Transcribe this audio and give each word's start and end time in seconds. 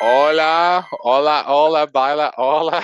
Hola, 0.00 0.86
hola, 1.02 1.44
hola, 1.48 1.86
baila, 1.86 2.32
hola. 2.36 2.82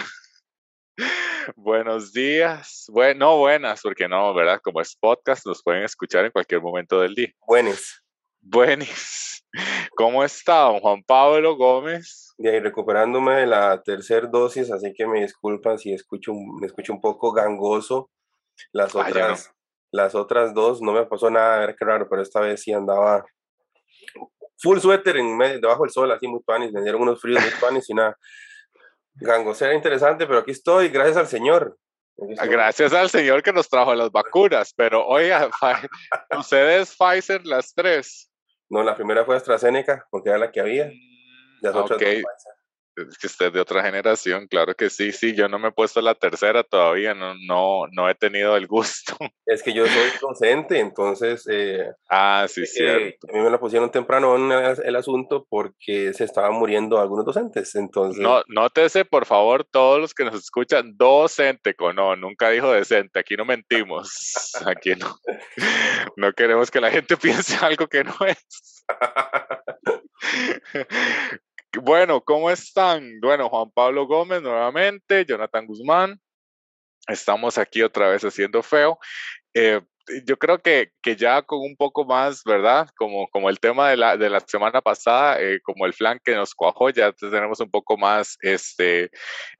Buenos 1.56 2.12
días. 2.12 2.86
Bueno, 2.88 3.26
no 3.26 3.38
buenas, 3.38 3.80
porque 3.82 4.08
no, 4.08 4.34
¿verdad? 4.34 4.60
Como 4.62 4.80
es 4.80 4.96
podcast, 4.96 5.46
nos 5.46 5.62
pueden 5.62 5.84
escuchar 5.84 6.24
en 6.24 6.32
cualquier 6.32 6.60
momento 6.60 7.00
del 7.00 7.14
día. 7.14 7.28
Buenos. 7.46 8.02
Buenis. 8.40 9.44
¿Cómo 9.96 10.24
está, 10.24 10.62
don 10.62 10.80
Juan 10.80 11.02
Pablo 11.04 11.56
Gómez? 11.56 12.34
Y 12.38 12.48
recuperándome 12.58 13.36
de 13.36 13.46
la 13.46 13.80
tercera 13.82 14.26
dosis, 14.26 14.70
así 14.72 14.92
que 14.92 15.06
me 15.06 15.20
disculpan 15.20 15.78
si 15.78 15.92
escucho, 15.92 16.32
un- 16.32 16.56
me 16.60 16.66
escucho 16.66 16.92
un 16.92 17.00
poco 17.00 17.32
gangoso. 17.32 18.10
Las 18.72 18.94
Ah, 18.96 19.02
no. 19.04 19.08
otras, 19.08 19.52
las 19.92 20.14
otras 20.16 20.52
dos 20.54 20.80
no 20.82 20.92
me 20.92 21.06
pasó 21.06 21.30
nada, 21.30 21.56
a 21.56 21.60
ver 21.66 21.76
qué 21.78 21.84
raro, 21.84 22.08
pero 22.08 22.22
esta 22.22 22.40
vez 22.40 22.60
sí 22.62 22.72
andaba 22.72 23.24
full 24.58 24.78
suéter 24.78 25.16
en 25.16 25.36
medio, 25.36 25.60
debajo 25.60 25.82
del 25.82 25.92
sol, 25.92 26.10
así 26.12 26.26
muy 26.26 26.40
panis, 26.40 26.72
me 26.72 26.82
dieron 26.82 27.02
unos 27.02 27.20
fríos 27.20 27.42
muy 27.42 27.50
panis 27.60 27.88
y 27.90 27.94
nada. 27.94 28.16
Gangoso 29.14 29.64
era 29.64 29.74
interesante, 29.74 30.26
pero 30.26 30.40
aquí 30.40 30.50
estoy, 30.50 30.88
gracias 30.88 31.16
al 31.16 31.26
Señor. 31.26 31.78
Gracias 32.16 32.92
al 32.92 33.10
señor 33.10 33.42
que 33.42 33.52
nos 33.52 33.68
trajo 33.68 33.92
las 33.94 34.10
vacunas, 34.12 34.72
pero 34.76 35.04
oiga, 35.04 35.50
ustedes 36.38 36.96
Pfizer 36.96 37.44
las 37.44 37.74
tres. 37.74 38.30
No, 38.68 38.82
la 38.82 38.94
primera 38.94 39.24
fue 39.24 39.36
AstraZeneca, 39.36 40.06
porque 40.10 40.30
era 40.30 40.38
la 40.38 40.52
que 40.52 40.60
había. 40.60 40.92
Las 41.60 41.74
otras 41.74 41.96
Ok, 41.96 42.02
dos 42.02 42.14
Pfizer. 42.14 42.53
Es 42.96 43.18
que 43.18 43.26
usted 43.26 43.46
es 43.46 43.52
de 43.52 43.60
otra 43.60 43.82
generación, 43.82 44.46
claro 44.46 44.74
que 44.74 44.90
sí, 44.90 45.12
sí, 45.12 45.34
yo 45.34 45.48
no 45.48 45.58
me 45.58 45.68
he 45.68 45.72
puesto 45.72 46.00
la 46.00 46.14
tercera 46.14 46.62
todavía, 46.62 47.14
no, 47.14 47.34
no, 47.46 47.86
no 47.92 48.08
he 48.08 48.14
tenido 48.14 48.56
el 48.56 48.66
gusto. 48.66 49.16
Es 49.46 49.62
que 49.62 49.74
yo 49.74 49.86
soy 49.86 50.10
docente, 50.20 50.78
entonces 50.80 51.46
eh, 51.50 51.86
Ah, 52.08 52.46
sí, 52.48 52.62
Eh, 52.62 52.66
cierto. 52.66 53.26
a 53.30 53.36
mí 53.36 53.40
me 53.40 53.50
la 53.50 53.60
pusieron 53.60 53.90
temprano 53.90 54.36
en 54.36 54.50
el, 54.84 54.96
asunto 54.96 55.46
porque 55.48 56.14
se 56.14 56.24
estaban 56.24 56.54
muriendo 56.54 56.98
algunos 56.98 57.26
docentes. 57.26 57.74
Entonces, 57.74 58.20
No, 58.22 58.42
nótese, 58.48 59.04
por 59.04 59.26
favor, 59.26 59.64
todos 59.64 60.00
los 60.00 60.14
que 60.14 60.24
nos 60.24 60.34
escuchan, 60.36 60.96
docente, 60.96 61.74
no, 61.94 62.16
nunca 62.16 62.50
dijo 62.50 62.72
decente, 62.72 63.18
aquí 63.18 63.36
no 63.36 63.44
mentimos, 63.44 64.52
aquí 64.66 64.94
no, 64.94 65.16
no 66.16 66.32
queremos 66.32 66.70
que 66.70 66.80
la 66.80 66.90
gente 66.90 67.16
piense 67.18 67.56
algo 67.64 67.86
que 67.86 68.04
no 68.04 68.14
es. 68.26 68.84
Bueno, 71.82 72.20
¿cómo 72.20 72.50
están? 72.50 73.20
Bueno, 73.20 73.48
Juan 73.48 73.70
Pablo 73.72 74.06
Gómez 74.06 74.42
nuevamente, 74.42 75.24
Jonathan 75.24 75.66
Guzmán, 75.66 76.20
estamos 77.08 77.58
aquí 77.58 77.82
otra 77.82 78.08
vez 78.08 78.22
haciendo 78.24 78.62
feo. 78.62 78.98
Eh, 79.54 79.80
yo 80.26 80.36
creo 80.38 80.58
que, 80.58 80.90
que 81.02 81.16
ya 81.16 81.42
con 81.42 81.60
un 81.60 81.76
poco 81.76 82.04
más, 82.04 82.42
¿verdad? 82.44 82.88
Como, 82.96 83.28
como 83.28 83.48
el 83.48 83.60
tema 83.60 83.90
de 83.90 83.96
la, 83.96 84.16
de 84.16 84.30
la 84.30 84.40
semana 84.40 84.80
pasada, 84.80 85.40
eh, 85.40 85.60
como 85.62 85.86
el 85.86 85.94
flan 85.94 86.20
que 86.24 86.34
nos 86.34 86.54
cuajó, 86.54 86.90
ya 86.90 87.12
tenemos 87.12 87.60
un 87.60 87.70
poco 87.70 87.96
más 87.96 88.36
este, 88.42 89.10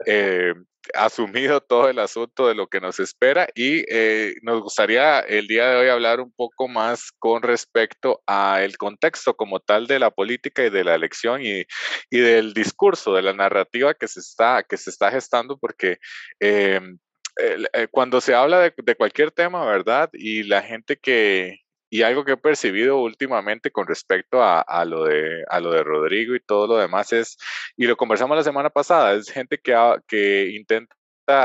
eh, 0.06 0.54
asumido 0.94 1.60
todo 1.62 1.88
el 1.88 1.98
asunto 1.98 2.46
de 2.46 2.54
lo 2.54 2.68
que 2.68 2.80
nos 2.80 3.00
espera 3.00 3.48
y 3.54 3.84
eh, 3.88 4.34
nos 4.42 4.60
gustaría 4.60 5.20
el 5.20 5.46
día 5.46 5.68
de 5.68 5.76
hoy 5.76 5.88
hablar 5.88 6.20
un 6.20 6.32
poco 6.32 6.68
más 6.68 7.10
con 7.18 7.42
respecto 7.42 8.22
al 8.26 8.76
contexto 8.76 9.34
como 9.34 9.60
tal 9.60 9.86
de 9.86 9.98
la 9.98 10.10
política 10.10 10.64
y 10.64 10.70
de 10.70 10.84
la 10.84 10.94
elección 10.94 11.42
y, 11.42 11.64
y 12.10 12.18
del 12.18 12.52
discurso, 12.52 13.14
de 13.14 13.22
la 13.22 13.32
narrativa 13.32 13.94
que 13.94 14.08
se 14.08 14.20
está, 14.20 14.62
que 14.62 14.76
se 14.76 14.90
está 14.90 15.10
gestando, 15.10 15.56
porque 15.58 15.98
eh, 17.36 17.88
cuando 17.90 18.20
se 18.20 18.34
habla 18.34 18.60
de, 18.60 18.94
cualquier 18.96 19.30
tema, 19.30 19.64
¿verdad? 19.64 20.10
Y 20.12 20.44
la 20.44 20.62
gente 20.62 20.96
que, 20.96 21.60
y 21.90 22.02
algo 22.02 22.24
que 22.24 22.32
he 22.32 22.36
percibido 22.36 22.98
últimamente 22.98 23.70
con 23.70 23.86
respecto 23.86 24.42
a, 24.42 24.60
a 24.60 24.84
lo 24.84 25.04
de, 25.04 25.44
a 25.48 25.60
lo 25.60 25.72
de 25.72 25.82
Rodrigo 25.82 26.34
y 26.34 26.40
todo 26.40 26.66
lo 26.66 26.76
demás 26.76 27.12
es, 27.12 27.36
y 27.76 27.86
lo 27.86 27.96
conversamos 27.96 28.36
la 28.36 28.44
semana 28.44 28.70
pasada, 28.70 29.14
es 29.14 29.30
gente 29.30 29.58
que, 29.58 29.74
que 30.06 30.50
intenta 30.54 30.96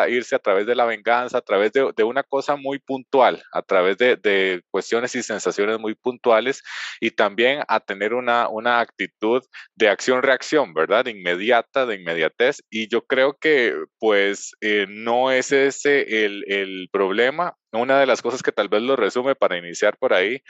irse 0.10 0.36
a 0.36 0.40
través 0.40 0.66
de 0.66 0.76
la 0.76 0.86
venganza, 0.86 1.38
a 1.38 1.42
través 1.42 1.72
de, 1.72 2.04
una 2.04 2.24
cosa 2.24 2.56
muy 2.56 2.80
puntual, 2.80 3.42
a 3.52 3.62
través 3.62 3.98
de, 3.98 4.62
cuestiones 4.72 5.16
y 5.16 5.24
sensaciones 5.24 5.80
muy 5.80 5.96
puntuales 5.96 6.64
y 7.00 7.12
también 7.12 7.62
a 7.68 7.80
tener 7.80 8.14
una, 8.14 8.50
una 8.50 8.80
actitud 8.80 9.44
de 9.76 9.90
acción-reacción, 9.90 10.74
¿verdad? 10.74 11.06
Inmediata, 11.08 11.86
de 11.86 11.96
inmediatez. 11.96 12.62
Y 12.70 12.88
yo 12.88 13.06
creo 13.06 13.38
que 13.40 13.74
pues 14.00 14.52
eh, 14.62 14.86
no 14.90 15.32
es 15.32 15.52
ese 15.52 16.26
el, 16.26 16.44
el 16.48 16.90
problema. 16.92 17.56
Una 17.72 18.00
de 18.00 18.06
las 18.08 18.22
cosas 18.22 18.42
que 18.42 18.52
tal 18.52 18.70
vez 18.70 18.82
lo 18.82 18.96
resume 18.96 19.36
para 19.36 19.58
iniciar 19.58 19.98
por 19.98 20.14
ahí 20.14 20.42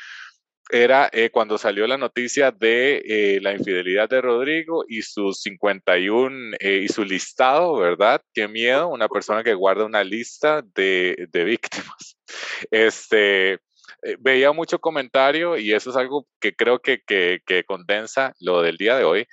era 0.69 1.09
eh, 1.11 1.29
cuando 1.31 1.57
salió 1.57 1.87
la 1.87 1.97
noticia 1.97 2.51
de 2.51 3.01
eh, 3.05 3.39
la 3.41 3.53
infidelidad 3.53 4.09
de 4.09 4.21
Rodrigo 4.21 4.85
y 4.87 5.01
sus 5.01 5.41
51 5.41 6.57
eh, 6.59 6.81
y 6.83 6.87
su 6.87 7.03
listado, 7.03 7.77
¿verdad? 7.77 8.21
Qué 8.33 8.47
miedo, 8.47 8.87
una 8.87 9.09
persona 9.09 9.43
que 9.43 9.55
guarda 9.55 9.85
una 9.85 10.03
lista 10.03 10.63
de, 10.75 11.27
de 11.31 11.43
víctimas. 11.43 12.15
Este, 12.71 13.53
eh, 13.53 14.15
veía 14.19 14.51
mucho 14.51 14.79
comentario 14.79 15.57
y 15.57 15.73
eso 15.73 15.89
es 15.89 15.95
algo 15.95 16.27
que 16.39 16.55
creo 16.55 16.79
que, 16.79 17.01
que, 17.01 17.41
que 17.45 17.63
condensa 17.63 18.33
lo 18.39 18.61
del 18.61 18.77
día 18.77 18.95
de 18.95 19.03
hoy 19.03 19.27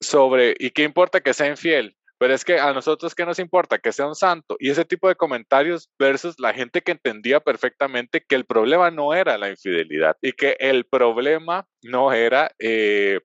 sobre, 0.00 0.54
¿y 0.58 0.70
qué 0.70 0.82
importa 0.82 1.20
que 1.20 1.34
sea 1.34 1.48
infiel? 1.48 1.96
Pero 2.18 2.34
es 2.34 2.44
que 2.44 2.58
a 2.58 2.72
nosotros, 2.72 3.14
¿qué 3.14 3.26
nos 3.26 3.38
importa? 3.38 3.78
Que 3.78 3.92
sea 3.92 4.06
un 4.06 4.14
santo. 4.14 4.56
Y 4.58 4.70
ese 4.70 4.84
tipo 4.84 5.08
de 5.08 5.16
comentarios 5.16 5.90
versus 5.98 6.38
la 6.38 6.54
gente 6.54 6.82
que 6.82 6.92
entendía 6.92 7.40
perfectamente 7.40 8.24
que 8.26 8.34
el 8.34 8.44
problema 8.44 8.90
no 8.90 9.14
era 9.14 9.36
la 9.36 9.50
infidelidad 9.50 10.16
y 10.22 10.32
que 10.32 10.56
el 10.60 10.84
problema 10.84 11.66
no 11.82 12.12
era 12.12 12.52
eh, 12.58 13.20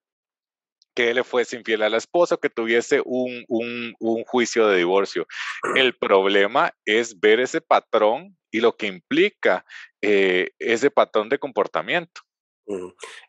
que 0.96 1.12
él 1.12 1.24
fuese 1.24 1.56
infiel 1.56 1.84
a 1.84 1.90
la 1.90 1.98
esposa 1.98 2.38
que 2.42 2.50
tuviese 2.50 3.02
un, 3.06 3.46
un, 3.48 3.94
un 4.00 4.24
juicio 4.26 4.68
de 4.68 4.78
divorcio. 4.78 5.28
El 5.76 5.96
problema 5.96 6.74
es 6.86 7.20
ver 7.20 7.40
ese 7.40 7.62
patrón 7.62 8.38
y 8.52 8.60
lo 8.60 8.76
que 8.76 8.88
implica 8.88 9.66
eh, 10.02 10.50
ese 10.60 10.92
patrón 10.92 11.30
de 11.30 11.40
comportamiento. 11.40 12.22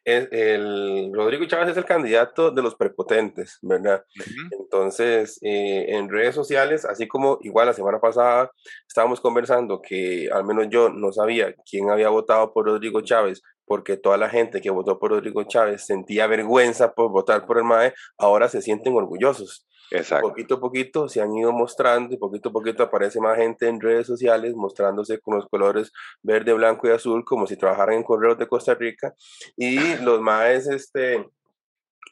Es- 0.04 0.28
el, 0.32 1.10
Rodrigo 1.14 1.44
Chávez 1.46 1.70
es 1.70 1.76
el 1.76 1.84
candidato 1.84 2.50
de 2.50 2.62
los 2.62 2.74
prepotentes, 2.74 3.58
¿verdad? 3.62 4.04
Entonces, 4.60 5.38
eh, 5.42 5.86
en 5.96 6.08
redes 6.08 6.34
sociales, 6.34 6.84
así 6.84 7.08
como 7.08 7.38
igual 7.42 7.66
la 7.66 7.72
semana 7.72 8.00
pasada 8.00 8.50
estábamos 8.86 9.20
conversando 9.20 9.80
que 9.80 10.28
al 10.32 10.44
menos 10.44 10.66
yo 10.70 10.90
no 10.90 11.12
sabía 11.12 11.54
quién 11.68 11.90
había 11.90 12.08
votado 12.10 12.52
por 12.52 12.66
Rodrigo 12.66 13.00
Chávez, 13.00 13.42
porque 13.64 13.96
toda 13.96 14.16
la 14.16 14.28
gente 14.28 14.60
que 14.60 14.70
votó 14.70 14.98
por 14.98 15.10
Rodrigo 15.12 15.44
Chávez 15.44 15.86
sentía 15.86 16.26
vergüenza 16.26 16.92
por 16.92 17.10
votar 17.10 17.46
por 17.46 17.58
el 17.58 17.64
MAE, 17.64 17.94
ahora 18.18 18.48
se 18.48 18.60
sienten 18.62 18.94
orgullosos. 18.94 19.66
Exacto. 19.90 20.28
Poquito 20.28 20.54
a 20.54 20.60
poquito 20.60 21.08
se 21.08 21.20
han 21.20 21.34
ido 21.34 21.52
mostrando 21.52 22.14
y 22.14 22.18
poquito 22.18 22.50
a 22.50 22.52
poquito 22.52 22.82
aparece 22.82 23.20
más 23.20 23.36
gente 23.36 23.66
en 23.66 23.80
redes 23.80 24.06
sociales 24.06 24.54
mostrándose 24.54 25.20
con 25.20 25.34
los 25.34 25.46
colores 25.48 25.92
verde, 26.22 26.52
blanco 26.52 26.86
y 26.86 26.92
azul 26.92 27.24
como 27.24 27.46
si 27.46 27.56
trabajaran 27.56 27.96
en 27.96 28.02
correos 28.04 28.38
de 28.38 28.46
Costa 28.46 28.74
Rica 28.74 29.14
y 29.56 29.76
los 30.04 30.20
maes 30.20 30.68
este 30.68 31.26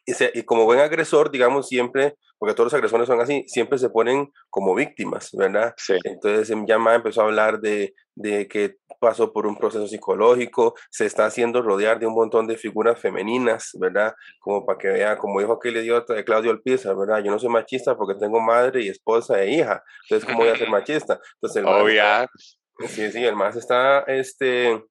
y, 0.06 0.14
se- 0.14 0.30
y 0.34 0.42
como 0.42 0.64
buen 0.64 0.80
agresor 0.80 1.30
digamos 1.30 1.68
siempre 1.68 2.14
porque 2.38 2.54
todos 2.54 2.66
los 2.66 2.74
agresores 2.74 3.06
son 3.08 3.20
así 3.20 3.44
siempre 3.48 3.78
se 3.78 3.90
ponen 3.90 4.30
como 4.50 4.74
víctimas 4.74 5.30
verdad 5.32 5.74
Sí. 5.76 5.94
entonces 6.04 6.48
em, 6.50 6.66
ya 6.66 6.78
Mae 6.78 6.96
empezó 6.96 7.22
a 7.22 7.24
hablar 7.24 7.60
de, 7.60 7.94
de 8.14 8.46
que 8.48 8.76
pasó 9.00 9.32
por 9.32 9.46
un 9.46 9.56
proceso 9.56 9.86
psicológico, 9.86 10.74
se 10.90 11.06
está 11.06 11.24
haciendo 11.26 11.62
rodear 11.62 12.00
de 12.00 12.06
un 12.06 12.14
montón 12.14 12.48
de 12.48 12.56
figuras 12.56 12.98
femeninas, 13.00 13.70
¿verdad? 13.78 14.12
Como 14.40 14.66
para 14.66 14.76
que 14.76 14.88
vea, 14.88 15.16
como 15.18 15.38
dijo 15.38 15.52
aquel 15.52 15.76
idiota 15.76 16.14
de 16.14 16.24
Claudio 16.24 16.50
Alpiza, 16.50 16.94
¿verdad? 16.94 17.22
Yo 17.22 17.30
no 17.30 17.38
soy 17.38 17.48
machista 17.48 17.96
porque 17.96 18.18
tengo 18.18 18.40
madre 18.40 18.82
y 18.82 18.88
esposa 18.88 19.40
e 19.40 19.52
hija, 19.52 19.84
entonces 20.02 20.26
¿cómo 20.28 20.40
voy 20.40 20.48
a 20.48 20.56
ser 20.56 20.68
machista? 20.70 21.20
Entonces 21.34 21.62
el 21.62 21.68
Obvia. 21.68 22.24
está- 22.24 22.88
sí, 22.88 23.12
sí, 23.12 23.24
el 23.24 23.36
más 23.36 23.54
está 23.54 24.00
este, 24.08 24.82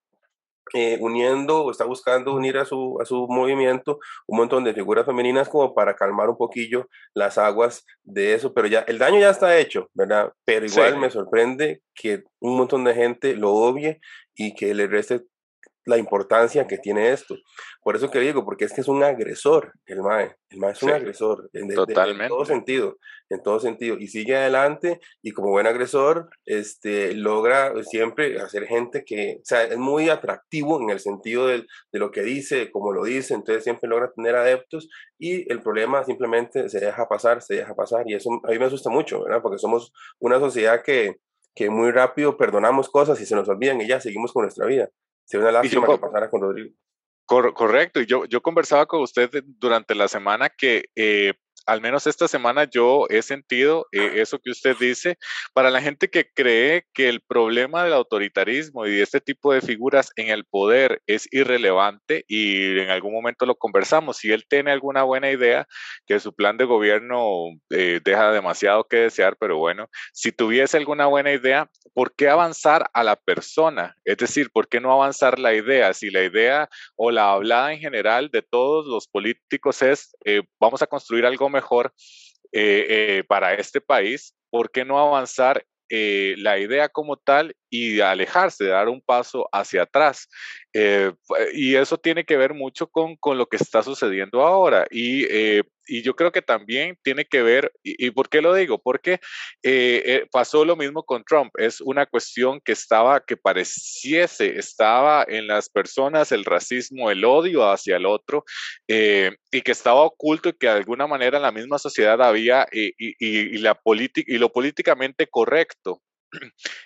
eh, 0.74 0.98
uniendo 1.02 1.64
o 1.64 1.72
está 1.72 1.86
buscando 1.86 2.34
unir 2.34 2.58
a 2.58 2.66
su, 2.66 2.98
a 3.02 3.06
su 3.06 3.28
movimiento 3.30 4.00
un 4.28 4.38
montón 4.40 4.64
de 4.64 4.74
figuras 4.74 5.06
femeninas 5.06 5.50
como 5.50 5.74
para 5.74 5.96
calmar 5.96 6.30
un 6.30 6.38
poquillo 6.38 6.88
las 7.14 7.38
aguas 7.38 7.86
de 8.04 8.34
eso, 8.34 8.54
pero 8.54 8.68
ya 8.68 8.80
el 8.82 8.98
daño 8.98 9.20
ya 9.20 9.30
está 9.30 9.58
hecho, 9.58 9.90
¿verdad? 9.94 10.32
Pero 10.46 10.66
igual 10.66 10.94
Sí. 10.94 11.00
me 11.00 11.10
sorprende 11.10 11.82
que 11.96 12.24
un 12.40 12.58
montón 12.58 12.84
de 12.84 12.94
gente 12.96 13.36
lo 13.36 13.54
obvie 13.54 14.00
y 14.36 14.54
que 14.54 14.74
le 14.74 14.88
reste 14.88 15.22
la 15.88 15.98
importancia 15.98 16.68
que 16.68 16.78
tiene 16.78 17.12
esto. 17.12 17.36
Por 17.82 17.96
eso 17.96 18.12
que 18.12 18.20
digo, 18.20 18.44
porque 18.46 18.66
es 18.66 18.74
que 18.74 18.82
es 18.82 18.88
un 18.88 19.04
agresor, 19.04 19.72
el 19.86 20.02
MAE. 20.02 20.36
El 20.50 20.60
MAE 20.60 20.72
es 20.74 20.84
un 20.84 20.90
Sí, 20.90 20.96
agresor, 20.96 21.50
en, 21.54 21.68
de- 21.68 21.76
de- 21.76 21.82
en 21.82 21.88
totalmente. 21.88 22.28
todo 22.28 22.46
sentido, 22.46 22.98
en 23.30 23.42
todo 23.42 23.60
sentido. 23.60 23.98
Y 23.98 24.08
sigue 24.08 24.36
adelante 24.36 25.00
y 25.24 25.32
como 25.32 25.50
buen 25.52 25.66
agresor, 25.66 26.30
este, 26.46 27.14
logra 27.14 27.74
siempre 27.84 28.40
hacer 28.42 28.66
gente 28.68 29.04
que, 29.06 29.38
o 29.42 29.46
sea, 29.46 29.64
es 29.64 29.78
muy 29.78 30.10
atractivo 30.10 30.82
en 30.82 30.90
el 30.90 31.00
sentido 31.00 31.48
de 31.48 31.66
lo 31.94 32.12
que 32.12 32.22
dice, 32.24 32.70
como 32.72 32.92
lo 32.92 33.04
dice, 33.06 33.34
entonces 33.34 33.64
siempre 33.64 33.90
logra 33.90 34.12
tener 34.12 34.36
adeptos 34.36 34.90
y 35.18 35.52
el 35.52 35.62
problema 35.62 36.04
simplemente 36.04 36.70
se 36.70 36.80
deja 36.80 37.08
pasar, 37.08 37.42
se 37.42 37.56
deja 37.56 37.74
pasar. 37.76 38.04
Y 38.10 38.14
eso 38.16 38.30
a 38.44 38.50
mí 38.52 38.60
me 38.60 38.66
asusta 38.66 38.90
mucho, 38.90 39.24
¿verdad? 39.24 39.42
Porque 39.42 39.58
somos 39.58 39.94
una 40.20 40.40
sociedad 40.40 40.84
que, 40.84 41.16
que 41.56 41.70
muy 41.70 41.92
rápido 41.92 42.36
perdonamos 42.38 42.90
cosas 42.90 43.20
y 43.22 43.26
se 43.26 43.36
nos 43.36 43.48
olvidan 43.50 43.80
y 43.82 43.88
ya 43.88 44.00
seguimos 44.02 44.34
con 44.34 44.44
nuestra 44.44 44.66
vida. 44.68 44.90
Sería 45.28 45.44
una 45.50 45.52
yo 45.52 45.62
lástima 45.64 45.88
que 45.88 45.98
pasara 46.00 46.30
con 46.30 46.42
Rodrigo. 46.42 46.74
Cor- 47.26 47.54
correcto, 47.54 48.00
y 48.00 48.06
yo, 48.06 48.24
yo 48.26 48.42
conversaba 48.42 48.86
con 48.86 49.02
usted 49.02 49.30
durante 49.46 49.94
la 49.94 50.08
semana 50.08 50.50
que 50.50 50.86
eh, 50.96 51.34
al 51.68 51.82
menos 51.82 52.08
esta 52.08 52.28
semana 52.28 52.64
yo 52.64 53.06
he 53.10 53.22
sentido 53.22 53.88
eh, 53.92 54.14
eso 54.16 54.40
que 54.40 54.52
usted 54.52 54.76
dice, 54.80 55.18
para 55.54 55.70
la 55.70 55.82
gente 55.82 56.10
que 56.10 56.32
cree 56.34 56.86
que 56.94 57.10
el 57.10 57.22
problema 57.22 57.84
del 57.84 57.94
autoritarismo 57.94 58.86
y 58.86 58.96
de 58.96 59.04
este 59.04 59.20
tipo 59.20 59.54
de 59.54 59.62
figuras 59.62 60.12
en 60.16 60.30
el 60.30 60.46
poder 60.46 61.02
es 61.08 61.28
irrelevante 61.32 62.24
y 62.28 62.80
en 62.80 62.90
algún 62.90 63.14
momento 63.14 63.46
lo 63.46 63.56
conversamos, 63.56 64.18
si 64.18 64.32
él 64.32 64.46
tiene 64.48 64.72
alguna 64.72 65.04
buena 65.04 65.30
idea, 65.30 65.68
que 66.06 66.20
su 66.22 66.34
plan 66.34 66.56
de 66.58 66.64
gobierno 66.64 67.50
eh, 67.70 68.00
deja 68.04 68.32
demasiado 68.32 68.86
que 68.86 68.98
desear, 68.98 69.36
pero 69.38 69.58
bueno, 69.58 69.90
si 70.14 70.32
tuviese 70.32 70.78
alguna 70.78 71.08
buena 71.08 71.34
idea, 71.34 71.70
¿por 71.94 72.16
qué 72.16 72.30
avanzar 72.30 72.90
a 72.94 73.04
la 73.04 73.18
persona? 73.18 73.98
Es 74.06 74.18
decir, 74.18 74.52
¿por 74.52 74.70
qué 74.70 74.80
no 74.80 74.94
avanzar 74.94 75.38
la 75.38 75.54
idea? 75.54 75.94
Si 75.94 76.10
la 76.12 76.24
idea 76.24 76.70
o 76.96 77.12
la 77.12 77.34
hablada 77.34 77.74
en 77.74 77.80
general 77.80 78.30
de 78.32 78.42
todos 78.42 78.86
los 78.86 79.08
políticos 79.08 79.82
es 79.82 80.16
eh, 80.24 80.44
vamos 80.60 80.82
a 80.82 80.88
construir 80.88 81.26
algo 81.26 81.50
mejor 81.50 81.57
eh, 82.52 82.86
eh, 82.90 83.24
para 83.28 83.54
este 83.54 83.82
país, 83.82 84.36
¿por 84.50 84.72
qué 84.72 84.86
no 84.86 85.00
avanzar 85.00 85.66
la 85.90 86.60
idea 86.60 86.90
como 86.90 87.16
tal 87.16 87.56
y 87.70 88.02
alejarse, 88.02 88.66
dar 88.66 88.90
un 88.90 89.00
paso 89.00 89.48
hacia 89.54 89.84
atrás. 89.84 90.28
y 91.54 91.76
eso 91.76 91.98
tiene 91.98 92.26
que 92.26 92.36
ver 92.36 92.54
mucho 92.54 92.88
con, 92.88 93.16
con, 93.16 93.38
lo 93.38 93.46
que 93.46 93.56
está 93.56 93.82
sucediendo 93.82 94.42
ahora. 94.42 94.86
Y 94.92 95.26
y 95.88 96.02
yo 96.02 96.16
creo 96.16 96.32
que 96.32 96.42
también 96.42 96.98
tiene 97.04 97.26
que 97.26 97.42
ver, 97.42 97.72
y, 97.84 98.12
por 98.12 98.30
qué 98.30 98.42
lo 98.42 98.54
digo? 98.54 98.80
Porque 98.80 99.14
eh, 99.64 100.02
eh, 100.06 100.28
pasó 100.32 100.66
lo 100.66 100.76
mismo 100.76 101.04
con 101.04 101.24
Trump, 101.24 101.52
es 101.58 101.82
una 101.82 102.06
cuestión 102.06 102.62
que 102.64 102.74
estaba, 102.74 103.22
que 103.22 103.38
pareciese, 103.38 104.58
estaba 104.58 105.26
en 105.28 105.48
las 105.48 105.70
personas 105.70 106.32
el 106.32 106.46
racismo, 106.46 107.12
el 107.12 107.24
odio 107.26 107.70
hacia 107.70 107.98
el 107.98 108.06
otro, 108.06 108.44
eh, 108.88 109.32
y 109.52 109.62
que 109.62 109.72
estaba 109.72 110.02
oculto 110.02 110.50
y 110.50 110.54
que 110.54 110.68
de 110.68 110.74
alguna 110.74 111.08
manera 111.08 111.38
en 111.38 111.44
la 111.44 111.52
misma 111.52 111.80
sociedad 111.80 112.22
había, 112.22 112.68
y, 112.72 112.94
y 112.98 113.58
la 113.60 113.80
y 114.16 114.38
lo 114.38 114.52
políticamente 114.52 115.28
correcto 115.28 116.02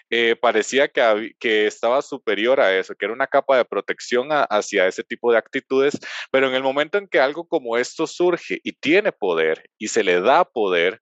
eh, 0.10 0.36
parecía 0.40 0.88
que, 0.88 1.34
que, 1.40 1.68
estaba 1.68 2.02
superior 2.02 2.60
a 2.60 2.78
eso, 2.78 2.96
que 2.96 3.06
era 3.06 3.14
una 3.14 3.28
capa 3.28 3.58
de 3.58 3.66
protección 3.66 4.30
hacia 4.30 4.88
ese 4.88 5.04
tipo 5.04 5.32
de 5.32 5.38
actitudes, 5.38 5.98
pero 6.32 6.48
en 6.48 6.56
el 6.56 6.64
momento 6.64 6.98
en 6.98 7.08
que 7.08 7.20
algo 7.20 7.48
como 7.48 7.78
esto 7.78 8.08
surge 8.08 8.60
y 8.64 8.74
tiene 8.74 9.12
poder 9.12 9.70
y 9.78 9.88
se 9.88 10.04
le 10.04 10.22
da 10.22 10.46
poder, 10.46 11.00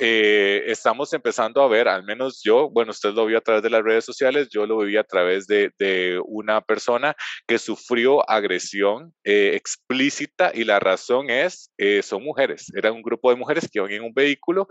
eh, 0.00 0.64
estamos 0.66 1.12
empezando 1.12 1.62
a 1.62 1.68
ver, 1.68 1.88
al 1.88 2.04
menos 2.04 2.40
yo, 2.42 2.70
bueno, 2.70 2.90
usted 2.90 3.12
lo 3.12 3.26
vio 3.26 3.38
a 3.38 3.42
través 3.42 3.62
de 3.62 3.70
las 3.70 3.82
redes 3.82 4.04
sociales, 4.04 4.48
yo 4.50 4.66
lo 4.66 4.78
viví 4.78 4.96
a 4.96 5.04
través 5.04 5.46
de, 5.46 5.72
de 5.78 6.20
una 6.24 6.60
persona 6.60 7.14
que 7.46 7.58
sufrió 7.58 8.28
agresión 8.28 9.14
eh, 9.24 9.52
explícita 9.54 10.52
y 10.54 10.64
la 10.64 10.80
razón 10.80 11.30
es, 11.30 11.70
son 12.02 12.22
mujeres, 12.22 12.66
era 12.74 12.92
un 12.92 13.02
grupo 13.02 13.30
de 13.30 13.36
mujeres 13.36 13.68
que 13.70 13.78
iban 13.78 13.90
en 13.90 14.02
un 14.02 14.14
vehículo 14.14 14.68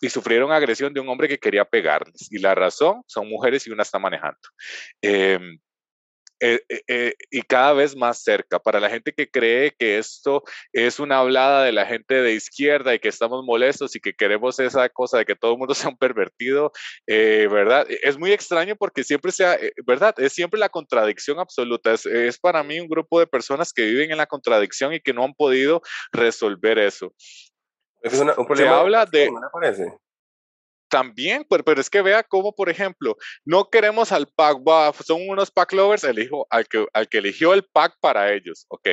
y 0.00 0.08
sufrieron 0.08 0.52
agresión 0.52 0.92
de 0.92 1.00
un 1.00 1.08
hombre 1.08 1.28
que 1.28 1.38
quería 1.38 1.64
pegarles. 1.64 2.30
Y 2.30 2.38
la 2.38 2.54
razón 2.54 3.02
son 3.06 3.28
mujeres 3.28 3.66
y 3.66 3.70
una 3.70 3.82
está 3.82 3.98
manejando. 3.98 4.38
Em, 5.02 5.58
eh, 6.40 6.60
eh, 6.68 6.82
eh, 6.86 7.14
y 7.30 7.42
cada 7.42 7.72
vez 7.72 7.96
más 7.96 8.22
cerca. 8.22 8.58
Para 8.58 8.78
la 8.80 8.88
gente 8.90 9.12
que 9.12 9.28
cree 9.28 9.74
que 9.76 9.98
esto 9.98 10.44
es 10.72 11.00
una 11.00 11.18
hablada 11.18 11.64
de 11.64 11.72
la 11.72 11.84
gente 11.86 12.14
de 12.22 12.34
izquierda 12.34 12.94
y 12.94 13.00
que 13.00 13.08
estamos 13.08 13.44
molestos 13.44 13.96
y 13.96 14.00
que 14.00 14.14
queremos 14.14 14.58
esa 14.60 14.88
cosa 14.88 15.18
de 15.18 15.24
que 15.24 15.34
todo 15.34 15.52
el 15.52 15.58
mundo 15.58 15.74
sea 15.88 15.90
un 15.90 15.96
pervertido, 15.96 16.72
¿verdad? 17.06 17.86
Es 18.02 18.18
muy 18.18 18.32
extraño 18.32 18.76
porque 18.76 19.04
siempre 19.04 19.32
sea, 19.32 19.58
¿verdad? 19.84 20.14
Es 20.18 20.32
siempre 20.32 20.60
la 20.60 20.68
contradicción 20.68 21.38
absoluta. 21.40 21.92
Es, 21.92 22.38
para 22.38 22.62
mí 22.62 22.78
un 22.80 22.88
grupo 22.88 23.18
de 23.18 23.26
personas 23.26 23.72
que 23.72 23.84
viven 23.84 24.10
en 24.12 24.18
la 24.18 24.26
contradicción 24.26 24.92
y 24.94 25.00
que 25.00 25.12
no 25.12 25.24
han 25.24 25.34
podido 25.34 25.82
resolver 26.12 26.78
eso. 26.78 27.12
Es 28.00 28.18
un 28.20 28.46
problema. 28.46 28.70
Se 28.70 28.80
habla 28.80 29.06
de. 29.06 29.30
También, 30.88 31.44
pero, 31.48 31.64
pero, 31.64 31.80
es 31.80 31.90
que 31.90 32.02
vea 32.02 32.22
cómo, 32.22 32.54
por 32.54 32.70
ejemplo, 32.70 33.16
no 33.44 33.68
queremos 33.68 34.12
al 34.12 34.26
pack, 34.26 34.58
son 35.04 35.28
unos 35.28 35.50
pack 35.50 35.72
lovers, 35.72 36.04
elijo 36.04 36.46
al 36.50 36.66
que, 36.66 36.86
al 36.92 37.08
que 37.08 37.18
eligió 37.18 37.52
el 37.52 37.64
pack 37.64 37.96
para 38.00 38.32
ellos, 38.32 38.64
ok. 38.68 38.88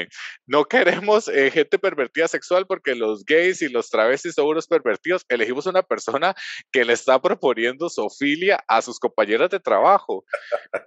No 0.45 0.65
queremos 0.65 1.27
eh, 1.27 1.51
gente 1.51 1.79
pervertida 1.79 2.27
sexual 2.27 2.65
porque 2.67 2.95
los 2.95 3.23
gays 3.25 3.61
y 3.61 3.69
los 3.69 3.89
travestis 3.89 4.33
son 4.33 4.47
unos 4.47 4.67
pervertidos. 4.67 5.25
Elegimos 5.29 5.65
una 5.65 5.83
persona 5.83 6.35
que 6.71 6.85
le 6.85 6.93
está 6.93 7.21
proponiendo 7.21 7.89
sofilia 7.89 8.63
a 8.67 8.81
sus 8.81 8.99
compañeras 8.99 9.49
de 9.49 9.59
trabajo, 9.59 10.25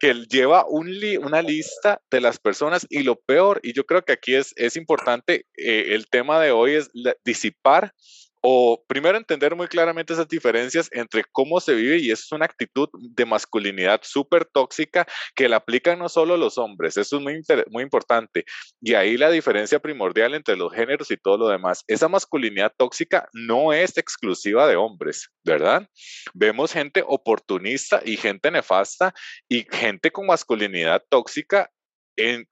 que 0.00 0.14
lleva 0.28 0.66
un 0.68 0.88
una 1.20 1.42
lista 1.42 2.00
de 2.10 2.20
las 2.20 2.38
personas 2.38 2.86
y 2.88 3.02
lo 3.02 3.16
peor, 3.16 3.60
y 3.62 3.72
yo 3.72 3.84
creo 3.84 4.04
que 4.04 4.12
aquí 4.12 4.34
es, 4.34 4.52
es 4.56 4.76
importante, 4.76 5.46
eh, 5.56 5.94
el 5.94 6.08
tema 6.08 6.40
de 6.40 6.50
hoy 6.50 6.74
es 6.74 6.90
disipar 7.24 7.92
o 8.40 8.84
primero 8.86 9.18
entender 9.18 9.54
muy 9.56 9.68
claramente 9.68 10.12
esas 10.12 10.28
diferencias 10.28 10.88
entre 10.92 11.24
cómo 11.32 11.60
se 11.60 11.74
vive 11.74 11.98
y 11.98 12.10
eso 12.10 12.22
es 12.24 12.32
una 12.32 12.44
actitud 12.44 12.88
de 12.92 13.26
masculinidad 13.26 14.00
súper 14.02 14.44
tóxica 14.44 15.06
que 15.34 15.48
la 15.48 15.56
aplican 15.56 15.98
no 15.98 16.08
solo 16.08 16.36
los 16.36 16.58
hombres, 16.58 16.96
eso 16.96 17.16
es 17.16 17.22
muy, 17.22 17.42
muy 17.70 17.82
importante. 17.82 18.44
Y 18.80 18.94
ahí 18.94 19.16
la 19.16 19.30
diferencia 19.30 19.78
primordial 19.78 20.34
entre 20.34 20.56
los 20.56 20.72
géneros 20.72 21.10
y 21.10 21.16
todo 21.16 21.38
lo 21.38 21.48
demás. 21.48 21.84
Esa 21.86 22.08
masculinidad 22.08 22.72
tóxica 22.76 23.28
no 23.32 23.72
es 23.72 23.96
exclusiva 23.96 24.66
de 24.66 24.76
hombres, 24.76 25.30
¿verdad? 25.44 25.88
Vemos 26.34 26.72
gente 26.72 27.02
oportunista 27.06 28.00
y 28.04 28.16
gente 28.16 28.50
nefasta 28.50 29.14
y 29.48 29.66
gente 29.70 30.10
con 30.10 30.26
masculinidad 30.26 31.02
tóxica 31.08 31.70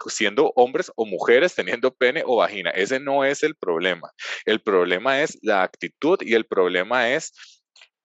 siendo 0.08 0.52
hombres 0.56 0.90
o 0.96 1.06
mujeres 1.06 1.54
teniendo 1.54 1.94
pene 1.94 2.22
o 2.24 2.36
vagina. 2.36 2.70
Ese 2.70 3.00
no 3.00 3.24
es 3.24 3.42
el 3.42 3.54
problema. 3.54 4.10
El 4.44 4.60
problema 4.60 5.22
es 5.22 5.38
la 5.42 5.62
actitud 5.62 6.18
y 6.22 6.34
el 6.34 6.46
problema 6.46 7.10
es 7.10 7.32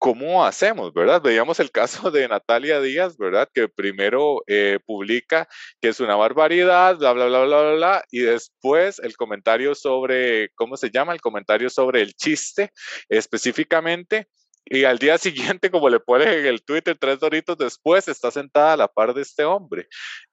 cómo 0.01 0.43
hacemos, 0.43 0.91
¿verdad? 0.95 1.21
Veíamos 1.21 1.59
el 1.59 1.69
caso 1.69 2.09
de 2.09 2.27
Natalia 2.27 2.81
Díaz, 2.81 3.17
¿verdad? 3.17 3.47
Que 3.53 3.67
primero 3.67 4.41
eh, 4.47 4.79
publica 4.83 5.47
que 5.79 5.89
es 5.89 5.99
una 5.99 6.15
barbaridad, 6.15 6.97
bla, 6.97 7.13
bla, 7.13 7.27
bla, 7.27 7.45
bla, 7.45 7.73
bla, 7.73 8.05
y 8.09 8.21
después 8.21 8.97
el 8.97 9.15
comentario 9.15 9.75
sobre, 9.75 10.49
¿cómo 10.55 10.75
se 10.75 10.89
llama? 10.89 11.13
El 11.13 11.21
comentario 11.21 11.69
sobre 11.69 12.01
el 12.01 12.15
chiste 12.15 12.71
específicamente. 13.09 14.27
Y 14.65 14.85
al 14.85 14.97
día 14.97 15.17
siguiente, 15.59 15.69
como 15.69 15.87
le 15.87 15.99
ponen 15.99 16.29
en 16.29 16.45
el 16.47 16.63
Twitter, 16.63 16.97
tres 16.99 17.19
doritos 17.19 17.55
después, 17.55 18.07
está 18.07 18.31
sentada 18.31 18.73
a 18.73 18.77
la 18.77 18.87
par 18.87 19.13
de 19.13 19.21
este 19.21 19.45
hombre. 19.45 19.87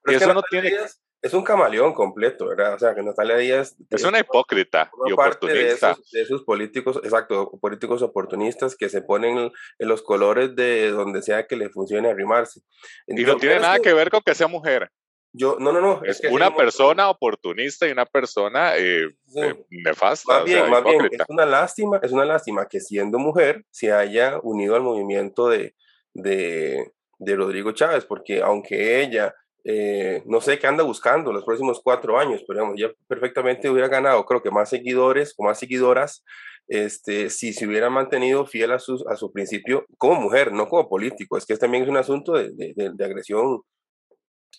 y 0.07 0.15
eso 0.15 0.33
no 0.33 0.43
tiene 0.51 0.73
es 1.21 1.35
un 1.35 1.43
camaleón 1.43 1.95
completo, 1.95 2.47
¿verdad? 2.47 2.75
O 2.75 2.79
sea, 2.79 2.95
que 2.95 3.03
Natalia 3.03 3.37
Díaz... 3.37 3.77
Es 3.91 4.05
una 4.05 4.21
hipócrita 4.21 4.91
y 5.07 5.13
oportunista. 5.13 5.97
De 6.13 6.23
esos, 6.23 6.45
políticos, 6.45 7.01
exacto, 7.03 7.51
políticos 7.61 8.03
oportunistas 8.03 8.77
que 8.77 8.89
se 8.89 9.03
ponen 9.03 9.51
en 9.79 9.89
los 9.89 10.03
colores 10.03 10.55
de 10.55 10.91
donde 10.91 11.23
sea 11.23 11.47
que 11.47 11.57
le 11.57 11.71
funcione 11.71 12.09
arrimarse. 12.09 12.61
y 13.07 13.25
no 13.25 13.37
tiene 13.37 13.59
nada 13.59 13.81
que, 13.81 13.93
ver 13.93 14.11
con 14.11 14.21
que 14.21 14.35
sea 14.35 14.47
mujer. 14.47 14.91
Yo, 15.33 15.57
no, 15.59 15.73
no, 15.73 15.81
no. 15.81 16.03
Es, 16.05 16.23
una 16.31 16.55
persona 16.55 17.11
oportunista 17.11 17.87
y 17.87 17.93
una 17.93 18.07
persona 18.07 18.77
eh, 18.77 19.09
eh, 19.37 19.65
nefasta. 19.71 20.39
Más 20.39 20.45
bien, 20.45 20.71
más 20.71 20.83
bien, 20.83 21.09
es 21.11 21.21
una 21.29 21.45
lástima, 21.45 22.01
es 22.03 22.13
una 22.13 22.25
lástima 22.25 22.67
que 22.67 22.81
siendo 22.81 23.19
mujer 23.19 23.65
se 23.71 23.93
haya 23.93 24.39
unido 24.43 24.75
al 24.75 24.83
movimiento 24.83 25.49
de, 25.49 25.75
de, 26.15 26.93
de 27.19 27.37
Rodrigo 27.37 27.73
Chávez, 27.73 28.07
porque 28.07 28.41
aunque 28.41 29.03
ella 29.03 29.35
eh, 29.65 30.23
no 30.27 30.41
sé 30.41 30.59
qué 30.59 30.67
anda 30.67 30.85
buscando 30.85 31.33
los 31.33 31.45
próximos 31.45 31.81
cuatro 31.83 32.19
años, 32.19 32.43
pero 32.47 32.61
digamos, 32.61 32.81
ya 32.81 32.91
perfectamente 33.07 33.69
hubiera 33.71 33.89
ganado, 33.89 34.25
creo 34.25 34.43
que 34.43 34.51
más 34.51 34.71
seguidores 34.71 35.35
o 35.37 35.45
más 35.45 35.59
seguidoras, 35.59 36.25
este, 36.69 37.31
si 37.31 37.53
se 37.53 37.67
hubiera 37.67 37.91
mantenido 37.91 38.47
fiel 38.47 38.73
a 38.73 38.79
su, 38.79 39.03
a 39.09 39.17
su 39.17 39.33
principio 39.33 39.87
como 39.97 40.21
mujer, 40.21 40.53
no 40.53 40.67
como 40.69 40.89
político. 40.89 41.39
Es 41.39 41.47
que 41.47 41.57
también 41.57 41.85
es 41.85 41.89
un 41.89 41.97
asunto 41.97 42.33
de, 42.33 42.51
de, 42.55 42.91
de 42.95 43.05
agresión 43.05 43.63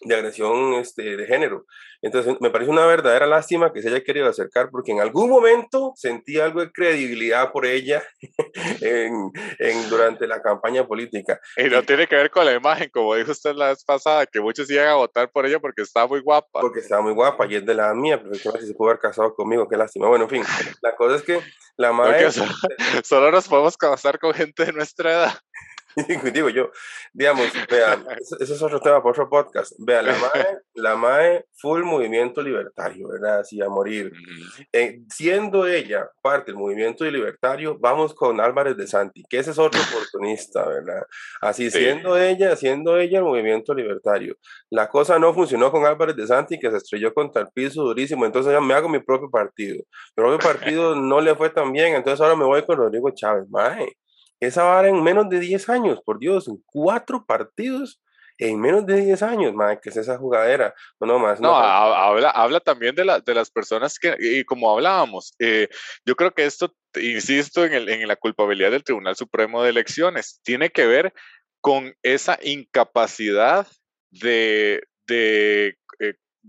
de 0.01 0.15
agresión 0.15 0.74
este, 0.75 1.18
de 1.18 1.25
género. 1.25 1.65
Entonces, 2.01 2.38
me 2.39 2.50
parece 2.50 2.72
una 2.72 2.86
verdadera 2.86 3.25
lástima 3.27 3.74
que 3.74 3.82
se 3.82 3.89
haya 3.89 4.03
querido 4.03 4.29
acercar 4.29 4.70
porque 4.72 4.91
en 4.91 5.01
algún 5.01 5.29
momento 5.29 5.91
sentí 5.96 6.39
algo 6.39 6.62
de 6.62 6.72
credibilidad 6.72 7.51
por 7.51 7.65
ella 7.65 8.01
en, 8.82 9.32
en, 9.60 9.89
durante 9.89 10.25
la 10.25 10.41
campaña 10.41 10.88
política. 10.88 11.39
Y 11.58 11.65
no 11.65 11.84
tiene 11.84 12.08
que 12.08 12.15
ver 12.15 12.32
con 12.32 12.46
la 12.46 12.53
imagen, 12.53 12.89
como 12.89 13.15
dijo 13.15 13.32
usted 13.32 13.53
la 13.53 13.70
vez 13.70 13.84
pasada, 13.84 14.25
que 14.25 14.39
muchos 14.39 14.70
iban 14.72 14.88
a 14.88 14.96
votar 14.96 15.29
por 15.29 15.46
ella 15.46 15.60
porque 15.60 15.82
estaba 15.82 16.08
muy 16.08 16.22
guapa. 16.22 16.62
Porque 16.62 16.79
estaba 16.79 17.01
muy 17.01 17.13
guapa 17.13 17.46
y 17.48 17.56
es 17.56 17.65
de 17.65 17.74
la 17.74 17.94
mía, 17.94 18.22
pero 18.22 18.36
si 18.36 18.68
se 18.68 18.74
pudo 18.74 18.89
haber 18.89 19.01
casado 19.01 19.34
conmigo, 19.34 19.68
qué 19.68 19.75
lástima. 19.75 20.08
Bueno, 20.08 20.24
en 20.25 20.29
fin, 20.29 20.44
la 20.82 20.96
cosa 20.96 21.18
es 21.18 21.24
que 21.24 21.41
la 21.75 21.91
madre... 21.91 22.32
Solo, 22.32 22.51
solo 23.03 23.32
nos 23.32 23.48
podemos 23.48 23.75
casar 23.75 24.20
con 24.20 24.34
gente 24.34 24.65
de 24.65 24.72
nuestra 24.72 25.12
edad. 25.12 25.34
Digo 26.34 26.50
yo, 26.50 26.72
digamos, 27.13 27.48
vean, 27.69 28.05
ese 28.39 28.53
es 28.53 28.62
otro 28.62 28.79
tema 28.79 29.01
por 29.01 29.12
otro 29.12 29.29
podcast. 29.29 29.74
Vean, 29.79 30.05
la 30.05 30.13
MAE, 30.13 30.58
la 30.75 30.96
MAE 30.96 31.46
full 31.53 31.84
movimiento 31.84 32.41
libertario, 32.41 33.08
¿verdad? 33.10 33.39
Así 33.39 33.62
a 33.62 33.69
morir. 33.69 34.12
Eh, 34.72 35.01
siendo 35.10 35.67
ella 35.67 36.10
parte 36.22 36.51
del 36.51 36.60
movimiento 36.60 37.05
libertario, 37.05 37.77
vamos 37.79 38.13
con 38.13 38.39
Álvarez 38.39 38.77
de 38.77 38.88
Santi, 38.88 39.24
que 39.27 39.39
ese 39.39 39.51
es 39.51 39.60
otro 39.60 39.79
oportunista, 39.91 40.67
¿verdad? 40.67 41.03
Así, 41.41 41.72
siendo 41.72 42.17
ella, 42.17 42.55
siendo 42.55 42.98
ella 42.98 43.19
el 43.19 43.25
movimiento 43.25 43.74
libertario. 43.74 44.36
La 44.69 44.89
cosa 44.89 45.17
no 45.17 45.34
funcionó 45.34 45.72
con 45.72 45.86
Álvarez 45.86 46.15
de 46.15 46.27
Santi, 46.27 46.60
que 46.60 46.69
se 46.69 46.77
estrelló 46.77 47.13
contra 47.13 47.41
el 47.41 47.48
piso 47.53 47.84
durísimo, 47.84 48.25
entonces 48.25 48.53
ya 48.53 48.62
me 48.62 48.74
hago 48.74 48.89
mi 48.89 49.00
propio 49.00 49.29
partido. 49.29 49.84
Mi 50.15 50.24
propio 50.24 50.39
partido 50.39 50.96
no 50.96 51.19
le 51.19 51.36
fue 51.36 51.50
tan 51.50 51.72
bien, 51.72 51.96
entonces 51.96 52.22
ahora 52.22 52.36
me 52.36 52.46
voy 52.46 52.63
con 52.63 52.77
Rodrigo 52.77 53.10
Chávez. 53.12 53.50
MAE 53.50 53.98
esa 54.39 54.63
vara 54.63 54.89
en 54.89 55.03
menos 55.03 55.29
de 55.29 55.39
10 55.39 55.69
años, 55.69 56.01
por 56.03 56.19
Dios, 56.19 56.48
en 56.48 56.62
cuatro 56.65 57.25
partidos 57.25 58.01
en 58.39 58.60
menos 58.60 58.86
de 58.86 59.01
10 59.01 59.22
años, 59.22 59.53
madre, 59.53 59.79
que 59.84 59.89
es 59.89 59.98
esa 59.98 60.17
jugadera. 60.17 60.74
No, 61.00 61.19
más. 61.19 61.41
No, 61.41 61.53
habla, 61.53 62.29
habla 62.29 62.62
también 62.62 62.96
de, 62.96 63.03
la, 63.03 63.19
de 63.19 63.36
las 63.36 63.51
personas 63.51 64.00
que, 64.00 64.15
y 64.17 64.46
como 64.46 64.72
hablábamos, 64.72 65.34
eh, 65.39 65.67
yo 66.05 66.15
creo 66.15 66.34
que 66.34 66.46
esto, 66.46 66.74
insisto 66.96 67.65
en, 67.65 67.74
el, 67.74 67.89
en 67.89 68.08
la 68.08 68.15
culpabilidad 68.15 68.72
del 68.72 68.86
Tribunal 68.86 69.17
Supremo 69.17 69.62
de 69.62 69.72
Elecciones, 69.72 70.39
tiene 70.41 70.69
que 70.69 70.88
ver 70.88 71.13
con 71.60 71.93
esa 72.01 72.39
incapacidad 72.41 73.67
de, 74.10 74.84
de 75.05 75.77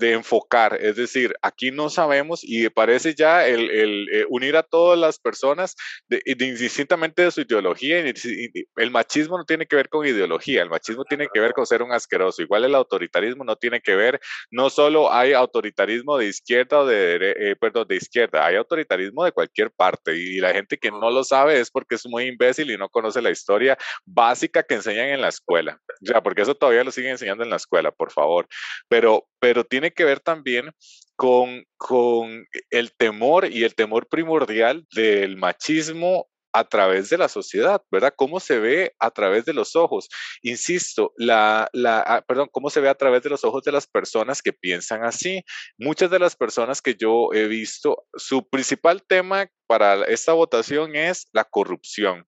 de 0.01 0.15
enfocar, 0.15 0.79
es 0.81 0.97
decir, 0.97 1.35
aquí 1.43 1.71
no 1.71 1.91
sabemos 1.91 2.41
y 2.43 2.69
parece 2.71 3.15
ya 3.15 3.47
el, 3.47 3.71
el 3.71 4.09
eh, 4.11 4.25
unir 4.31 4.57
a 4.57 4.63
todas 4.63 4.99
las 4.99 5.19
personas 5.19 5.77
de, 6.09 6.23
de, 6.25 6.47
indistintamente 6.47 7.23
de 7.23 7.31
su 7.31 7.43
ideología, 7.43 7.99
el 8.01 8.91
machismo 8.91 9.37
no 9.37 9.45
tiene 9.45 9.67
que 9.67 9.77
ver 9.77 9.91
con 9.91 10.07
ideología, 10.07 10.63
el 10.63 10.71
machismo 10.71 11.05
tiene 11.05 11.29
que 11.33 11.39
ver 11.39 11.53
con 11.53 11.67
ser 11.67 11.83
un 11.83 11.93
asqueroso, 11.93 12.41
igual 12.41 12.65
el 12.65 12.75
autoritarismo 12.75 13.45
no 13.45 13.57
tiene 13.57 13.81
que 13.83 13.95
ver, 13.95 14.19
no 14.51 14.71
solo 14.71 15.13
hay 15.13 15.35
autoritarismo 15.35 16.17
de 16.17 16.29
izquierda 16.29 16.81
o 16.81 16.87
de, 16.87 17.35
eh, 17.39 17.57
perdón, 17.57 17.87
de 17.87 17.97
izquierda, 17.97 18.47
hay 18.47 18.57
autoritarismo 18.57 19.25
de 19.25 19.33
cualquier 19.33 19.71
parte 19.71 20.17
y 20.17 20.39
la 20.39 20.55
gente 20.55 20.79
que 20.79 20.91
no 20.91 21.11
lo 21.11 21.25
sabe 21.25 21.61
es 21.61 21.71
porque 21.71 21.97
es 21.97 22.07
muy 22.07 22.25
imbécil 22.25 22.71
y 22.71 22.79
no 22.79 22.89
conoce 22.89 23.21
la 23.21 23.31
historia 23.31 23.77
básica 24.07 24.63
que 24.63 24.77
enseñan 24.77 25.11
en 25.11 25.21
la 25.21 25.29
escuela, 25.29 25.79
o 26.03 26.07
sea, 26.07 26.23
porque 26.23 26.41
eso 26.41 26.55
todavía 26.55 26.85
lo 26.85 26.91
siguen 26.91 27.13
enseñando 27.13 27.45
en 27.45 27.51
la 27.51 27.57
escuela, 27.57 27.91
por 27.91 28.11
favor, 28.11 28.49
pero, 28.89 29.27
pero 29.41 29.65
tiene 29.65 29.93
que 29.93 30.05
ver 30.05 30.21
también 30.21 30.71
con, 31.17 31.65
con 31.77 32.47
el 32.71 32.93
temor 32.93 33.51
y 33.51 33.65
el 33.65 33.75
temor 33.75 34.09
primordial 34.09 34.87
del 34.95 35.37
machismo 35.37 36.29
a 36.53 36.65
través 36.65 37.11
de 37.11 37.19
la 37.19 37.29
sociedad, 37.29 37.83
¿verdad? 37.91 38.13
¿Cómo 38.17 38.41
se 38.41 38.59
ve 38.59 38.95
a 38.99 39.11
través 39.11 39.45
de 39.45 39.53
los 39.53 39.77
ojos? 39.77 40.09
Insisto, 40.43 41.13
la, 41.17 41.69
la, 41.73 42.01
ah, 42.01 42.25
perdón, 42.27 42.49
¿cómo 42.51 42.71
se 42.71 42.81
ve 42.81 42.89
a 42.89 42.95
través 42.95 43.23
de 43.23 43.31
los 43.31 43.45
ojos 43.45 43.63
de 43.63 43.73
las 43.73 43.87
personas 43.87 44.43
que 44.43 44.53
piensan 44.53 45.05
así? 45.05 45.43
Muchas 45.79 46.11
de 46.11 46.19
las 46.19 46.37
personas 46.37 46.83
que 46.83 46.95
yo 46.95 47.29
he 47.33 47.47
visto, 47.47 48.05
su 48.15 48.49
principal 48.49 49.03
tema 49.07 49.49
para 49.67 50.05
esta 50.05 50.33
votación 50.33 50.97
es 50.97 51.29
la 51.33 51.45
corrupción. 51.45 52.27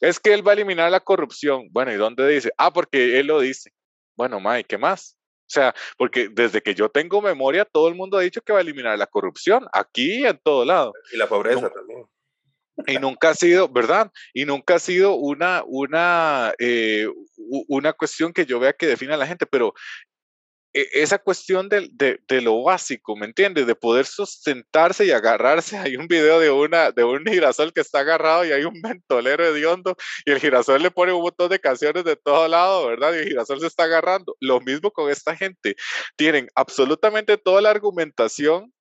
Es 0.00 0.20
que 0.20 0.32
él 0.32 0.46
va 0.46 0.52
a 0.52 0.54
eliminar 0.54 0.90
la 0.90 1.00
corrupción. 1.00 1.68
Bueno, 1.70 1.92
¿y 1.92 1.96
dónde 1.96 2.28
dice? 2.28 2.52
Ah, 2.56 2.72
porque 2.72 3.18
él 3.18 3.26
lo 3.26 3.40
dice. 3.40 3.72
Bueno, 4.16 4.40
Mike, 4.40 4.64
¿qué 4.68 4.78
más? 4.78 5.17
O 5.48 5.50
sea, 5.50 5.74
porque 5.96 6.28
desde 6.28 6.60
que 6.60 6.74
yo 6.74 6.90
tengo 6.90 7.22
memoria, 7.22 7.64
todo 7.64 7.88
el 7.88 7.94
mundo 7.94 8.18
ha 8.18 8.22
dicho 8.22 8.42
que 8.42 8.52
va 8.52 8.58
a 8.58 8.62
eliminar 8.62 8.98
la 8.98 9.06
corrupción, 9.06 9.66
aquí 9.72 10.20
y 10.20 10.26
en 10.26 10.38
todo 10.44 10.62
lado. 10.66 10.92
Y 11.10 11.16
la 11.16 11.26
pobreza 11.26 11.70
también. 11.70 12.04
Y 12.86 12.98
nunca 12.98 13.30
ha 13.30 13.34
sido, 13.34 13.66
¿verdad? 13.66 14.12
Y 14.34 14.44
nunca 14.44 14.74
ha 14.74 14.78
sido 14.78 15.14
una, 15.14 15.64
una, 15.66 16.52
eh, 16.58 17.08
una 17.66 17.94
cuestión 17.94 18.32
que 18.32 18.44
yo 18.44 18.60
vea 18.60 18.74
que 18.74 18.86
define 18.86 19.14
a 19.14 19.16
la 19.16 19.26
gente, 19.26 19.46
pero 19.46 19.72
esa 20.92 21.18
cuestión 21.18 21.68
de, 21.68 21.90
de, 21.92 22.40
lo 22.40 22.62
básico, 22.62 23.16
¿me 23.16 23.26
entiendes? 23.26 23.66
De 23.66 23.74
poder 23.74 24.06
sustentarse 24.06 25.06
y 25.06 25.10
agarrarse. 25.10 25.76
Hay 25.78 25.96
un 25.96 26.06
video 26.06 26.40
de, 26.40 26.50
una, 26.50 26.90
de 26.90 27.04
un 27.04 27.24
girasol 27.24 27.72
que 27.72 27.80
está 27.80 28.00
agarrado 28.00 28.44
y 28.44 28.52
hay 28.52 28.64
un 28.64 28.80
mentolero 28.80 29.44
hediondo 29.46 29.96
y 30.24 30.30
el 30.32 30.40
girasol 30.40 30.82
le 30.82 30.90
pone 30.90 31.12
un 31.12 31.22
montón 31.22 31.48
de 31.50 31.58
canciones 31.58 32.04
de 32.04 32.16
todo 32.16 32.48
lado, 32.48 32.86
¿verdad? 32.86 33.14
Y 33.14 33.18
el 33.18 33.28
girasol 33.28 33.60
se 33.60 33.66
está 33.66 33.84
agarrando. 33.84 34.36
Lo 34.40 34.60
mismo 34.60 34.90
con 34.90 35.10
esta 35.10 35.36
gente. 35.36 35.76
Tienen 36.16 36.48
absolutamente 36.54 37.36
toda 37.38 37.60
la 37.60 37.70
argumentación 37.70 38.72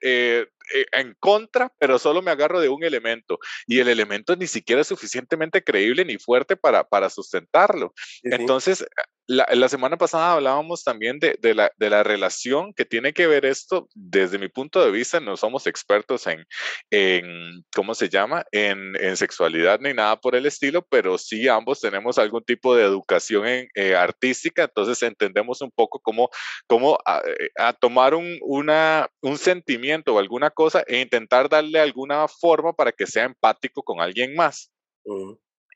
eh, 0.00 0.46
eh, 0.74 0.86
en 0.92 1.16
contra, 1.18 1.72
pero 1.78 1.98
solo 1.98 2.22
me 2.22 2.30
agarro 2.30 2.60
de 2.60 2.68
un 2.68 2.84
elemento 2.84 3.38
y 3.66 3.80
el 3.80 3.88
elemento 3.88 4.36
ni 4.36 4.46
siquiera 4.46 4.82
es 4.82 4.86
suficientemente 4.86 5.64
creíble 5.64 6.04
ni 6.04 6.18
fuerte 6.18 6.56
para, 6.56 6.84
para 6.84 7.10
sustentarlo. 7.10 7.94
Entonces, 8.22 8.84
la, 9.28 9.68
semana 9.68 9.98
pasada 9.98 10.32
hablábamos 10.32 10.82
también 10.82 11.18
de, 11.20 11.36
la, 11.54 11.70
de, 11.76 11.90
la, 11.90 12.02
relación 12.02 12.72
que 12.72 12.86
tiene 12.86 13.12
que 13.12 13.26
ver 13.26 13.44
esto, 13.44 13.86
desde 13.94 14.38
mi 14.38 14.48
punto 14.48 14.82
de 14.82 14.90
vista, 14.90 15.20
no 15.20 15.36
somos 15.36 15.66
expertos 15.66 16.26
en, 16.26 16.46
en 16.90 17.62
¿cómo 17.74 17.94
se 17.94 18.08
llama?, 18.08 18.44
en, 18.52 18.96
en, 18.96 19.16
sexualidad 19.18 19.80
ni 19.80 19.92
nada 19.92 20.18
por 20.18 20.34
el 20.34 20.46
estilo, 20.46 20.82
pero 20.88 21.18
sí 21.18 21.46
ambos 21.46 21.80
tenemos 21.80 22.18
algún 22.18 22.42
tipo 22.42 22.74
de 22.74 22.84
educación 22.84 23.46
en, 23.46 23.68
eh, 23.74 23.94
artística, 23.94 24.64
entonces 24.64 25.02
entendemos 25.02 25.60
un 25.60 25.70
poco 25.72 26.00
cómo, 26.00 26.30
cómo 26.66 26.98
a, 27.04 27.20
eh, 27.26 27.50
a 27.58 27.74
tomar 27.74 28.14
un, 28.14 28.38
una, 28.40 29.10
un 29.20 29.36
sentimiento 29.36 30.14
o 30.14 30.18
alguna 30.18 30.50
cosa 30.50 30.82
e 30.86 31.00
intentar 31.00 31.50
darle 31.50 31.80
alguna 31.80 32.26
forma 32.28 32.72
para 32.72 32.92
que 32.92 33.06
sea 33.06 33.24
empático 33.24 33.82
con 33.82 34.00
alguien 34.00 34.34
más. 34.34 34.72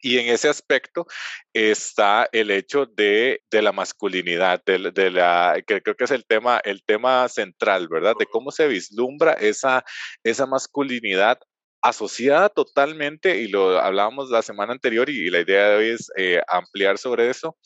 Y 0.02 0.18
en 0.18 0.28
ese 0.28 0.48
aspecto 0.48 1.06
está 1.54 2.28
el 2.32 2.50
hecho 2.50 2.86
de, 2.86 3.40
de 3.50 3.62
la 3.62 3.70
masculinidad, 3.70 4.60
de, 4.66 4.90
de, 4.90 5.10
la, 5.12 5.62
que 5.64 5.80
creo 5.80 5.94
que 5.94 6.04
es 6.04 6.10
el 6.10 6.26
tema, 6.26 6.60
el 6.64 6.82
tema 6.84 7.28
central, 7.28 7.86
¿verdad? 7.88 8.14
De 8.18 8.26
cómo 8.26 8.50
se 8.50 8.66
vislumbra 8.66 9.34
esa, 9.34 9.84
esa 10.24 10.44
masculinidad 10.46 11.38
asociada 11.82 12.48
totalmente, 12.48 13.38
y 13.38 13.48
lo 13.48 13.78
hablábamos 13.78 14.28
la 14.28 14.42
semana 14.42 14.72
anterior 14.72 15.08
y, 15.08 15.30
la 15.30 15.40
idea 15.40 15.68
de 15.70 15.76
hoy 15.76 15.88
es 15.90 16.10
eh, 16.16 16.40
ampliar 16.48 16.98
sobre 16.98 17.30
eso, 17.30 17.56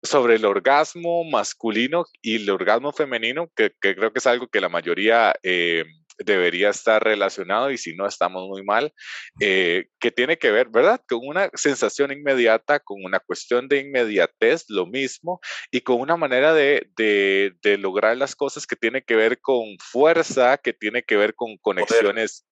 sobre 0.00 0.36
el 0.36 0.44
orgasmo 0.44 1.24
masculino 1.24 2.04
y 2.22 2.36
el 2.36 2.50
orgasmo 2.50 2.92
femenino, 2.92 3.50
que, 3.56 3.72
que 3.80 3.96
creo 3.96 4.12
que 4.12 4.20
es 4.20 4.26
algo 4.28 4.46
que 4.46 4.60
la 4.60 4.68
mayoría... 4.68 5.34
Eh, 5.42 5.84
debería 6.18 6.70
estar 6.70 7.02
relacionado 7.02 7.70
y 7.70 7.78
si 7.78 7.94
no 7.94 8.06
estamos 8.06 8.46
muy 8.48 8.62
mal, 8.64 8.92
eh, 9.40 9.86
que 9.98 10.10
tiene 10.10 10.38
que 10.38 10.50
ver, 10.50 10.68
¿verdad? 10.68 11.00
Con 11.08 11.20
una 11.22 11.50
sensación 11.54 12.12
inmediata, 12.12 12.80
con 12.80 13.04
una 13.04 13.20
cuestión 13.20 13.68
de 13.68 13.80
inmediatez, 13.80 14.64
lo 14.68 14.86
mismo, 14.86 15.40
y 15.70 15.80
con 15.80 16.00
una 16.00 16.16
manera 16.16 16.52
de, 16.52 16.88
de, 16.96 17.52
de 17.62 17.78
lograr 17.78 18.16
las 18.16 18.34
cosas 18.34 18.66
que 18.66 18.76
tiene 18.76 19.02
que 19.02 19.16
ver 19.16 19.40
con 19.40 19.76
fuerza, 19.78 20.58
que 20.58 20.72
tiene 20.72 21.02
que 21.02 21.16
ver 21.16 21.34
con 21.34 21.56
conexiones 21.58 22.44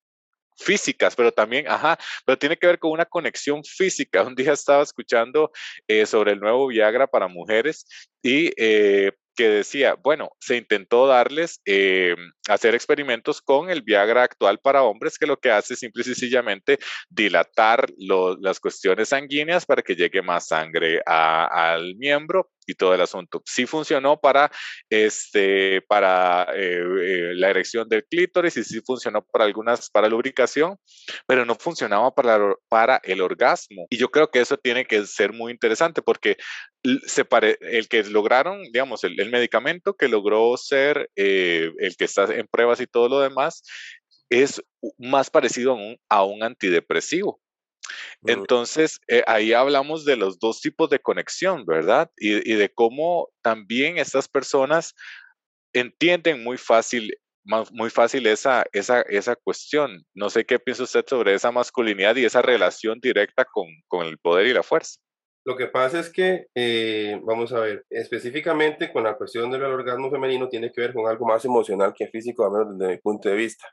físicas, 0.58 1.14
pero 1.14 1.32
también, 1.32 1.68
ajá, 1.68 1.98
pero 2.24 2.38
tiene 2.38 2.56
que 2.56 2.66
ver 2.66 2.78
con 2.78 2.90
una 2.90 3.04
conexión 3.04 3.62
física. 3.64 4.22
Un 4.26 4.34
día 4.34 4.52
estaba 4.52 4.82
escuchando 4.82 5.50
eh, 5.86 6.06
sobre 6.06 6.32
el 6.32 6.40
nuevo 6.40 6.66
Viagra 6.68 7.06
para 7.06 7.28
mujeres 7.28 7.86
y 8.22 8.50
eh, 8.56 9.12
que 9.36 9.48
decía, 9.48 9.94
bueno, 9.94 10.30
se 10.40 10.56
intentó 10.56 11.06
darles, 11.06 11.60
eh, 11.66 12.16
hacer 12.48 12.74
experimentos 12.74 13.40
con 13.40 13.70
el 13.70 13.82
Viagra 13.82 14.24
actual 14.24 14.58
para 14.58 14.82
hombres, 14.82 15.18
que 15.18 15.26
lo 15.26 15.36
que 15.36 15.50
hace 15.50 15.74
es 15.74 15.80
simple 15.80 16.00
y 16.00 16.04
sencillamente 16.04 16.78
dilatar 17.08 17.88
las 17.98 18.58
cuestiones 18.58 19.10
sanguíneas 19.10 19.66
para 19.66 19.82
que 19.82 19.94
llegue 19.94 20.22
más 20.22 20.48
sangre 20.48 21.00
al 21.06 21.94
miembro 21.96 22.50
y 22.66 22.74
todo 22.74 22.94
el 22.94 23.00
asunto. 23.00 23.42
Sí 23.46 23.66
funcionó 23.66 24.18
para, 24.20 24.50
este, 24.90 25.82
para 25.82 26.46
eh, 26.54 26.82
eh, 26.82 27.32
la 27.34 27.50
erección 27.50 27.88
del 27.88 28.04
clítoris 28.04 28.56
y 28.56 28.64
sí 28.64 28.80
funcionó 28.80 29.24
para 29.24 29.44
algunas, 29.44 29.90
para 29.90 30.08
lubricación, 30.08 30.76
pero 31.26 31.44
no 31.44 31.54
funcionaba 31.54 32.14
para, 32.14 33.00
el 33.04 33.20
orgasmo. 33.20 33.86
Y 33.90 33.96
yo 33.96 34.08
creo 34.10 34.30
que 34.30 34.40
eso 34.40 34.56
tiene 34.56 34.84
que 34.86 35.06
ser 35.06 35.32
muy 35.32 35.52
interesante 35.52 36.02
porque 36.02 36.36
el 36.82 37.88
que 37.88 38.04
lograron, 38.04 38.62
digamos, 38.72 39.04
el, 39.04 39.30
medicamento 39.30 39.94
que 39.94 40.08
logró 40.08 40.56
ser 40.56 41.10
eh, 41.16 41.72
el 41.78 41.96
que 41.96 42.04
está 42.04 42.24
en 42.32 42.46
pruebas 42.46 42.80
y 42.80 42.86
todo 42.86 43.08
lo 43.08 43.20
demás, 43.20 43.62
es 44.30 44.62
más 44.98 45.30
parecido 45.30 45.76
a 46.08 46.24
un 46.24 46.42
antidepresivo. 46.42 47.40
Entonces, 48.26 49.00
eh, 49.08 49.22
ahí 49.26 49.52
hablamos 49.52 50.04
de 50.04 50.16
los 50.16 50.38
dos 50.38 50.60
tipos 50.60 50.90
de 50.90 50.98
conexión, 50.98 51.64
¿verdad? 51.66 52.10
Y, 52.16 52.54
de 52.54 52.72
cómo 52.72 53.28
también 53.42 53.98
estas 53.98 54.28
personas 54.28 54.94
entienden 55.72 56.42
muy 56.42 56.56
fácil, 56.56 57.16
muy 57.44 57.90
fácil 57.90 58.26
esa, 58.26 58.64
esa, 58.72 59.02
esa 59.02 59.36
cuestión. 59.36 60.04
No 60.14 60.30
sé 60.30 60.44
qué 60.44 60.58
piensa 60.58 60.84
usted 60.84 61.04
sobre 61.06 61.34
esa 61.34 61.52
masculinidad 61.52 62.16
y 62.16 62.24
esa 62.24 62.42
relación 62.42 62.98
directa 63.00 63.44
con, 63.44 63.66
con 63.88 64.06
el 64.06 64.18
poder 64.18 64.46
y 64.46 64.52
la 64.52 64.62
fuerza. 64.62 64.98
Lo 65.46 65.56
que 65.56 65.68
pasa 65.68 66.00
es 66.00 66.10
que, 66.10 66.48
eh, 66.56 67.20
vamos 67.22 67.52
a 67.52 67.60
ver, 67.60 67.86
específicamente 67.88 68.92
con 68.92 69.04
la 69.04 69.16
cuestión 69.16 69.48
del 69.48 69.62
orgasmo 69.62 70.10
femenino 70.10 70.48
tiene 70.48 70.72
que 70.72 70.80
ver 70.80 70.92
con 70.92 71.06
algo 71.06 71.24
más 71.24 71.44
emocional 71.44 71.94
que 71.96 72.08
físico, 72.08 72.44
a 72.44 72.50
menos 72.50 72.76
desde 72.76 72.94
mi 72.94 72.98
punto 72.98 73.28
de 73.28 73.36
vista. 73.36 73.68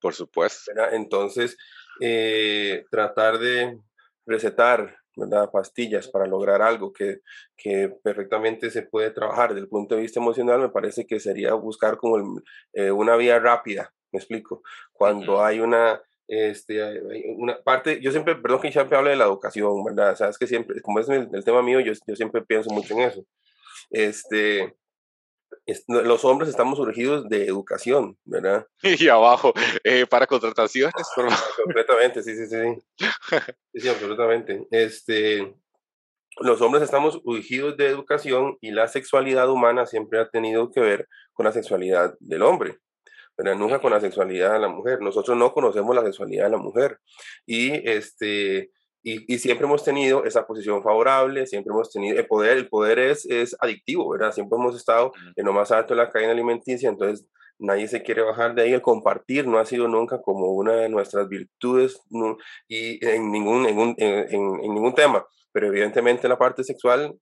Por 0.00 0.14
supuesto. 0.14 0.72
Entonces, 0.90 1.54
eh, 2.00 2.84
tratar 2.90 3.38
de 3.38 3.78
recetar 4.26 4.98
¿verdad? 5.18 5.50
Pastillas 5.50 6.08
para 6.08 6.26
lograr 6.26 6.62
algo 6.62 6.92
que, 6.92 7.20
que 7.56 7.92
perfectamente 8.02 8.70
se 8.70 8.82
puede 8.82 9.10
trabajar 9.10 9.50
desde 9.50 9.62
el 9.62 9.68
punto 9.68 9.94
de 9.96 10.02
vista 10.02 10.20
emocional, 10.20 10.60
me 10.60 10.68
parece 10.68 11.06
que 11.06 11.18
sería 11.18 11.54
buscar 11.54 11.96
como 11.98 12.40
eh, 12.72 12.90
una 12.90 13.16
vía 13.16 13.38
rápida, 13.38 13.92
me 14.12 14.18
explico. 14.18 14.62
Cuando 14.92 15.44
hay 15.44 15.60
una, 15.60 16.00
este, 16.28 17.02
una 17.36 17.60
parte, 17.62 18.00
yo 18.00 18.12
siempre, 18.12 18.36
perdón 18.36 18.60
que 18.60 18.72
siempre 18.72 18.96
hable 18.96 19.10
de 19.10 19.16
la 19.16 19.24
educación, 19.24 19.84
¿verdad? 19.84 20.16
Sabes 20.16 20.38
que 20.38 20.46
siempre, 20.46 20.80
como 20.82 21.00
es 21.00 21.08
el, 21.08 21.28
el 21.32 21.44
tema 21.44 21.62
mío, 21.62 21.80
yo, 21.80 21.92
yo 22.06 22.16
siempre 22.16 22.42
pienso 22.42 22.70
mucho 22.70 22.94
en 22.94 23.00
eso. 23.00 23.24
Este, 23.90 24.76
los 25.86 26.24
hombres 26.24 26.48
estamos 26.48 26.78
surgidos 26.78 27.28
de 27.28 27.46
educación, 27.46 28.16
¿verdad? 28.24 28.66
Y 28.82 29.08
abajo, 29.08 29.52
eh, 29.84 30.06
para 30.06 30.26
contrataciones. 30.26 30.94
Completamente, 31.62 32.22
sí, 32.22 32.34
sí, 32.34 32.46
sí. 32.46 33.40
Sí, 33.74 33.88
absolutamente. 33.88 34.66
Este, 34.70 35.54
los 36.40 36.60
hombres 36.60 36.82
estamos 36.82 37.20
surgidos 37.24 37.76
de 37.76 37.86
educación 37.86 38.56
y 38.60 38.70
la 38.70 38.88
sexualidad 38.88 39.50
humana 39.50 39.86
siempre 39.86 40.20
ha 40.20 40.28
tenido 40.28 40.70
que 40.70 40.80
ver 40.80 41.08
con 41.32 41.44
la 41.44 41.52
sexualidad 41.52 42.14
del 42.20 42.42
hombre. 42.42 42.78
Pero 43.36 43.54
nunca 43.54 43.78
con 43.78 43.92
la 43.92 44.00
sexualidad 44.00 44.54
de 44.54 44.58
la 44.58 44.68
mujer. 44.68 45.00
Nosotros 45.00 45.36
no 45.36 45.52
conocemos 45.52 45.94
la 45.94 46.02
sexualidad 46.02 46.44
de 46.44 46.50
la 46.50 46.56
mujer. 46.56 46.98
Y 47.46 47.88
este, 47.88 48.72
y, 49.02 49.38
siempre 49.38 49.66
hemos 49.66 49.84
tenido 49.84 50.24
esa 50.24 50.46
posición 50.46 50.82
favorable, 50.82 51.46
siempre 51.46 51.72
hemos 51.72 51.90
tenido 51.90 52.18
el 52.18 52.26
poder, 52.26 52.58
el 52.58 52.68
poder 52.68 52.98
es, 52.98 53.24
es 53.26 53.56
adictivo, 53.60 54.08
¿verdad? 54.10 54.32
Siempre 54.32 54.58
hemos 54.58 54.76
estado 54.76 55.12
en 55.36 55.46
lo 55.46 55.52
más 55.52 55.70
alto 55.70 55.94
de 55.94 56.02
la 56.02 56.10
cadena 56.10 56.32
alimenticia, 56.32 56.88
entonces 56.88 57.26
nadie 57.58 57.88
se 57.88 58.02
quiere 58.02 58.22
bajar 58.22 58.54
de 58.54 58.62
ahí, 58.62 58.72
el 58.72 58.82
compartir 58.82 59.46
no 59.46 59.58
ha 59.58 59.64
sido 59.64 59.88
nunca 59.88 60.20
como 60.20 60.52
una 60.52 60.74
de 60.74 60.88
nuestras 60.88 61.28
virtudes 61.28 62.00
y 62.68 63.04
en 63.06 63.30
ningún, 63.30 63.66
en, 63.66 63.78
en, 63.98 64.28
en 64.30 64.74
ningún 64.74 64.94
tema, 64.94 65.26
pero 65.52 65.68
evidentemente 65.68 66.28
la 66.28 66.38
parte 66.38 66.62
sexual 66.64 67.16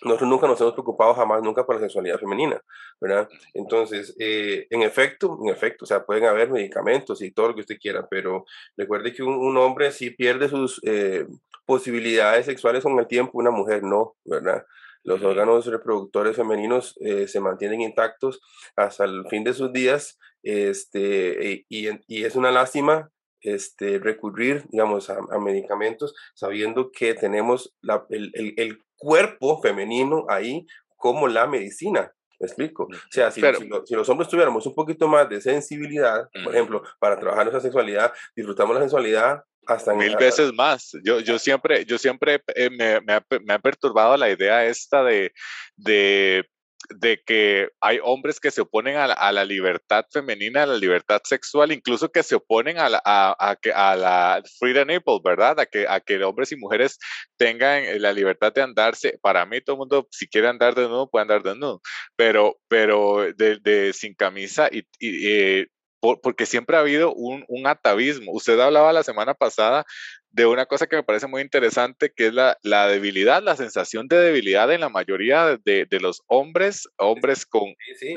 nosotros 0.00 0.28
nunca 0.28 0.46
nos 0.46 0.60
hemos 0.60 0.72
preocupado 0.72 1.14
jamás, 1.14 1.42
nunca 1.42 1.64
por 1.64 1.76
la 1.76 1.82
sexualidad 1.82 2.18
femenina, 2.18 2.60
¿verdad? 3.00 3.28
Entonces, 3.54 4.14
eh, 4.18 4.66
en 4.70 4.82
efecto, 4.82 5.38
en 5.42 5.50
efecto, 5.50 5.84
o 5.84 5.86
sea, 5.86 6.04
pueden 6.04 6.24
haber 6.24 6.50
medicamentos 6.50 7.22
y 7.22 7.30
todo 7.30 7.48
lo 7.48 7.54
que 7.54 7.60
usted 7.60 7.78
quiera, 7.78 8.08
pero 8.08 8.44
recuerde 8.76 9.12
que 9.12 9.22
un, 9.22 9.56
hombre 9.56 9.92
sí 9.92 10.10
pierde 10.10 10.48
sus 10.48 10.80
eh, 10.84 11.26
posibilidades 11.66 12.46
sexuales 12.46 12.82
con 12.82 12.98
el 12.98 13.06
tiempo, 13.06 13.38
una 13.38 13.50
mujer 13.50 13.82
no, 13.82 14.16
¿verdad? 14.24 14.64
Los 15.04 15.22
órganos 15.22 15.66
reproductores 15.66 16.36
femeninos 16.36 16.96
eh, 17.00 17.28
se 17.28 17.40
mantienen 17.40 17.80
intactos 17.80 18.40
hasta 18.76 19.04
el 19.04 19.26
fin 19.28 19.44
de 19.44 19.54
sus 19.54 19.72
días, 19.72 20.18
este, 20.42 21.64
y, 21.68 21.88
y 22.08 22.24
es 22.24 22.34
una 22.34 22.50
lástima 22.50 23.10
este, 23.42 23.98
recurrir, 23.98 24.64
digamos, 24.70 25.10
a, 25.10 25.20
medicamentos 25.38 26.14
sabiendo 26.34 26.90
que 26.92 27.14
tenemos 27.14 27.74
la, 27.80 28.06
el, 28.10 28.30
el, 28.34 28.54
el, 28.56 28.82
cuerpo 29.02 29.60
femenino 29.60 30.24
ahí 30.28 30.64
como 30.96 31.26
la 31.26 31.46
medicina. 31.46 32.12
¿Me 32.38 32.46
explico? 32.46 32.84
O 32.84 33.10
sea, 33.10 33.30
si, 33.30 33.40
si, 33.84 33.94
los 33.94 34.08
hombres 34.08 34.28
tuviéramos 34.28 34.66
un 34.66 34.74
poquito 34.74 35.06
más 35.06 35.28
de 35.28 35.40
sensibilidad, 35.40 36.28
por 36.44 36.54
ejemplo, 36.54 36.82
para 36.98 37.18
trabajar 37.18 37.44
nuestra 37.44 37.60
sexualidad, 37.60 38.12
disfrutamos 38.34 38.74
la 38.74 38.80
sensualidad 38.82 39.44
hasta 39.66 39.94
mil 39.94 40.16
veces 40.16 40.52
más. 40.52 40.92
Yo, 41.04 41.20
yo 41.20 41.38
siempre, 41.38 41.84
yo 41.84 41.98
siempre 41.98 42.42
eh, 42.54 42.70
me, 42.70 43.00
me, 43.00 43.12
ha, 43.12 43.24
me, 43.44 43.54
ha, 43.54 43.58
perturbado 43.58 44.16
la 44.16 44.30
idea 44.30 44.64
esta 44.64 45.04
de, 45.04 45.32
de 45.76 46.44
de 46.90 47.22
que 47.24 47.68
hay 47.80 47.98
hombres 48.02 48.40
que 48.40 48.50
se 48.50 48.62
oponen 48.62 48.96
a 48.96 49.32
la, 49.32 49.44
libertad 49.44 50.04
femenina, 50.10 50.62
a 50.62 50.66
la 50.66 50.76
libertad 50.76 51.20
sexual, 51.24 51.72
incluso 51.72 52.10
que 52.10 52.22
se 52.22 52.34
oponen 52.34 52.78
a 52.78 52.88
la, 52.88 53.02
a, 53.04 53.56
a, 53.74 53.96
la 53.96 54.42
freedom 54.58 54.88
nipple, 54.88 55.20
¿verdad? 55.22 55.60
A 55.60 55.66
que, 55.66 55.86
a 55.88 56.00
que 56.00 56.22
hombres 56.22 56.52
y 56.52 56.56
mujeres 56.56 56.98
tengan 57.36 57.84
la 58.00 58.12
libertad 58.12 58.52
de 58.52 58.62
andarse. 58.62 59.18
Para 59.22 59.46
mí, 59.46 59.60
todo 59.60 59.76
el 59.76 59.78
mundo, 59.78 60.08
si 60.10 60.28
quiere 60.28 60.48
andar 60.48 60.74
de 60.74 60.88
nuevo, 60.88 61.10
puede 61.10 61.22
andar 61.22 61.42
de 61.42 61.56
nuevo, 61.56 61.80
pero, 62.16 62.58
pero 62.68 63.32
de, 63.34 63.92
sin 63.92 64.14
camisa 64.14 64.68
y, 64.70 64.86
eh, 65.00 65.66
porque 66.00 66.46
siempre 66.46 66.76
ha 66.76 66.80
habido 66.80 67.14
un, 67.14 67.44
un, 67.46 67.66
atavismo. 67.68 68.32
Usted 68.32 68.58
hablaba 68.58 68.92
la 68.92 69.04
semana 69.04 69.34
pasada 69.34 69.84
de 70.32 70.46
una 70.46 70.66
cosa 70.66 70.86
que 70.86 70.96
me 70.96 71.02
parece 71.02 71.26
muy 71.26 71.42
interesante, 71.42 72.12
que 72.14 72.28
es 72.28 72.34
la, 72.34 72.58
la 72.62 72.88
debilidad, 72.88 73.42
la 73.42 73.56
sensación 73.56 74.08
de 74.08 74.16
debilidad 74.16 74.72
en 74.72 74.80
la 74.80 74.88
mayoría 74.88 75.58
de, 75.64 75.86
de 75.88 76.00
los 76.00 76.22
hombres, 76.26 76.88
hombres 76.96 77.46
con... 77.46 77.74
Sí, 77.98 78.14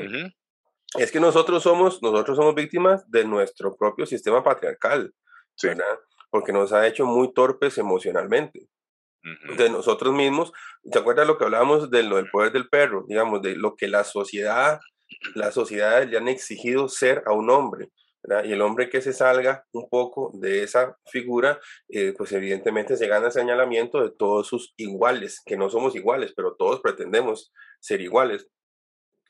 Es 0.98 1.12
que 1.12 1.20
nosotros 1.20 1.62
somos, 1.62 2.02
nosotros 2.02 2.36
somos 2.36 2.54
víctimas 2.54 3.08
de 3.10 3.24
nuestro 3.24 3.76
propio 3.76 4.06
sistema 4.06 4.42
patriarcal, 4.42 5.12
¿verdad? 5.62 5.98
Porque 6.30 6.52
nos 6.52 6.72
ha 6.72 6.86
hecho 6.86 7.04
muy 7.04 7.32
torpes 7.34 7.76
emocionalmente. 7.78 8.68
De 9.56 9.68
nosotros 9.68 10.14
mismos, 10.14 10.52
¿te 10.90 11.00
acuerdas 11.00 11.26
lo 11.26 11.36
que 11.36 11.44
hablábamos 11.44 11.90
de 11.90 12.04
lo 12.04 12.16
del 12.16 12.30
poder 12.30 12.52
del 12.52 12.68
perro? 12.68 13.04
Digamos, 13.08 13.42
de 13.42 13.56
lo 13.56 13.74
que 13.74 13.88
la 13.88 14.04
sociedad, 14.04 14.78
las 15.34 15.52
sociedades 15.52 16.08
le 16.08 16.16
han 16.16 16.28
exigido 16.28 16.88
ser 16.88 17.24
a 17.26 17.32
un 17.32 17.50
hombre. 17.50 17.90
Y 18.44 18.52
el 18.52 18.62
hombre 18.62 18.88
que 18.88 19.00
se 19.00 19.12
salga 19.12 19.64
un 19.72 19.88
poco 19.88 20.32
de 20.34 20.62
esa 20.62 20.96
figura, 21.06 21.60
eh, 21.88 22.12
pues 22.16 22.32
evidentemente 22.32 22.96
se 22.96 23.06
gana 23.06 23.26
el 23.26 23.32
señalamiento 23.32 24.02
de 24.02 24.10
todos 24.10 24.48
sus 24.48 24.74
iguales, 24.76 25.42
que 25.44 25.56
no 25.56 25.70
somos 25.70 25.94
iguales, 25.94 26.32
pero 26.34 26.56
todos 26.56 26.80
pretendemos 26.80 27.52
ser 27.80 28.00
iguales. 28.00 28.48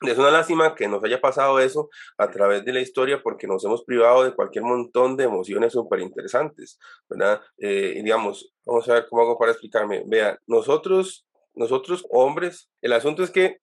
Es 0.01 0.17
una 0.17 0.29
lástima 0.29 0.75
que 0.75 0.87
nos 0.87 1.03
haya 1.03 1.19
pasado 1.19 1.59
eso 1.59 1.89
a 2.19 2.29
través 2.29 2.63
de 2.63 2.73
la 2.73 2.81
historia 2.81 3.21
porque 3.23 3.47
nos 3.47 3.65
hemos 3.65 3.83
privado 3.83 4.23
de 4.23 4.33
cualquier 4.33 4.63
montón 4.63 5.17
de 5.17 5.23
emociones 5.23 5.73
súper 5.73 6.01
interesantes, 6.01 6.77
¿verdad? 7.09 7.41
Eh, 7.57 7.99
digamos, 8.03 8.53
vamos 8.63 8.87
a 8.89 8.93
ver 8.93 9.07
cómo 9.09 9.23
hago 9.23 9.39
para 9.39 9.53
explicarme. 9.53 10.03
Vean, 10.05 10.37
nosotros, 10.45 11.27
nosotros 11.55 12.05
hombres, 12.11 12.69
el 12.81 12.93
asunto 12.93 13.23
es 13.23 13.31
que, 13.31 13.57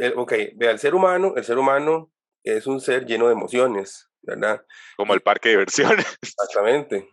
eh, 0.00 0.12
ok, 0.16 0.32
vea, 0.54 0.70
el 0.70 0.78
ser 0.78 0.94
humano, 0.94 1.34
el 1.36 1.44
ser 1.44 1.58
humano 1.58 2.12
es 2.44 2.68
un 2.68 2.80
ser 2.80 3.04
lleno 3.04 3.26
de 3.26 3.32
emociones, 3.32 4.09
¿verdad? 4.22 4.64
Como 4.96 5.14
el 5.14 5.20
parque 5.20 5.48
de 5.48 5.54
diversiones. 5.56 6.18
Exactamente. 6.22 7.08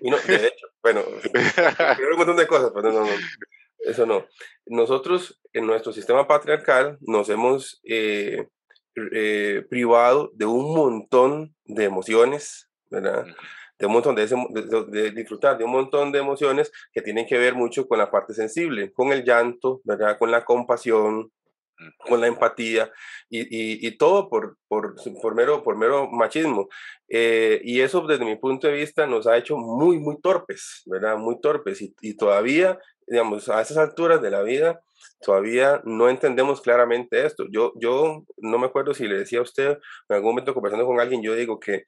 Y 0.00 0.10
no, 0.10 0.18
de 0.18 0.48
hecho, 0.48 0.66
bueno, 0.82 1.02
un 2.12 2.18
montón 2.18 2.36
de 2.36 2.46
cosas, 2.46 2.72
pero 2.74 2.92
no, 2.92 3.04
no, 3.04 3.12
eso 3.80 4.06
no. 4.06 4.26
Nosotros, 4.66 5.40
en 5.52 5.66
nuestro 5.66 5.92
sistema 5.92 6.26
patriarcal, 6.26 6.98
nos 7.00 7.28
hemos 7.30 7.80
eh, 7.84 8.46
eh, 9.12 9.64
privado 9.68 10.30
de 10.34 10.46
un 10.46 10.74
montón 10.74 11.54
de 11.64 11.84
emociones, 11.84 12.68
¿verdad? 12.90 13.26
De 13.78 13.86
un 13.86 13.92
montón 13.92 14.14
de, 14.14 14.26
de, 14.26 14.84
de, 14.88 15.10
disfrutar 15.12 15.56
de 15.56 15.64
un 15.64 15.70
montón 15.70 16.12
de 16.12 16.18
emociones 16.18 16.70
que 16.92 17.00
tienen 17.00 17.26
que 17.26 17.38
ver 17.38 17.54
mucho 17.54 17.88
con 17.88 17.98
la 17.98 18.10
parte 18.10 18.34
sensible, 18.34 18.92
con 18.92 19.12
el 19.12 19.24
llanto, 19.24 19.80
¿verdad? 19.84 20.18
Con 20.18 20.30
la 20.30 20.44
compasión, 20.44 21.32
con 21.98 22.20
la 22.20 22.26
empatía 22.26 22.90
y, 23.28 23.86
y, 23.86 23.96
todo 23.96 24.28
por, 24.28 24.56
por, 24.68 24.94
por, 25.20 25.34
mero, 25.34 25.62
por 25.62 25.76
mero 25.76 26.08
machismo. 26.10 26.68
Eh, 27.08 27.60
y 27.64 27.80
eso 27.80 28.06
desde 28.06 28.24
mi 28.24 28.36
punto 28.36 28.66
de 28.66 28.74
vista 28.74 29.06
nos 29.06 29.26
ha 29.26 29.36
hecho 29.36 29.56
muy, 29.56 29.98
muy 29.98 30.20
torpes, 30.20 30.82
¿verdad? 30.86 31.16
Muy 31.16 31.40
torpes 31.40 31.80
y, 31.82 31.94
y 32.00 32.16
todavía, 32.16 32.78
digamos, 33.06 33.48
a 33.48 33.60
esas 33.60 33.76
alturas 33.76 34.20
de 34.22 34.30
la 34.30 34.42
vida, 34.42 34.80
todavía 35.20 35.80
no 35.84 36.08
entendemos 36.08 36.60
claramente 36.60 37.24
esto. 37.24 37.44
Yo, 37.50 37.72
yo 37.76 38.24
no 38.38 38.58
me 38.58 38.66
acuerdo 38.66 38.94
si 38.94 39.06
le 39.06 39.18
decía 39.18 39.40
a 39.40 39.42
usted 39.42 39.78
en 40.08 40.16
algún 40.16 40.30
momento 40.30 40.54
conversando 40.54 40.86
con 40.86 41.00
alguien, 41.00 41.22
yo 41.22 41.34
digo 41.34 41.60
que 41.60 41.84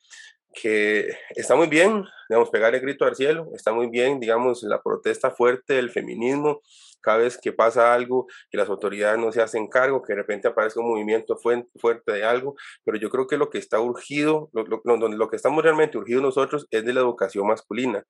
que 0.52 1.08
está 1.30 1.54
muy 1.56 1.66
bien, 1.66 2.04
digamos, 2.28 2.50
pegar 2.50 2.74
el 2.74 2.80
grito 2.80 3.04
al 3.04 3.16
cielo, 3.16 3.48
está 3.54 3.72
muy 3.72 3.88
bien, 3.88 4.20
digamos, 4.20 4.62
la 4.62 4.82
protesta 4.82 5.30
fuerte 5.30 5.74
del 5.74 5.90
feminismo, 5.90 6.60
cada 7.02 7.18
vez 7.18 7.36
que 7.36 7.52
pasa 7.52 7.92
algo, 7.92 8.26
que 8.50 8.56
las 8.56 8.68
autoridades 8.68 9.18
no 9.18 9.32
se 9.32 9.42
hacen 9.42 9.68
cargo, 9.68 10.02
que 10.02 10.12
de 10.12 10.20
repente 10.20 10.48
aparece 10.48 10.78
un 10.78 10.88
movimiento 10.88 11.36
fuerte 11.36 12.12
de 12.12 12.24
algo, 12.24 12.54
pero 12.84 12.96
yo 12.96 13.10
creo 13.10 13.26
que 13.26 13.36
lo 13.36 13.50
que 13.50 13.58
está 13.58 13.80
urgido, 13.80 14.50
lo, 14.52 14.64
lo, 14.64 15.08
lo 15.08 15.28
que 15.28 15.36
estamos 15.36 15.62
realmente 15.62 15.98
urgidos 15.98 16.22
nosotros 16.22 16.66
es 16.70 16.84
de 16.84 16.92
la 16.92 17.00
educación 17.00 17.46
masculina, 17.46 18.04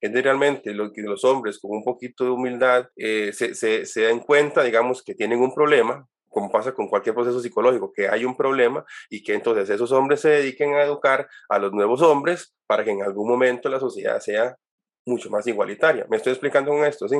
es 0.00 0.12
de 0.12 0.22
realmente 0.22 0.72
lo 0.72 0.92
que 0.92 1.02
los 1.02 1.24
hombres 1.24 1.58
con 1.60 1.72
un 1.72 1.84
poquito 1.84 2.24
de 2.24 2.30
humildad 2.30 2.88
eh, 2.96 3.32
se, 3.34 3.54
se, 3.54 3.84
se 3.84 4.02
den 4.02 4.20
cuenta, 4.20 4.62
digamos, 4.62 5.02
que 5.02 5.14
tienen 5.14 5.40
un 5.40 5.54
problema, 5.54 6.08
como 6.30 6.50
pasa 6.50 6.72
con 6.72 6.88
cualquier 6.88 7.14
proceso 7.14 7.40
psicológico, 7.40 7.92
que 7.92 8.08
hay 8.08 8.24
un 8.24 8.36
problema 8.36 8.84
y 9.10 9.22
que 9.22 9.34
entonces 9.34 9.68
esos 9.68 9.92
hombres 9.92 10.20
se 10.20 10.30
dediquen 10.30 10.74
a 10.74 10.82
educar 10.82 11.28
a 11.48 11.58
los 11.58 11.72
nuevos 11.72 12.00
hombres 12.00 12.54
para 12.66 12.84
que 12.84 12.92
en 12.92 13.02
algún 13.02 13.28
momento 13.28 13.68
la 13.68 13.80
sociedad 13.80 14.20
sea 14.20 14.56
mucho 15.04 15.28
más 15.28 15.46
igualitaria. 15.46 16.06
¿Me 16.08 16.16
estoy 16.16 16.32
explicando 16.32 16.70
con 16.70 16.84
esto? 16.84 17.08
Sí. 17.08 17.16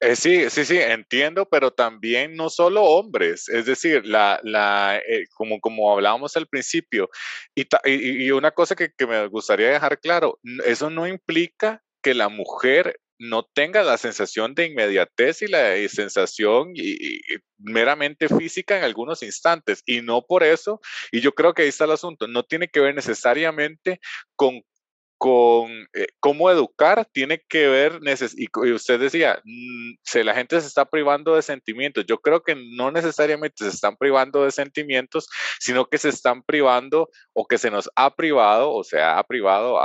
Eh, 0.00 0.16
sí, 0.16 0.50
sí, 0.50 0.64
sí, 0.64 0.78
entiendo, 0.78 1.48
pero 1.48 1.70
también 1.70 2.34
no 2.34 2.50
solo 2.50 2.82
hombres, 2.82 3.48
es 3.48 3.66
decir, 3.66 4.04
la, 4.04 4.40
la, 4.42 5.00
eh, 5.08 5.26
como, 5.32 5.60
como 5.60 5.92
hablábamos 5.92 6.36
al 6.36 6.48
principio, 6.48 7.08
y, 7.54 7.62
y, 7.84 8.24
y 8.24 8.30
una 8.32 8.50
cosa 8.50 8.74
que, 8.74 8.90
que, 8.98 9.06
me 9.06 9.28
gustaría 9.28 9.70
dejar 9.70 10.00
claro, 10.00 10.40
eso 10.66 10.90
no 10.90 11.06
implica 11.06 11.84
que 12.02 12.14
la 12.14 12.28
mujer 12.28 12.98
no 13.22 13.44
tenga 13.44 13.84
la 13.84 13.98
sensación 13.98 14.54
de 14.54 14.66
inmediatez 14.66 15.42
y 15.42 15.46
la 15.46 15.76
sensación 15.88 16.72
y, 16.74 17.20
meramente 17.58 18.28
física 18.28 18.76
en 18.76 18.82
algunos 18.82 19.22
instantes. 19.22 19.84
Y 19.86 20.02
no 20.02 20.22
por 20.22 20.42
eso, 20.42 20.80
y 21.12 21.20
yo 21.20 21.32
creo 21.32 21.54
que 21.54 21.62
ahí 21.62 21.68
está 21.68 21.84
el 21.84 21.92
asunto, 21.92 22.26
no 22.26 22.42
tiene 22.42 22.66
que 22.66 22.80
ver 22.80 22.94
necesariamente 22.96 24.00
con 24.34 24.62
con 25.22 25.70
eh, 25.94 26.08
cómo 26.18 26.50
educar 26.50 27.06
tiene 27.12 27.40
que 27.48 27.68
ver, 27.68 28.00
y, 28.36 28.72
usted 28.72 28.98
decía, 28.98 29.40
mm, 29.44 29.92
si 30.02 30.24
la 30.24 30.34
gente 30.34 30.60
se 30.60 30.66
está 30.66 30.84
privando 30.84 31.36
de 31.36 31.42
sentimientos, 31.42 32.04
yo 32.08 32.18
creo 32.18 32.42
que 32.42 32.56
no 32.56 32.90
necesariamente 32.90 33.62
se 33.62 33.70
están 33.70 33.96
privando 33.96 34.42
de 34.42 34.50
sentimientos, 34.50 35.28
sino 35.60 35.86
que 35.86 35.98
se 35.98 36.08
están 36.08 36.42
privando 36.42 37.08
o 37.34 37.46
que 37.46 37.58
se 37.58 37.70
nos 37.70 37.88
ha 37.94 38.16
privado 38.16 38.72
o 38.72 38.82
se 38.82 39.00
ha 39.00 39.22
privado 39.22 39.78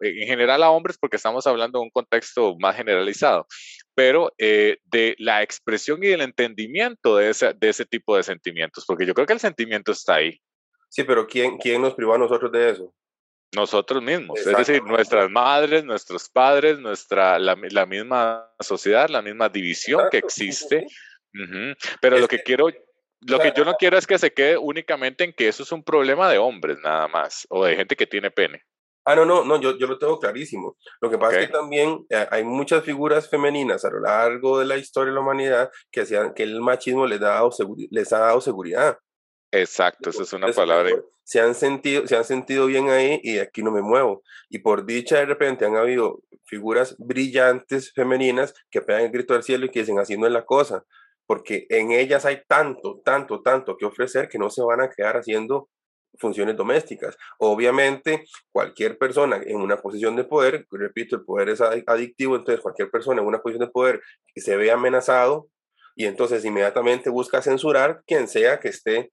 en 0.00 0.26
general 0.26 0.62
a 0.62 0.70
hombres 0.70 0.96
porque 0.98 1.16
estamos 1.16 1.46
hablando 1.46 1.80
de 1.80 1.84
un 1.84 1.90
contexto 1.90 2.56
más 2.58 2.74
generalizado, 2.74 3.46
pero 3.94 4.32
eh, 4.38 4.78
de 4.86 5.16
la 5.18 5.42
expresión 5.42 6.02
y 6.02 6.06
del 6.06 6.22
entendimiento 6.22 7.14
de 7.16 7.28
ese, 7.28 7.52
de 7.52 7.68
ese 7.68 7.84
tipo 7.84 8.16
de 8.16 8.22
sentimientos, 8.22 8.84
porque 8.86 9.04
yo 9.04 9.12
creo 9.12 9.26
que 9.26 9.34
el 9.34 9.40
sentimiento 9.40 9.92
está 9.92 10.14
ahí. 10.14 10.40
Sí, 10.88 11.04
pero 11.04 11.26
¿quién, 11.26 11.58
quién 11.58 11.82
nos 11.82 11.92
privó 11.92 12.14
a 12.14 12.18
nosotros 12.18 12.50
de 12.50 12.70
eso? 12.70 12.94
Nosotros 13.54 14.02
mismos, 14.02 14.38
es 14.40 14.56
decir, 14.56 14.82
nuestras 14.82 15.30
madres, 15.30 15.84
nuestros 15.84 16.28
padres, 16.28 16.78
nuestra, 16.78 17.38
la, 17.38 17.56
misma 17.86 18.50
sociedad, 18.60 19.08
la 19.08 19.22
misma 19.22 19.48
división 19.48 20.08
que 20.10 20.18
existe. 20.18 20.86
Pero 22.00 22.18
lo 22.18 22.28
que, 22.28 22.42
quiero, 22.42 22.68
lo 23.20 23.38
que 23.38 23.52
yo 23.56 23.64
no 23.64 23.74
quiero 23.74 23.96
es 23.96 24.06
que 24.06 24.18
se 24.18 24.32
quede 24.32 24.58
únicamente 24.58 25.24
en 25.24 25.32
que 25.32 25.48
eso 25.48 25.62
es 25.62 25.72
un 25.72 25.82
problema 25.82 26.30
de 26.30 26.38
hombres 26.38 26.78
nada 26.82 27.08
más, 27.08 27.46
o 27.48 27.64
de 27.64 27.76
gente 27.76 27.96
que 27.96 28.06
tiene 28.06 28.30
pene. 28.30 28.62
Ah, 29.08 29.14
no, 29.14 29.24
no, 29.24 29.42
no, 29.42 29.58
yo, 29.58 29.78
yo 29.78 29.86
lo 29.86 29.98
tengo 29.98 30.20
clarísimo. 30.20 30.76
Lo 31.00 31.08
que 31.08 31.16
pasa 31.16 31.40
es 31.40 31.46
que 31.46 31.52
también 31.52 32.04
eh, 32.10 32.26
hay 32.30 32.44
muchas 32.44 32.84
figuras 32.84 33.30
femeninas 33.30 33.82
a 33.86 33.90
lo 33.90 34.00
largo 34.00 34.58
de 34.58 34.66
la 34.66 34.76
historia 34.76 35.12
de 35.12 35.14
la 35.14 35.22
humanidad 35.22 35.70
que, 35.90 36.02
hacían, 36.02 36.34
que 36.34 36.42
el 36.42 36.60
machismo 36.60 37.06
les, 37.06 37.22
ha 37.22 37.28
dado, 37.28 37.50
les 37.90 38.12
ha 38.12 38.18
dado 38.18 38.42
seguridad. 38.42 38.98
Exacto, 39.50 40.10
esa 40.10 40.22
es 40.22 40.32
una 40.32 40.52
palabra. 40.52 40.90
Se 41.24 41.40
han, 41.40 41.54
sentido, 41.54 42.06
se 42.06 42.16
han 42.16 42.24
sentido 42.24 42.66
bien 42.66 42.88
ahí 42.88 43.20
y 43.22 43.34
de 43.34 43.42
aquí 43.42 43.62
no 43.62 43.70
me 43.70 43.82
muevo. 43.82 44.22
Y 44.48 44.60
por 44.60 44.86
dicha, 44.86 45.16
de 45.16 45.26
repente 45.26 45.66
han 45.66 45.76
habido 45.76 46.22
figuras 46.44 46.96
brillantes 46.98 47.92
femeninas 47.92 48.54
que 48.70 48.80
pegan 48.80 49.02
el 49.02 49.10
grito 49.10 49.34
al 49.34 49.42
cielo 49.42 49.66
y 49.66 49.70
que 49.70 49.80
dicen 49.80 49.98
haciendo 49.98 50.26
es 50.26 50.32
la 50.32 50.44
cosa. 50.44 50.84
Porque 51.26 51.66
en 51.68 51.92
ellas 51.92 52.24
hay 52.24 52.42
tanto, 52.46 53.00
tanto, 53.04 53.42
tanto 53.42 53.76
que 53.76 53.84
ofrecer 53.84 54.28
que 54.28 54.38
no 54.38 54.48
se 54.48 54.62
van 54.62 54.80
a 54.80 54.88
quedar 54.88 55.18
haciendo 55.18 55.68
funciones 56.18 56.56
domésticas. 56.56 57.16
Obviamente, 57.38 58.24
cualquier 58.50 58.98
persona 58.98 59.40
en 59.44 59.60
una 59.60 59.76
posición 59.76 60.16
de 60.16 60.24
poder, 60.24 60.66
repito, 60.70 61.16
el 61.16 61.24
poder 61.24 61.50
es 61.50 61.60
adictivo, 61.60 62.36
entonces 62.36 62.62
cualquier 62.62 62.90
persona 62.90 63.20
en 63.20 63.26
una 63.26 63.40
posición 63.40 63.66
de 63.66 63.72
poder 63.72 64.00
que 64.34 64.40
se 64.40 64.56
ve 64.56 64.70
amenazado 64.70 65.48
y 65.94 66.06
entonces 66.06 66.44
inmediatamente 66.44 67.10
busca 67.10 67.42
censurar 67.42 68.02
quien 68.06 68.28
sea 68.28 68.60
que 68.60 68.68
esté 68.68 69.12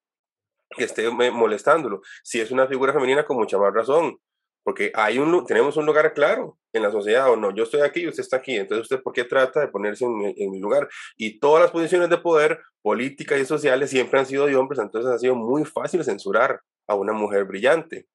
que 0.75 0.85
esté 0.85 1.09
molestándolo. 1.09 2.01
Si 2.23 2.39
es 2.39 2.51
una 2.51 2.67
figura 2.67 2.93
femenina, 2.93 3.25
con 3.25 3.37
mucha 3.37 3.57
más 3.57 3.73
razón, 3.73 4.17
porque 4.63 4.91
hay 4.95 5.19
un, 5.19 5.45
tenemos 5.45 5.77
un 5.77 5.85
lugar 5.85 6.13
claro 6.13 6.57
en 6.73 6.81
la 6.81 6.91
sociedad, 6.91 7.31
o 7.31 7.35
no, 7.35 7.53
yo 7.53 7.63
estoy 7.63 7.81
aquí 7.81 8.01
y 8.01 8.07
usted 8.07 8.23
está 8.23 8.37
aquí, 8.37 8.55
entonces 8.55 8.83
usted 8.83 9.03
por 9.03 9.13
qué 9.13 9.23
trata 9.23 9.59
de 9.59 9.67
ponerse 9.67 10.05
en, 10.05 10.33
en, 10.35 10.51
mi 10.51 10.59
lugar. 10.59 10.89
Y 11.17 11.39
todas 11.39 11.61
las 11.61 11.71
posiciones 11.71 12.09
de 12.09 12.17
poder, 12.17 12.59
políticas 12.81 13.39
y 13.39 13.45
sociales, 13.45 13.91
siempre 13.91 14.19
han 14.19 14.25
sido 14.25 14.47
de 14.47 14.55
hombres, 14.55 14.79
entonces 14.79 15.11
ha 15.11 15.19
sido 15.19 15.35
muy 15.35 15.65
fácil 15.65 16.03
censurar 16.03 16.61
a 16.87 16.95
una 16.95 17.13
mujer 17.13 17.45
brillante. 17.45 18.07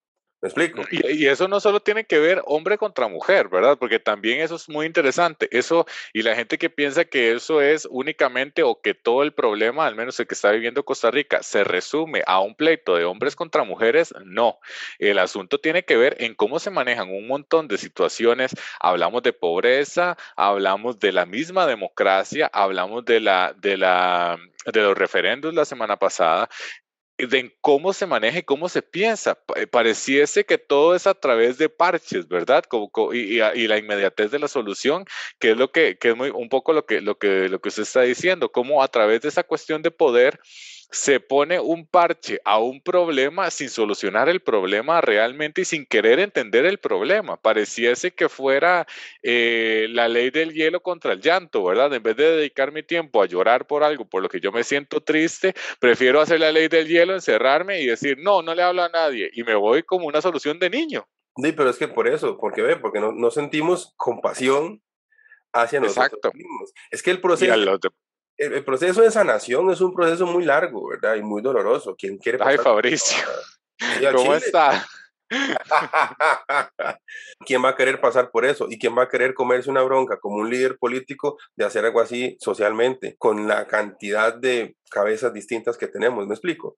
¿Me 0.42 0.48
explico? 0.48 0.82
Y, 0.90 1.26
eso 1.26 1.48
no 1.48 1.60
solo 1.60 1.80
tiene 1.80 2.04
que 2.04 2.18
ver 2.18 2.42
hombre 2.46 2.78
contra 2.78 3.08
mujer, 3.08 3.48
¿verdad? 3.48 3.76
Porque 3.78 3.98
también 3.98 4.40
eso 4.40 4.56
es 4.56 4.70
muy 4.70 4.86
interesante. 4.86 5.48
Eso, 5.52 5.86
y 6.14 6.22
la 6.22 6.34
gente 6.34 6.56
que 6.56 6.70
piensa 6.70 7.04
que 7.04 7.32
eso 7.32 7.60
es 7.60 7.86
únicamente 7.90 8.62
o 8.62 8.80
que 8.80 8.94
todo 8.94 9.22
el 9.22 9.32
problema, 9.32 9.86
al 9.86 9.96
menos 9.96 10.18
el 10.18 10.26
que 10.26 10.34
está 10.34 10.50
viviendo 10.50 10.84
Costa 10.84 11.10
Rica, 11.10 11.42
se 11.42 11.62
resume 11.62 12.22
a 12.26 12.40
un 12.40 12.54
pleito 12.54 12.96
de 12.96 13.04
hombres 13.04 13.36
contra 13.36 13.64
mujeres, 13.64 14.14
no. 14.24 14.58
El 14.98 15.18
asunto 15.18 15.58
tiene 15.58 15.84
que 15.84 15.98
ver 15.98 16.16
en 16.20 16.34
cómo 16.34 16.58
se 16.58 16.70
manejan 16.70 17.10
un 17.10 17.26
montón 17.26 17.68
de 17.68 17.76
situaciones. 17.76 18.52
Hablamos 18.80 19.22
de 19.22 19.34
pobreza, 19.34 20.16
hablamos 20.36 20.98
de 20.98 21.12
la 21.12 21.26
misma 21.26 21.66
democracia, 21.66 22.50
hablamos 22.52 23.04
de 23.04 23.20
la, 23.20 23.54
de 23.58 23.76
la 23.76 24.38
de 24.66 24.80
los 24.82 24.96
referendos 24.96 25.54
la 25.54 25.64
semana 25.64 25.96
pasada, 25.96 26.48
de 27.26 27.56
cómo 27.60 27.92
se 27.92 28.06
maneja 28.06 28.38
y 28.38 28.42
cómo 28.42 28.68
se 28.68 28.82
piensa. 28.82 29.38
Eh, 29.56 29.66
pareciese 29.66 30.44
que 30.44 30.58
todo 30.58 30.94
es 30.94 31.06
a 31.06 31.14
través 31.14 31.58
de 31.58 31.68
parches, 31.68 32.28
¿verdad? 32.28 32.64
y, 33.12 33.66
la 33.66 33.78
inmediatez 33.78 34.30
de 34.30 34.38
la 34.38 34.48
solución, 34.48 35.04
que 35.38 35.52
es 35.52 35.56
lo 35.56 35.70
que, 35.70 35.96
que 35.98 36.10
es 36.10 36.16
muy, 36.16 36.30
un 36.30 36.48
poco 36.48 36.72
lo 36.72 36.86
que, 36.86 37.00
lo, 37.00 37.18
que, 37.18 37.48
lo 37.48 37.60
que 37.60 37.68
usted 37.68 37.82
está 37.82 38.02
diciendo, 38.02 38.50
cómo 38.52 38.82
a 38.82 38.88
través 38.88 39.22
de 39.22 39.28
esa 39.28 39.42
cuestión 39.42 39.82
de 39.82 39.90
poder 39.90 40.40
se 40.90 41.20
pone 41.20 41.60
un 41.60 41.86
parche 41.86 42.40
a 42.44 42.58
un 42.58 42.80
problema 42.80 43.50
sin 43.50 43.68
solucionar 43.68 44.28
el 44.28 44.40
problema 44.40 45.00
realmente 45.00 45.60
y 45.60 45.64
sin 45.64 45.86
querer 45.86 46.18
entender 46.18 46.66
el 46.66 46.78
problema. 46.78 47.36
Pareciese 47.36 48.10
que 48.12 48.28
fuera 48.28 48.86
eh, 49.22 49.86
la 49.90 50.08
ley 50.08 50.30
del 50.30 50.52
hielo 50.52 50.80
contra 50.82 51.12
el 51.12 51.20
llanto, 51.20 51.64
¿verdad? 51.64 51.92
En 51.94 52.02
vez 52.02 52.16
de 52.16 52.36
dedicar 52.36 52.72
mi 52.72 52.82
tiempo 52.82 53.22
a 53.22 53.26
llorar 53.26 53.66
por 53.66 53.84
algo 53.84 54.04
por 54.04 54.22
lo 54.22 54.28
que 54.28 54.40
yo 54.40 54.50
me 54.50 54.64
siento 54.64 55.00
triste, 55.00 55.54
prefiero 55.78 56.20
hacer 56.20 56.40
la 56.40 56.50
ley 56.50 56.68
del 56.68 56.88
hielo, 56.88 57.14
encerrarme 57.14 57.80
y 57.80 57.86
decir, 57.86 58.18
no, 58.18 58.42
no 58.42 58.54
le 58.54 58.62
hablo 58.62 58.82
a 58.82 58.88
nadie 58.88 59.30
y 59.32 59.44
me 59.44 59.54
voy 59.54 59.82
como 59.84 60.06
una 60.06 60.20
solución 60.20 60.58
de 60.58 60.70
niño. 60.70 61.06
Sí, 61.36 61.52
pero 61.52 61.70
es 61.70 61.76
que 61.76 61.88
por 61.88 62.08
eso, 62.08 62.36
porque 62.36 62.62
ve, 62.62 62.76
porque 62.76 63.00
no, 63.00 63.12
no 63.12 63.30
sentimos 63.30 63.94
compasión 63.96 64.82
hacia 65.52 65.80
nosotros 65.80 66.34
mismos. 66.34 66.72
Es 66.90 67.02
que 67.02 67.10
el 67.10 67.20
proceso 67.20 67.52
el, 68.40 68.64
proceso 68.64 69.02
de 69.02 69.10
sanación 69.10 69.70
es 69.70 69.80
un 69.80 69.92
proceso 69.92 70.26
muy 70.26 70.44
largo, 70.44 70.88
¿verdad? 70.88 71.16
Y 71.16 71.22
muy 71.22 71.42
doloroso. 71.42 71.94
¿Quién 71.96 72.16
quiere 72.16 72.38
Ay, 72.40 72.56
Fabricio. 72.56 73.22
¿Cómo 74.14 74.34
está? 74.34 74.86
¿Quién 77.46 77.64
va 77.64 77.70
a 77.70 77.76
querer 77.76 78.00
pasar 78.00 78.30
por 78.30 78.44
eso? 78.44 78.66
¿Y 78.68 78.78
quién 78.78 78.96
va 78.96 79.04
a 79.04 79.08
querer 79.08 79.34
comerse 79.34 79.70
una 79.70 79.82
bronca 79.82 80.18
como 80.18 80.36
un 80.36 80.50
líder 80.50 80.78
político 80.78 81.38
de 81.54 81.64
hacer 81.64 81.84
algo 81.84 82.00
así 82.00 82.36
socialmente, 82.40 83.14
con 83.18 83.46
la 83.46 83.66
cantidad 83.66 84.34
de 84.34 84.76
cabezas 84.90 85.32
distintas 85.32 85.76
que 85.76 85.86
tenemos? 85.86 86.26
¿Me 86.26 86.34
explico? 86.34 86.76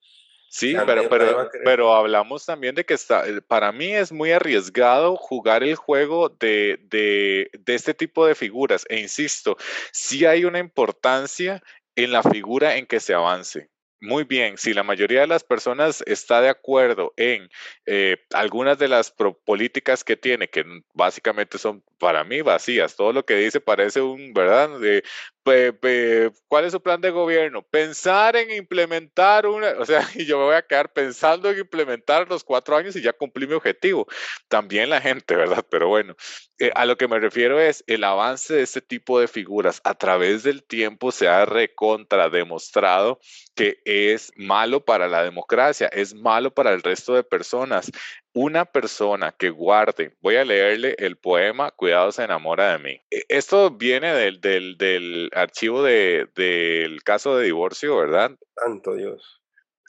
Sí, 0.55 0.77
pero, 0.85 1.09
pero, 1.09 1.51
pero 1.65 1.95
hablamos 1.95 2.45
también 2.45 2.75
de 2.75 2.85
que 2.85 2.93
está, 2.93 3.25
para 3.49 3.73
mí 3.73 3.95
es 3.95 4.13
muy 4.13 4.33
arriesgado 4.33 5.17
jugar 5.17 5.63
el 5.63 5.77
juego 5.77 6.29
de, 6.29 6.79
de, 6.83 7.51
de 7.59 7.75
este 7.75 7.95
tipo 7.95 8.27
de 8.27 8.35
figuras. 8.35 8.85
E 8.91 9.01
insisto, 9.01 9.57
sí 9.93 10.27
hay 10.27 10.45
una 10.45 10.59
importancia 10.59 11.63
en 11.97 12.13
la 12.13 12.23
figura 12.23 12.77
en 12.77 12.85
que 12.85 13.01
se 13.01 13.15
avance. 13.15 13.71
Muy 14.03 14.25
bien, 14.25 14.59
si 14.59 14.75
la 14.75 14.83
mayoría 14.83 15.21
de 15.21 15.29
las 15.29 15.45
personas 15.45 16.03
está 16.07 16.41
de 16.41 16.49
acuerdo 16.49 17.15
en 17.17 17.49
eh, 17.87 18.17
algunas 18.35 18.77
de 18.77 18.89
las 18.89 19.15
políticas 19.45 20.03
que 20.03 20.17
tiene, 20.17 20.49
que 20.49 20.65
básicamente 20.93 21.57
son 21.57 21.85
para 21.99 22.25
mí 22.25 22.43
vacías, 22.43 22.97
todo 22.97 23.13
lo 23.13 23.25
que 23.25 23.37
dice 23.37 23.61
parece 23.61 24.01
un, 24.01 24.35
¿verdad? 24.35 24.81
De, 24.81 25.05
¿Cuál 25.43 26.65
es 26.65 26.73
su 26.73 26.81
plan 26.81 27.01
de 27.01 27.11
gobierno? 27.11 27.63
Pensar 27.63 28.37
en 28.37 28.53
implementar 28.53 29.47
una, 29.47 29.71
o 29.79 29.85
sea, 29.85 30.09
y 30.15 30.25
yo 30.27 30.39
me 30.39 30.45
voy 30.45 30.55
a 30.55 30.63
quedar 30.63 30.93
pensando 30.93 31.51
en 31.51 31.59
implementar 31.59 32.29
los 32.29 32.45
cuatro 32.45 32.77
años 32.77 32.95
y 32.97 33.03
ya 33.03 33.13
cumplí 33.13 33.47
mi 33.47 33.55
objetivo. 33.55 34.07
También 34.49 34.91
la 34.91 35.01
gente, 35.01 35.35
¿verdad? 35.35 35.65
Pero 35.69 35.89
bueno, 35.89 36.15
eh, 36.59 36.71
a 36.75 36.87
lo 36.87 36.97
que 36.97 37.09
me 37.09 37.19
refiero 37.19 37.61
es 37.61 37.83
el 37.87 38.05
avance 38.05 38.55
de 38.55 38.63
este 38.63 38.81
tipo 38.81 39.19
de 39.19 39.27
figuras 39.27 39.81
a 39.85 39.95
través 39.95 40.45
del 40.45 40.63
tiempo 40.63 41.11
se 41.11 41.27
ha 41.27 41.45
recontra 41.45 42.29
demostrado 42.29 43.19
que 43.55 43.81
es 43.85 44.33
malo 44.37 44.85
para 44.85 45.09
la 45.09 45.23
democracia, 45.25 45.89
es 45.89 46.15
malo 46.15 46.53
para 46.55 46.73
el 46.73 46.83
resto 46.83 47.15
de 47.15 47.25
personas. 47.25 47.91
Una 48.35 48.65
persona 48.65 49.33
que 49.33 49.51
guarde, 49.51 50.17
voy 50.23 50.37
a 50.37 50.45
leerle 50.45 50.95
el 50.99 51.17
poema 51.17 51.71
Cuidado 51.71 52.13
se 52.13 52.25
enamora 52.25 52.73
de 52.73 52.79
mí. 52.79 53.03
E, 53.11 53.25
esto 53.29 53.71
viene 53.71 54.15
del, 54.15 54.41
del, 54.41 55.29
archivo 55.35 55.83
de, 55.83 56.29
del 56.35 57.03
caso 57.03 57.37
de 57.37 57.45
divorcio, 57.45 57.99
¿verdad? 57.99 58.31
Santo 58.57 58.95
Dios. 58.95 59.43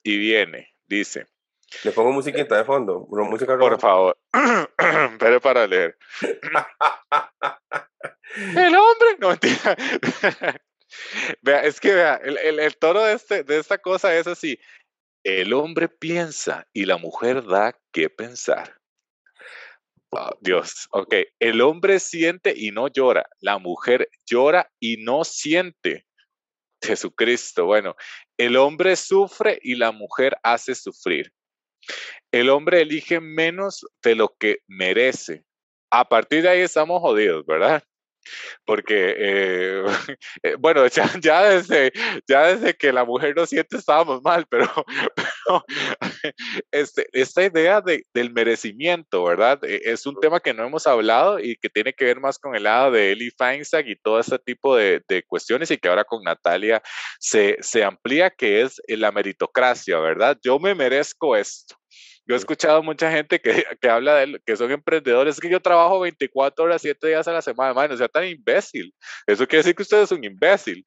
Y 0.04 0.18
viene, 0.18 0.74
dice. 0.88 1.28
Le 1.84 1.92
pongo 1.92 2.12
musiquita 2.12 2.58
de 2.58 2.66
fondo, 2.66 3.08
música 3.10 3.58
Por 3.58 3.80
favor, 3.80 4.18
pero 5.20 5.40
para 5.40 5.66
leer. 5.66 5.98
el 8.36 8.76
hombre, 8.76 9.08
no 9.20 9.30
mentira. 9.30 9.78
vea, 11.42 11.64
es 11.64 11.80
que 11.80 11.94
vea, 11.94 12.20
el, 12.24 12.38
el, 12.40 12.60
el 12.60 12.78
toro 12.78 13.04
de, 13.04 13.14
este, 13.14 13.44
de 13.44 13.58
esta 13.58 13.78
cosa 13.78 14.16
es 14.16 14.28
así. 14.28 14.60
El 15.24 15.54
hombre 15.54 15.88
piensa 15.88 16.68
y 16.74 16.86
la 16.86 16.98
mujer 16.98 17.46
da 17.46 17.80
que 17.92 18.10
pensar. 18.10 18.78
Oh, 20.10 20.32
Dios, 20.42 20.88
ok. 20.92 21.16
El 21.40 21.62
hombre 21.62 22.00
siente 22.00 22.54
y 22.56 22.72
no 22.72 22.88
llora. 22.88 23.28
La 23.40 23.58
mujer 23.58 24.10
llora 24.26 24.70
y 24.80 24.98
no 24.98 25.24
siente. 25.24 26.06
Jesucristo, 26.84 27.66
bueno, 27.66 27.96
el 28.38 28.58
hombre 28.58 28.96
sufre 28.98 29.58
y 29.62 29.76
la 29.76 29.92
mujer 29.92 30.36
hace 30.44 30.76
sufrir. 30.76 31.32
El 32.32 32.50
hombre 32.50 32.82
elige 32.82 33.20
menos 33.22 33.86
de 34.04 34.16
lo 34.16 34.36
que 34.38 34.60
merece. 34.68 35.46
A 35.90 36.08
partir 36.08 36.44
de 36.44 36.50
ahí 36.50 36.60
estamos 36.60 37.00
jodidos, 37.00 37.46
¿verdad? 37.46 37.84
Porque 38.66 39.16
eh, 39.18 39.84
eh, 40.44 40.56
bueno, 40.60 40.86
ya, 40.88 41.08
desde, 41.44 41.92
ya 42.28 42.56
desde 42.56 42.74
que 42.76 42.94
la 42.94 43.06
mujer 43.06 43.36
no 43.36 43.46
siente 43.46 43.78
estábamos 43.78 44.22
mal, 44.24 44.46
pero, 44.50 44.70
este, 46.72 47.08
esta 47.14 47.44
idea 47.44 47.82
de, 47.82 48.04
del 48.14 48.32
merecimiento, 48.32 49.24
¿verdad? 49.24 49.64
E, 49.64 49.82
es 49.86 50.06
un 50.06 50.20
tema 50.20 50.40
que 50.40 50.54
no 50.54 50.66
hemos 50.66 50.88
hablado 50.88 51.40
y 51.40 51.56
que 51.58 51.70
tiene 51.70 51.94
que 51.94 52.06
ver 52.06 52.20
más 52.20 52.38
con 52.40 52.56
el 52.56 52.64
lado 52.64 52.92
de 52.92 53.12
Eli 53.12 53.32
Feinstein 53.32 53.88
y 53.88 53.96
todo 53.96 54.20
ese 54.20 54.40
tipo 54.40 54.76
de, 54.76 55.02
de 55.08 55.24
cuestiones 55.24 55.72
y 55.72 55.78
que 55.78 55.90
ahora 55.90 56.04
con 56.04 56.24
Natalia 56.24 56.82
se, 57.20 57.58
se 57.62 57.84
amplía, 57.84 58.30
que 58.30 58.62
es 58.62 58.82
la 58.88 59.12
meritocracia, 59.12 60.00
¿verdad? 60.00 60.38
Yo 60.44 60.60
me 60.60 60.76
merezco 60.76 61.36
esto. 61.36 61.76
Yo 62.26 62.36
he 62.36 62.38
escuchado 62.38 62.82
mucha 62.84 63.12
gente 63.12 63.40
que, 63.40 63.64
que 63.82 63.90
habla 63.90 64.16
de 64.16 64.42
que 64.46 64.56
son 64.56 64.72
emprendedores, 64.72 65.36
es 65.36 65.42
que 65.42 65.50
yo 65.50 65.62
trabajo 65.62 66.00
24 66.00 66.66
horas, 66.66 66.82
7 66.82 67.08
días 67.08 67.28
a 67.28 67.34
la 67.34 67.42
semana, 67.42 67.74
man, 67.74 67.90
no 67.90 67.98
sea 67.98 68.08
tan 68.08 68.26
imbécil. 68.26 68.94
Eso 69.28 69.48
quiere 69.48 69.60
decir 69.64 69.76
que 69.76 69.84
usted 69.84 70.02
es 70.02 70.12
un 70.12 70.24
imbécil 70.24 70.86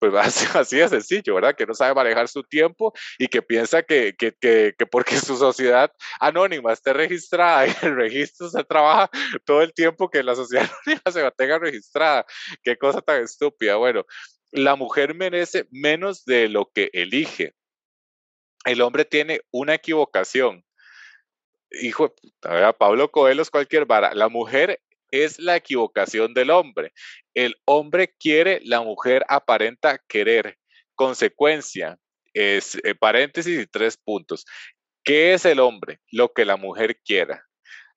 pues 0.00 0.14
así, 0.56 0.78
de 0.78 0.88
sencillo, 0.88 1.34
¿verdad? 1.34 1.54
Que 1.54 1.66
no 1.66 1.74
sabe 1.74 1.94
manejar 1.94 2.26
su 2.26 2.42
tiempo 2.42 2.92
y 3.18 3.28
que 3.28 3.42
piensa 3.42 3.82
que, 3.82 4.14
que, 4.18 4.32
que, 4.32 4.74
que, 4.76 4.86
porque 4.86 5.16
su 5.16 5.36
sociedad 5.36 5.92
anónima 6.18 6.72
esté 6.72 6.92
registrada 6.92 7.66
y 7.68 7.72
el 7.82 7.94
registro 7.94 8.48
se 8.48 8.64
trabaja 8.64 9.10
todo 9.44 9.62
el 9.62 9.72
tiempo 9.74 10.10
que 10.10 10.22
la 10.22 10.34
sociedad 10.34 10.68
anónima 10.86 11.12
se 11.12 11.22
mantenga 11.22 11.58
registrada. 11.58 12.26
Qué 12.64 12.76
cosa 12.76 13.02
tan 13.02 13.22
estúpida. 13.22 13.76
Bueno, 13.76 14.04
la 14.50 14.74
mujer 14.74 15.14
merece 15.14 15.66
menos 15.70 16.24
de 16.24 16.48
lo 16.48 16.70
que 16.74 16.90
elige. 16.92 17.54
El 18.64 18.80
hombre 18.82 19.04
tiene 19.04 19.40
una 19.50 19.74
equivocación. 19.74 20.64
Hijo, 21.82 22.14
de 22.42 22.72
Pablo 22.78 23.10
Coelho 23.10 23.42
es 23.42 23.50
cualquier 23.50 23.86
vara. 23.86 24.14
La 24.14 24.28
mujer 24.28 24.80
es 25.10 25.38
la 25.38 25.56
equivocación 25.56 26.34
del 26.34 26.50
hombre. 26.50 26.92
El 27.34 27.56
hombre 27.64 28.14
quiere, 28.18 28.60
la 28.64 28.80
mujer 28.82 29.24
aparenta 29.28 29.98
querer. 30.08 30.58
Consecuencia, 30.94 31.98
es 32.34 32.76
eh, 32.84 32.94
paréntesis 32.94 33.60
y 33.60 33.66
tres 33.66 33.96
puntos. 33.96 34.44
¿Qué 35.04 35.32
es 35.34 35.44
el 35.44 35.60
hombre? 35.60 36.00
Lo 36.10 36.32
que 36.32 36.44
la 36.44 36.56
mujer 36.56 37.00
quiera. 37.04 37.46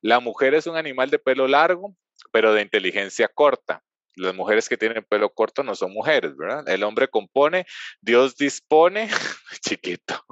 La 0.02 0.19
mujer 0.19 0.54
es 0.54 0.67
un 0.67 0.78
animal 0.78 1.10
de 1.10 1.19
pelo 1.19 1.47
largo, 1.47 1.95
pero 2.32 2.54
de 2.54 2.62
inteligencia 2.62 3.28
corta. 3.28 3.84
Las 4.15 4.36
mujeres 4.36 4.69
que 4.69 4.78
tienen 4.78 5.04
pelo 5.04 5.30
corto 5.34 5.63
no 5.63 5.76
son 5.76 5.91
mujeres, 5.91 6.36
¿verdad? 6.38 6.67
El 6.67 6.84
hombre 6.84 7.08
compone, 7.08 7.65
Dios 8.02 8.36
dispone, 8.36 9.10
chiquito. 9.62 10.23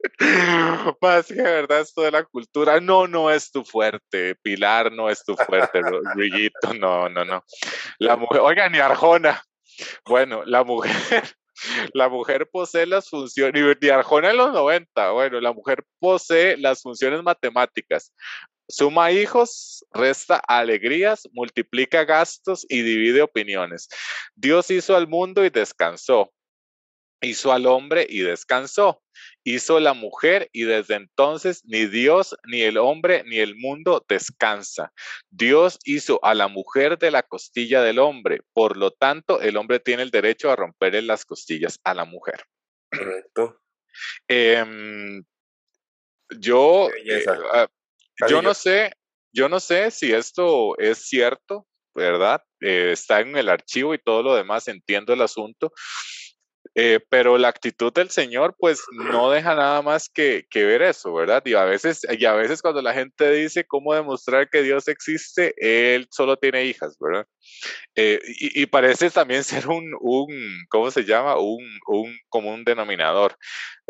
Más 1.00 1.26
que 1.26 1.42
verdad, 1.42 1.80
esto 1.80 2.02
de 2.02 2.10
la 2.10 2.24
cultura, 2.24 2.80
no, 2.80 3.06
no 3.06 3.30
es 3.30 3.50
tu 3.50 3.64
fuerte. 3.64 4.36
Pilar 4.42 4.92
no 4.92 5.10
es 5.10 5.24
tu 5.24 5.36
fuerte. 5.36 5.80
Brillito, 6.14 6.74
no, 6.78 7.08
no, 7.08 7.24
no. 7.24 7.44
La 7.98 8.16
mujer, 8.16 8.40
oiga, 8.40 8.68
ni 8.68 8.78
Arjona. 8.78 9.42
Bueno, 10.06 10.44
la 10.44 10.64
mujer, 10.64 11.24
la 11.94 12.08
mujer 12.08 12.48
posee 12.50 12.86
las 12.86 13.08
funciones, 13.08 13.76
ni 13.80 13.88
Arjona 13.88 14.30
en 14.30 14.36
los 14.36 14.52
90, 14.52 15.10
bueno, 15.12 15.40
la 15.40 15.52
mujer 15.52 15.84
posee 15.98 16.56
las 16.56 16.82
funciones 16.82 17.22
matemáticas. 17.22 18.12
Suma 18.70 19.10
hijos, 19.12 19.84
resta 19.92 20.36
alegrías, 20.46 21.26
multiplica 21.32 22.04
gastos 22.04 22.66
y 22.68 22.82
divide 22.82 23.22
opiniones. 23.22 23.88
Dios 24.34 24.70
hizo 24.70 24.94
al 24.94 25.08
mundo 25.08 25.44
y 25.44 25.50
descansó 25.50 26.30
hizo 27.20 27.52
al 27.52 27.66
hombre 27.66 28.06
y 28.08 28.20
descansó, 28.20 29.02
hizo 29.44 29.80
la 29.80 29.94
mujer 29.94 30.48
y 30.52 30.64
desde 30.64 30.94
entonces 30.94 31.62
ni 31.64 31.86
Dios, 31.86 32.36
ni 32.46 32.62
el 32.62 32.78
hombre, 32.78 33.24
ni 33.26 33.38
el 33.38 33.56
mundo 33.56 34.04
descansa. 34.08 34.92
Dios 35.30 35.78
hizo 35.84 36.24
a 36.24 36.34
la 36.34 36.48
mujer 36.48 36.98
de 36.98 37.10
la 37.10 37.22
costilla 37.22 37.82
del 37.82 37.98
hombre, 37.98 38.40
por 38.52 38.76
lo 38.76 38.90
tanto 38.90 39.40
el 39.40 39.56
hombre 39.56 39.80
tiene 39.80 40.02
el 40.02 40.10
derecho 40.10 40.50
a 40.50 40.56
romperle 40.56 41.02
las 41.02 41.24
costillas 41.24 41.80
a 41.84 41.94
la 41.94 42.04
mujer. 42.04 42.44
Correcto. 42.90 43.60
Em, 44.28 45.24
yo, 46.38 46.88
eh, 47.04 47.24
ah, 47.52 47.68
yo 48.28 48.42
no 48.42 48.54
sé, 48.54 48.92
yo 49.32 49.48
no 49.48 49.60
sé 49.60 49.90
si 49.90 50.12
esto 50.12 50.78
es 50.78 51.08
cierto, 51.08 51.66
¿verdad? 51.94 52.42
Eh, 52.60 52.92
está 52.92 53.20
en 53.20 53.36
el 53.36 53.48
archivo 53.48 53.94
y 53.94 53.98
todo 53.98 54.22
lo 54.22 54.34
demás, 54.34 54.68
entiendo 54.68 55.12
el 55.12 55.22
asunto. 55.22 55.72
Eh, 56.74 57.00
pero 57.08 57.38
la 57.38 57.48
actitud 57.48 57.92
del 57.92 58.10
Señor, 58.10 58.54
pues 58.58 58.82
no 58.92 59.30
deja 59.30 59.54
nada 59.54 59.82
más 59.82 60.08
que, 60.08 60.46
que, 60.50 60.64
ver 60.64 60.82
eso, 60.82 61.12
¿verdad? 61.12 61.42
Y 61.44 61.54
a 61.54 61.64
veces, 61.64 62.06
y 62.08 62.24
a 62.24 62.34
veces 62.34 62.62
cuando 62.62 62.82
la 62.82 62.94
gente 62.94 63.30
dice 63.32 63.64
cómo 63.64 63.94
demostrar 63.94 64.48
que 64.48 64.62
Dios 64.62 64.88
existe, 64.88 65.54
Él 65.58 66.08
solo 66.10 66.36
tiene 66.36 66.64
hijas, 66.64 66.96
¿verdad? 67.00 67.26
Eh, 67.94 68.20
y, 68.26 68.62
y, 68.62 68.66
parece 68.66 69.10
también 69.10 69.44
ser 69.44 69.68
un, 69.68 69.92
un 70.00 70.28
¿cómo 70.68 70.90
se 70.90 71.04
llama? 71.04 71.38
Un, 71.38 71.64
un 71.86 72.16
común 72.28 72.64
denominador. 72.64 73.36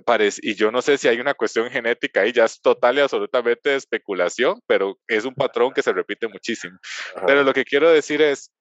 Parece, 0.06 0.40
y 0.42 0.54
yo 0.54 0.70
no 0.70 0.80
sé 0.80 0.96
si 0.96 1.08
hay 1.08 1.20
una 1.20 1.34
cuestión 1.34 1.70
genética 1.70 2.20
ahí, 2.20 2.32
ya 2.32 2.44
es 2.44 2.60
total 2.60 2.98
y 2.98 3.00
absolutamente 3.00 3.70
de 3.70 3.76
especulación, 3.76 4.60
pero 4.66 4.98
es 5.08 5.24
un 5.24 5.34
patrón 5.34 5.72
que 5.72 5.82
se 5.82 5.92
repite 5.92 6.28
muchísimo. 6.28 6.78
Pero 7.26 7.42
lo 7.42 7.52
que 7.52 7.64
quiero 7.64 7.90
decir 7.90 8.22
es, 8.22 8.52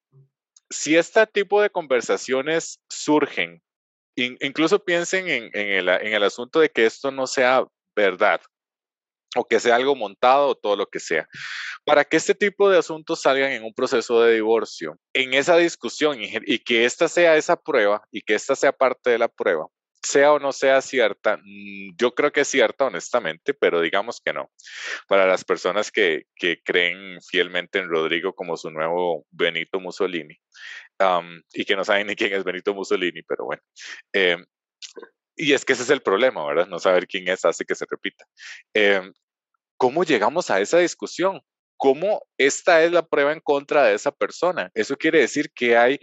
si 0.70 0.96
este 0.96 1.26
tipo 1.26 1.62
de 1.62 1.70
conversaciones 1.70 2.80
surgen 2.88 3.62
incluso 4.40 4.84
piensen 4.84 5.28
en, 5.28 5.50
el, 5.54 6.22
asunto 6.22 6.60
de 6.60 6.70
que 6.70 6.86
esto 6.86 7.10
no 7.10 7.26
sea 7.26 7.64
verdad 7.94 8.40
o 9.36 9.44
que 9.44 9.60
sea 9.60 9.76
algo 9.76 9.94
montado 9.94 10.48
o 10.48 10.54
todo 10.54 10.76
lo 10.76 10.86
que 10.86 11.00
sea. 11.00 11.28
Para 11.84 12.04
que 12.04 12.16
este 12.16 12.34
tipo 12.34 12.68
de 12.70 12.78
asuntos 12.78 13.22
salgan 13.22 13.52
en 13.52 13.62
un 13.62 13.74
proceso 13.74 14.22
de 14.22 14.34
divorcio, 14.34 14.98
en 15.12 15.34
esa 15.34 15.56
discusión 15.56 16.18
y 16.20 16.58
que 16.60 16.84
esta 16.84 17.08
sea 17.08 17.36
esa 17.36 17.56
prueba 17.56 18.02
y 18.10 18.22
que 18.22 18.34
esta 18.34 18.56
sea 18.56 18.72
parte 18.72 19.10
de 19.10 19.18
la 19.18 19.28
prueba, 19.28 19.66
sea 20.02 20.32
o 20.32 20.38
no 20.38 20.52
sea 20.52 20.80
cierta, 20.80 21.38
mm, 21.38 21.96
yo 21.98 22.14
creo 22.14 22.32
que 22.32 22.42
es 22.42 22.48
cierta, 22.48 22.86
honestamente, 22.86 23.54
pero 23.54 23.80
digamos 23.80 24.20
que 24.24 24.32
no. 24.32 24.50
Para 25.08 25.26
las 25.26 25.44
personas 25.44 25.90
que, 25.90 26.24
que 26.36 26.62
creen 26.62 27.20
fielmente 27.22 27.78
en 27.78 27.88
Rodrigo 27.88 28.34
como 28.34 28.56
su 28.56 28.70
nuevo 28.70 29.26
Benito 29.30 29.80
Mussolini 29.80 30.38
y 31.52 31.64
que 31.64 31.76
no 31.76 31.84
saben 31.84 32.06
ni 32.08 32.16
quién 32.16 32.32
es 32.32 32.44
Benito 32.44 32.74
Mussolini, 32.74 33.22
pero 33.22 33.44
bueno. 33.44 33.62
Em, 34.12 34.44
y 35.36 35.52
es 35.52 35.64
que 35.64 35.74
ese 35.74 35.84
es 35.84 35.90
el 35.90 36.02
problema, 36.02 36.44
¿verdad? 36.46 36.66
No 36.66 36.78
saber 36.78 37.06
quién 37.06 37.28
es 37.28 37.44
hace 37.44 37.64
que 37.64 37.74
se 37.74 37.86
repita. 37.88 38.24
Em, 38.74 39.12
¿Cómo 39.76 40.02
llegamos 40.02 40.50
a 40.50 40.60
esa 40.60 40.78
discusión? 40.78 41.40
¿Cómo 41.76 42.22
esta 42.36 42.82
es 42.82 42.90
la 42.90 43.06
prueba 43.06 43.32
en 43.32 43.40
contra 43.40 43.84
de 43.84 43.94
esa 43.94 44.10
persona? 44.10 44.70
Eso 44.74 44.96
quiere 44.96 45.20
decir 45.20 45.52
que 45.52 45.76
hay 45.76 46.00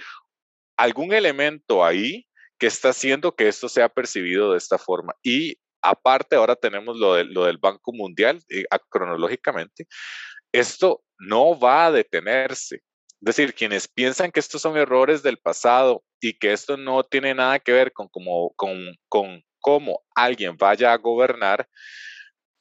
algún 0.78 1.14
elemento 1.14 1.84
ahí 1.84 2.26
que 2.58 2.68
está 2.68 2.90
haciendo 2.90 3.36
que 3.36 3.48
esto 3.48 3.70
sea 3.70 3.90
percibido 3.90 4.52
de 4.52 4.58
esta 4.58 4.78
forma. 4.78 5.16
Y 5.24 5.58
aparte, 5.82 6.36
ahora 6.36 6.56
tenemos 6.56 6.98
lo, 6.98 7.16
de, 7.16 7.26
lo 7.26 7.46
del 7.46 7.58
Banco 7.58 7.94
Mundial, 7.94 8.42
eh, 8.50 8.66
cronológicamente, 8.90 9.88
esto 10.52 11.04
no 11.20 11.58
va 11.60 11.88
a 11.88 11.92
detenerse. 11.92 12.76
Es 12.76 13.38
decir, 13.38 13.54
quienes 13.54 13.88
piensan 13.88 14.32
que 14.32 14.40
estos 14.40 14.62
son 14.62 14.78
errores 14.78 15.24
del 15.24 15.38
pasado 15.38 16.04
y 16.20 16.34
que 16.34 16.54
esto 16.54 16.78
no 16.78 17.04
tiene 17.04 17.34
nada 17.34 17.60
que 17.60 17.72
ver 17.72 17.92
con, 17.92 18.08
como, 18.10 18.52
con, 18.56 18.96
con 19.10 19.44
cómo 19.60 20.04
alguien 20.16 20.58
vaya 20.58 20.94
a 20.94 20.98
gobernar, 20.98 21.68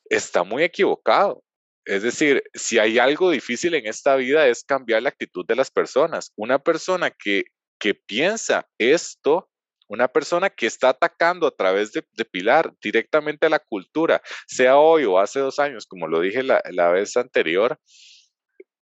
está 0.08 0.42
muy 0.42 0.62
equivocado. 0.62 1.42
Es 1.84 2.02
decir, 2.02 2.42
si 2.54 2.78
hay 2.78 2.98
algo 2.98 3.30
difícil 3.30 3.74
en 3.74 3.86
esta 3.86 4.16
vida 4.16 4.46
es 4.48 4.64
cambiar 4.64 5.02
la 5.02 5.10
actitud 5.10 5.44
de 5.46 5.56
las 5.56 5.70
personas. 5.70 6.32
Una 6.36 6.58
persona 6.58 7.10
que, 7.10 7.44
que 7.78 7.94
piensa 7.94 8.66
esto 8.78 9.50
una 9.88 10.08
persona 10.08 10.50
que 10.50 10.66
está 10.66 10.90
atacando 10.90 11.46
a 11.46 11.50
través 11.50 11.92
de, 11.92 12.02
Pilar 12.24 12.72
directamente 12.82 13.46
a 13.46 13.50
la 13.50 13.58
cultura, 13.58 14.20
sea 14.46 14.78
hoy 14.78 15.04
o 15.04 15.18
hace 15.18 15.38
dos 15.40 15.58
años, 15.58 15.86
como 15.86 16.08
lo 16.08 16.20
dije 16.20 16.42
la, 16.42 16.90
vez 16.90 17.16
anterior, 17.16 17.78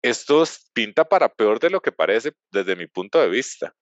esto 0.03 0.45
pinta 0.73 1.05
para 1.05 1.29
peor 1.29 1.59
de 1.59 1.71
lo 1.71 1.81
que 1.81 1.91
parece 1.91 2.33
desde 2.53 2.77
mi 2.77 2.87
punto 2.87 3.21
de 3.21 3.29
vista. 3.29 3.75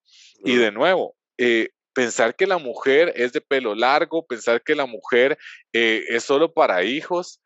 Y 0.45 0.57
de 0.57 0.71
nuevo, 0.71 1.17
eh, 1.37 1.71
pensar 1.93 2.35
que 2.37 2.47
la 2.47 2.59
mujer 2.59 3.13
es 3.17 3.33
de 3.33 3.41
pelo 3.41 3.75
largo, 3.75 4.27
pensar 4.27 4.63
que 4.63 4.75
la 4.75 4.87
mujer 4.87 5.39
eh, 5.73 6.05
es 6.09 6.25
solo 6.25 6.53
para 6.53 6.85
hijos, 6.85 7.43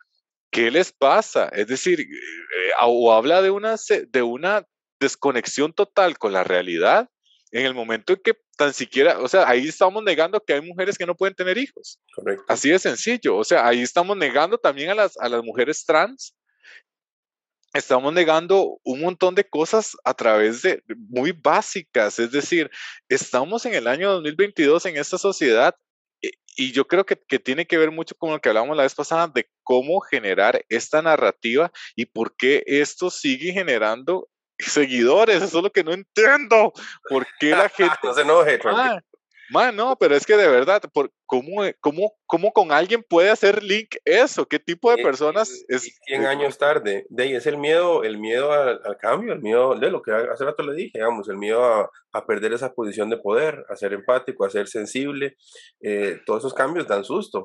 ¿qué 0.50 0.70
les 0.70 0.92
pasa? 0.92 1.48
Es 1.48 1.66
decir, 1.66 2.00
eh, 2.00 2.70
o 2.82 3.12
habla 3.12 3.42
de 3.42 3.50
una, 3.50 3.76
de 4.08 4.22
una 4.22 4.64
desconexión 5.00 5.72
total 5.72 6.18
con 6.18 6.32
la 6.32 6.44
realidad 6.44 7.08
en 7.52 7.64
el 7.66 7.74
momento 7.74 8.12
en 8.12 8.20
que 8.22 8.34
tan 8.56 8.72
siquiera, 8.72 9.20
o 9.20 9.28
sea, 9.28 9.48
ahí 9.48 9.68
estamos 9.68 10.02
negando 10.02 10.40
que 10.40 10.54
hay 10.54 10.60
mujeres 10.60 10.98
que 10.98 11.06
no 11.06 11.14
pueden 11.14 11.34
tener 11.34 11.58
hijos. 11.58 12.00
Correcto. 12.14 12.44
Así 12.48 12.70
de 12.70 12.78
sencillo. 12.78 13.36
O 13.36 13.44
sea, 13.44 13.66
ahí 13.66 13.82
estamos 13.82 14.16
negando 14.16 14.58
también 14.58 14.90
a 14.90 14.94
las, 14.94 15.16
a 15.18 15.28
las 15.28 15.42
mujeres 15.42 15.84
trans. 15.84 16.34
Estamos 17.72 18.12
negando 18.12 18.78
un 18.84 19.00
montón 19.02 19.34
de 19.34 19.44
cosas 19.44 19.96
a 20.02 20.14
través 20.14 20.62
de 20.62 20.82
muy 21.08 21.32
básicas. 21.32 22.18
Es 22.18 22.32
decir, 22.32 22.70
estamos 23.08 23.66
en 23.66 23.74
el 23.74 23.86
año 23.86 24.12
2022 24.12 24.86
en 24.86 24.96
esta 24.96 25.18
sociedad 25.18 25.74
eh, 26.22 26.30
y 26.56 26.72
yo 26.72 26.86
creo 26.86 27.04
que, 27.04 27.16
que, 27.16 27.38
tiene 27.38 27.66
que 27.66 27.76
ver 27.76 27.90
mucho 27.90 28.14
con 28.16 28.30
lo 28.30 28.40
que 28.40 28.48
hablábamos 28.48 28.76
la 28.76 28.84
vez 28.84 28.94
pasada 28.94 29.28
de 29.28 29.46
cómo 29.62 30.00
generar 30.00 30.64
esta 30.70 31.02
narrativa 31.02 31.70
y 31.94 32.06
por 32.06 32.34
qué 32.34 32.64
esto 32.66 33.10
sigue 33.10 33.52
generando 33.52 34.26
seguidores, 34.58 35.42
eso 35.42 35.58
es 35.58 35.64
lo 35.64 35.70
que 35.70 35.84
no 35.84 35.92
entiendo. 35.92 36.72
¿Por 37.08 37.26
qué 37.38 37.50
la 37.50 37.68
gente... 37.68 37.96
no 38.02 38.14
se 38.14 38.22
enoje, 38.22 38.58
ah, 38.64 39.00
Man, 39.48 39.76
no, 39.76 39.96
pero 39.96 40.16
es 40.16 40.26
que 40.26 40.36
de 40.36 40.48
verdad, 40.48 40.82
por, 40.92 41.12
¿cómo, 41.24 41.62
cómo, 41.80 42.12
¿cómo 42.26 42.52
con 42.52 42.72
alguien 42.72 43.04
puede 43.08 43.30
hacer 43.30 43.62
link 43.62 43.94
eso? 44.04 44.46
¿Qué 44.46 44.58
tipo 44.58 44.90
de 44.90 45.02
personas 45.02 45.64
es? 45.68 45.96
100 46.06 46.26
años 46.26 46.58
tarde. 46.58 47.06
De 47.10 47.22
ahí 47.22 47.34
es 47.34 47.46
el 47.46 47.56
miedo, 47.56 48.02
el 48.02 48.18
miedo 48.18 48.52
al, 48.52 48.80
cambio, 48.98 49.32
el 49.32 49.40
miedo 49.40 49.76
de 49.76 49.90
lo 49.90 50.02
que 50.02 50.10
hace 50.10 50.44
rato 50.44 50.64
le 50.64 50.74
dije, 50.74 50.92
digamos, 50.94 51.28
el 51.28 51.36
miedo 51.36 51.64
a, 51.64 51.88
a 52.12 52.26
perder 52.26 52.54
esa 52.54 52.72
posición 52.72 53.08
de 53.08 53.18
poder, 53.18 53.64
a 53.68 53.76
ser 53.76 53.92
empático, 53.92 54.44
a 54.44 54.50
ser 54.50 54.66
sensible. 54.66 55.36
Eh, 55.80 56.18
todos 56.26 56.40
esos 56.40 56.54
cambios 56.54 56.88
dan 56.88 57.04
susto. 57.04 57.44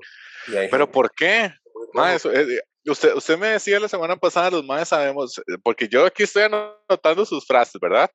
¿Pero 0.71 0.89
por 0.89 1.13
qué? 1.13 1.51
eso, 2.13 2.31
eh, 2.31 2.61
usted, 2.85 3.15
usted 3.15 3.37
me 3.37 3.47
decía 3.47 3.79
la 3.79 3.87
semana 3.87 4.15
pasada, 4.15 4.51
los 4.51 4.65
más 4.65 4.89
sabemos, 4.89 5.37
eh, 5.37 5.57
porque 5.63 5.87
yo 5.87 6.05
aquí 6.05 6.23
estoy 6.23 6.43
anotando 6.43 7.25
sus 7.25 7.45
frases, 7.45 7.79
¿verdad? 7.79 8.09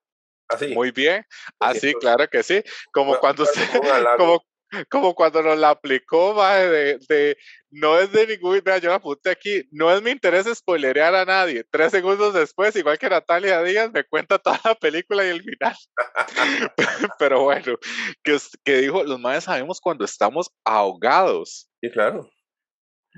Así. 0.49 0.69
Muy 0.69 0.91
bien. 0.91 1.25
Así, 1.59 1.93
claro 1.95 2.27
que 2.29 2.43
sí. 2.43 2.63
Como 2.93 3.19
cuando 3.19 3.43
usted, 3.43 3.63
como, 4.19 4.45
como 4.91 5.15
cuando 5.15 5.43
nos 5.43 5.59
la 5.59 5.71
aplicó, 5.71 6.35
de, 6.45 6.99
de, 7.09 7.37
no 7.71 7.99
es 7.99 8.13
de 8.13 8.27
ningún, 8.27 8.61
vea, 8.65 8.79
yo 8.79 8.91
la 8.91 8.97
apunté 8.97 9.31
aquí, 9.31 9.65
no 9.71 9.93
es 9.93 10.03
mi 10.03 10.11
interés 10.11 10.47
spoilerear 10.47 11.15
a 11.15 11.25
nadie. 11.25 11.65
Tres 11.71 11.93
segundos 11.93 12.35
después, 12.35 12.77
igual 12.77 12.99
que 12.99 13.09
Natalia 13.09 13.63
Díaz, 13.63 13.91
me 13.93 14.05
cuenta 14.05 14.39
toda 14.39 14.61
la 14.65 14.75
película 14.75 15.25
y 15.25 15.29
el 15.31 15.43
final. 15.43 15.77
Pero 17.19 17.43
bueno, 17.43 17.77
que, 18.23 18.39
que 18.65 18.77
dijo, 18.79 19.03
los 19.05 19.19
madres 19.21 19.45
sabemos 19.45 19.81
cuando 19.81 20.05
estamos 20.05 20.51
ahogados. 20.65 21.69
Sí, 21.81 21.91
claro. 21.91 22.29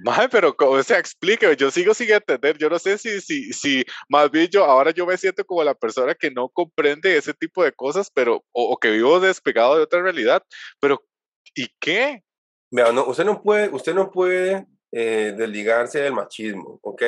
Mae, 0.05 0.29
pero 0.29 0.55
o 0.59 0.83
sea, 0.83 0.99
explíqueme, 0.99 1.57
yo 1.57 1.71
sigo 1.71 1.95
sin 1.95 2.11
entender, 2.11 2.57
yo 2.59 2.69
no 2.69 2.79
sé 2.79 2.99
si, 2.99 3.21
si, 3.21 3.53
si 3.53 3.85
más 4.09 4.31
bien 4.31 4.49
yo, 4.49 4.65
ahora 4.65 4.91
yo 4.91 5.07
me 5.07 5.17
siento 5.17 5.45
como 5.45 5.65
la 5.65 5.75
persona 5.75 6.15
que 6.15 6.31
no 6.31 6.49
comprende 6.49 7.17
ese 7.17 7.35
tipo 7.35 7.65
de 7.65 7.73
cosas, 7.73 8.11
pero, 8.13 8.45
o, 8.53 8.77
que 8.79 8.91
vivo 8.91 9.19
despegado 9.21 9.77
de 9.77 9.83
otra 9.83 10.03
realidad, 10.03 10.43
pero, 10.81 11.03
¿y 11.55 11.67
qué? 11.81 12.23
Vea, 12.71 12.93
no, 12.93 13.07
usted 13.07 13.25
no 13.25 13.43
puede, 13.43 13.69
usted 13.71 13.95
no 13.95 14.11
puede 14.11 14.67
eh, 14.93 15.35
desligarse 15.37 16.01
del 16.01 16.13
machismo, 16.13 16.79
¿ok? 16.83 17.03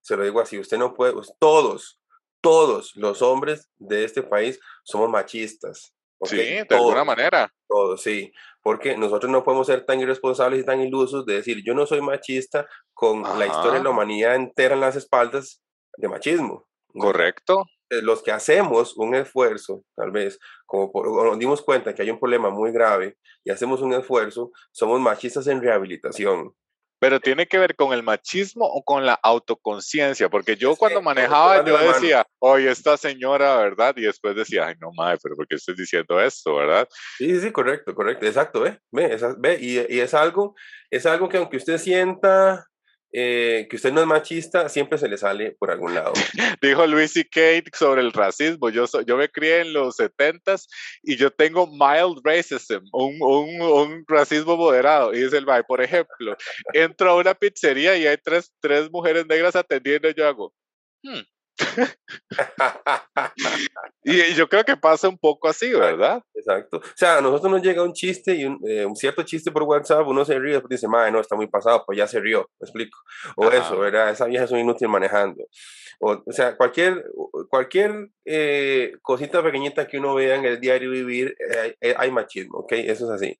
Se 0.00 0.16
lo 0.16 0.24
digo 0.24 0.40
así, 0.40 0.58
usted 0.58 0.78
no 0.78 0.94
puede, 0.94 1.14
todos, 1.38 2.00
todos 2.40 2.94
los 2.96 3.22
hombres 3.22 3.68
de 3.78 4.04
este 4.04 4.22
país 4.22 4.60
somos 4.84 5.08
machistas. 5.08 5.94
Sí, 6.22 6.36
de 6.36 6.66
alguna 6.70 7.04
manera. 7.04 7.52
Todos, 7.68 8.02
sí 8.02 8.32
porque 8.62 8.96
nosotros 8.96 9.30
no 9.30 9.42
podemos 9.42 9.66
ser 9.66 9.84
tan 9.84 10.00
irresponsables 10.00 10.60
y 10.60 10.64
tan 10.64 10.80
ilusos 10.80 11.26
de 11.26 11.34
decir, 11.34 11.62
yo 11.64 11.74
no 11.74 11.84
soy 11.84 12.00
machista 12.00 12.66
con 12.94 13.22
la 13.22 13.46
historia 13.46 13.78
de 13.78 13.84
la 13.84 13.90
humanidad 13.90 14.36
entera 14.36 14.74
en 14.74 14.80
las 14.80 14.96
espaldas 14.96 15.60
de 15.96 16.08
machismo. 16.08 16.68
Correcto. 16.88 17.64
Eh, 17.90 18.02
los 18.02 18.22
que 18.22 18.30
hacemos 18.30 18.96
un 18.96 19.14
esfuerzo, 19.14 19.82
tal 19.96 20.12
vez, 20.12 20.38
como 20.64 20.92
nos 21.04 21.38
dimos 21.38 21.60
cuenta 21.60 21.94
que 21.94 22.02
hay 22.02 22.10
un 22.10 22.20
problema 22.20 22.50
muy 22.50 22.70
grave 22.70 23.18
y 23.44 23.50
hacemos 23.50 23.82
un 23.82 23.92
esfuerzo, 23.94 24.52
somos 24.70 25.00
machistas 25.00 25.46
en 25.48 25.60
rehabilitación. 25.60 26.54
Pero 27.02 27.18
tiene 27.18 27.48
que 27.48 27.58
ver 27.58 27.74
con 27.74 27.92
el 27.92 28.04
machismo 28.04 28.64
o 28.64 28.80
con 28.84 29.04
la 29.04 29.14
autoconciencia, 29.14 30.28
porque 30.28 30.54
yo 30.54 30.76
cuando 30.76 31.02
manejaba 31.02 31.64
yo 31.64 31.76
decía, 31.76 32.24
oye, 32.38 32.70
esta 32.70 32.96
señora, 32.96 33.56
¿verdad? 33.56 33.92
Y 33.96 34.02
después 34.02 34.36
decía, 34.36 34.68
ay, 34.68 34.76
no 34.80 34.92
mames, 34.92 35.18
pero 35.20 35.34
¿por 35.34 35.48
qué 35.48 35.56
estoy 35.56 35.74
diciendo 35.74 36.20
esto, 36.20 36.54
verdad? 36.54 36.88
Sí, 37.18 37.40
sí, 37.40 37.50
correcto, 37.50 37.92
correcto, 37.96 38.24
exacto, 38.24 38.60
ve, 38.60 38.78
ve, 38.92 39.18
ve 39.38 39.58
y, 39.60 39.78
y, 39.92 39.98
es 39.98 40.14
algo, 40.14 40.54
es 40.92 41.04
algo 41.04 41.28
que 41.28 41.38
aunque 41.38 41.56
usted 41.56 41.76
sienta 41.78 42.68
eh, 43.12 43.66
que 43.68 43.76
usted 43.76 43.92
no 43.92 44.00
es 44.00 44.06
machista, 44.06 44.68
siempre 44.68 44.98
se 44.98 45.08
le 45.08 45.18
sale 45.18 45.52
por 45.58 45.70
algún 45.70 45.94
lado. 45.94 46.12
Dijo 46.62 46.86
Luis 46.86 47.16
y 47.16 47.24
Kate 47.24 47.64
sobre 47.74 48.00
el 48.00 48.12
racismo. 48.12 48.70
Yo, 48.70 48.86
yo 49.06 49.16
me 49.16 49.28
crié 49.28 49.60
en 49.60 49.72
los 49.74 49.98
70s 49.98 50.66
y 51.02 51.16
yo 51.16 51.30
tengo 51.30 51.66
mild 51.66 52.20
racism, 52.24 52.84
un, 52.92 53.16
un, 53.20 53.60
un 53.60 54.04
racismo 54.08 54.56
moderado. 54.56 55.12
Y 55.12 55.22
dice 55.22 55.36
el 55.36 55.44
Bay, 55.44 55.62
por 55.66 55.82
ejemplo, 55.82 56.36
entro 56.72 57.10
a 57.10 57.16
una 57.16 57.34
pizzería 57.34 57.96
y 57.96 58.06
hay 58.06 58.16
tres, 58.16 58.52
tres 58.60 58.90
mujeres 58.90 59.26
negras 59.26 59.56
atendiendo 59.56 60.08
y 60.08 60.14
yo 60.14 60.26
hago, 60.26 60.54
hmm, 61.02 61.20
y 64.04 64.34
yo 64.34 64.48
creo 64.48 64.64
que 64.64 64.76
pasa 64.76 65.08
un 65.08 65.18
poco 65.18 65.48
así, 65.48 65.72
¿verdad? 65.72 66.22
Exacto. 66.34 66.78
O 66.78 66.96
sea, 66.96 67.18
a 67.18 67.20
nosotros 67.20 67.52
nos 67.52 67.62
llega 67.62 67.82
un 67.82 67.92
chiste 67.92 68.34
y 68.34 68.44
un, 68.44 68.58
eh, 68.66 68.86
cierto 68.94 69.22
chiste 69.22 69.50
por 69.50 69.62
WhatsApp, 69.64 70.06
uno 70.06 70.24
se 70.24 70.38
ríe, 70.38 70.56
y 70.56 70.62
dice, 70.68 70.88
madre, 70.88 71.12
no, 71.12 71.20
está 71.20 71.36
muy 71.36 71.46
pasado, 71.46 71.84
pues 71.86 71.98
ya 71.98 72.06
se 72.06 72.20
rió, 72.20 72.50
me 72.60 72.66
explico. 72.66 72.98
O 73.36 73.50
eso, 73.50 73.78
¿verdad? 73.78 74.10
Esa 74.10 74.26
vieja 74.26 74.44
es 74.44 74.50
un 74.50 74.58
inútil 74.58 74.88
manejando. 74.88 75.44
O, 76.00 76.22
o 76.26 76.32
sea, 76.32 76.56
cualquier, 76.56 77.04
cualquier 77.48 78.10
eh, 78.24 78.94
cosita 79.02 79.42
pequeñita 79.42 79.86
que 79.86 79.98
uno 79.98 80.14
vea 80.14 80.36
en 80.36 80.44
el 80.44 80.60
diario 80.60 80.90
vivir, 80.90 81.36
eh, 81.80 81.94
hay 81.96 82.10
machismo, 82.10 82.58
¿ok? 82.58 82.72
Eso 82.72 83.04
es 83.04 83.10
así 83.10 83.38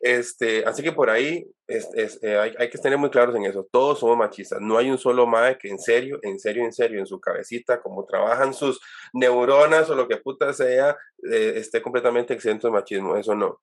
este, 0.00 0.64
así 0.64 0.82
que 0.82 0.92
por 0.92 1.10
ahí 1.10 1.46
es, 1.66 1.88
eh, 2.22 2.38
hay, 2.38 2.54
hay, 2.58 2.70
que 2.70 2.78
tener 2.78 2.98
muy 2.98 3.10
claros 3.10 3.34
en 3.36 3.44
eso. 3.44 3.66
Todos 3.70 4.00
somos 4.00 4.16
machistas. 4.16 4.60
No 4.60 4.78
hay 4.78 4.90
un 4.90 4.98
solo 4.98 5.26
mae 5.26 5.58
que 5.58 5.68
en 5.68 5.78
serio, 5.78 6.18
en 6.22 6.38
serio, 6.38 6.64
en 6.64 6.72
serio, 6.72 6.98
en 6.98 7.06
su 7.06 7.20
cabecita, 7.20 7.80
como 7.80 8.04
trabajan 8.04 8.52
sus 8.52 8.80
neuronas 9.12 9.88
o 9.90 9.94
lo 9.94 10.08
que 10.08 10.16
puta 10.16 10.52
sea, 10.52 10.96
eh, 11.30 11.54
esté 11.56 11.80
completamente 11.80 12.34
exento 12.34 12.66
de 12.66 12.72
machismo. 12.72 13.16
Eso 13.16 13.34
no. 13.34 13.60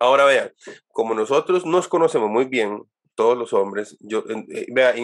Ahora 0.00 0.24
vean, 0.24 0.52
como 0.88 1.14
nosotros 1.14 1.64
nos 1.64 1.86
conocemos 1.88 2.28
muy 2.28 2.46
bien, 2.46 2.82
todos 3.14 3.36
los 3.36 3.52
hombres, 3.52 3.96
yo, 4.00 4.24
eh, 4.28 4.66
vea, 4.68 4.94
y, 4.96 5.02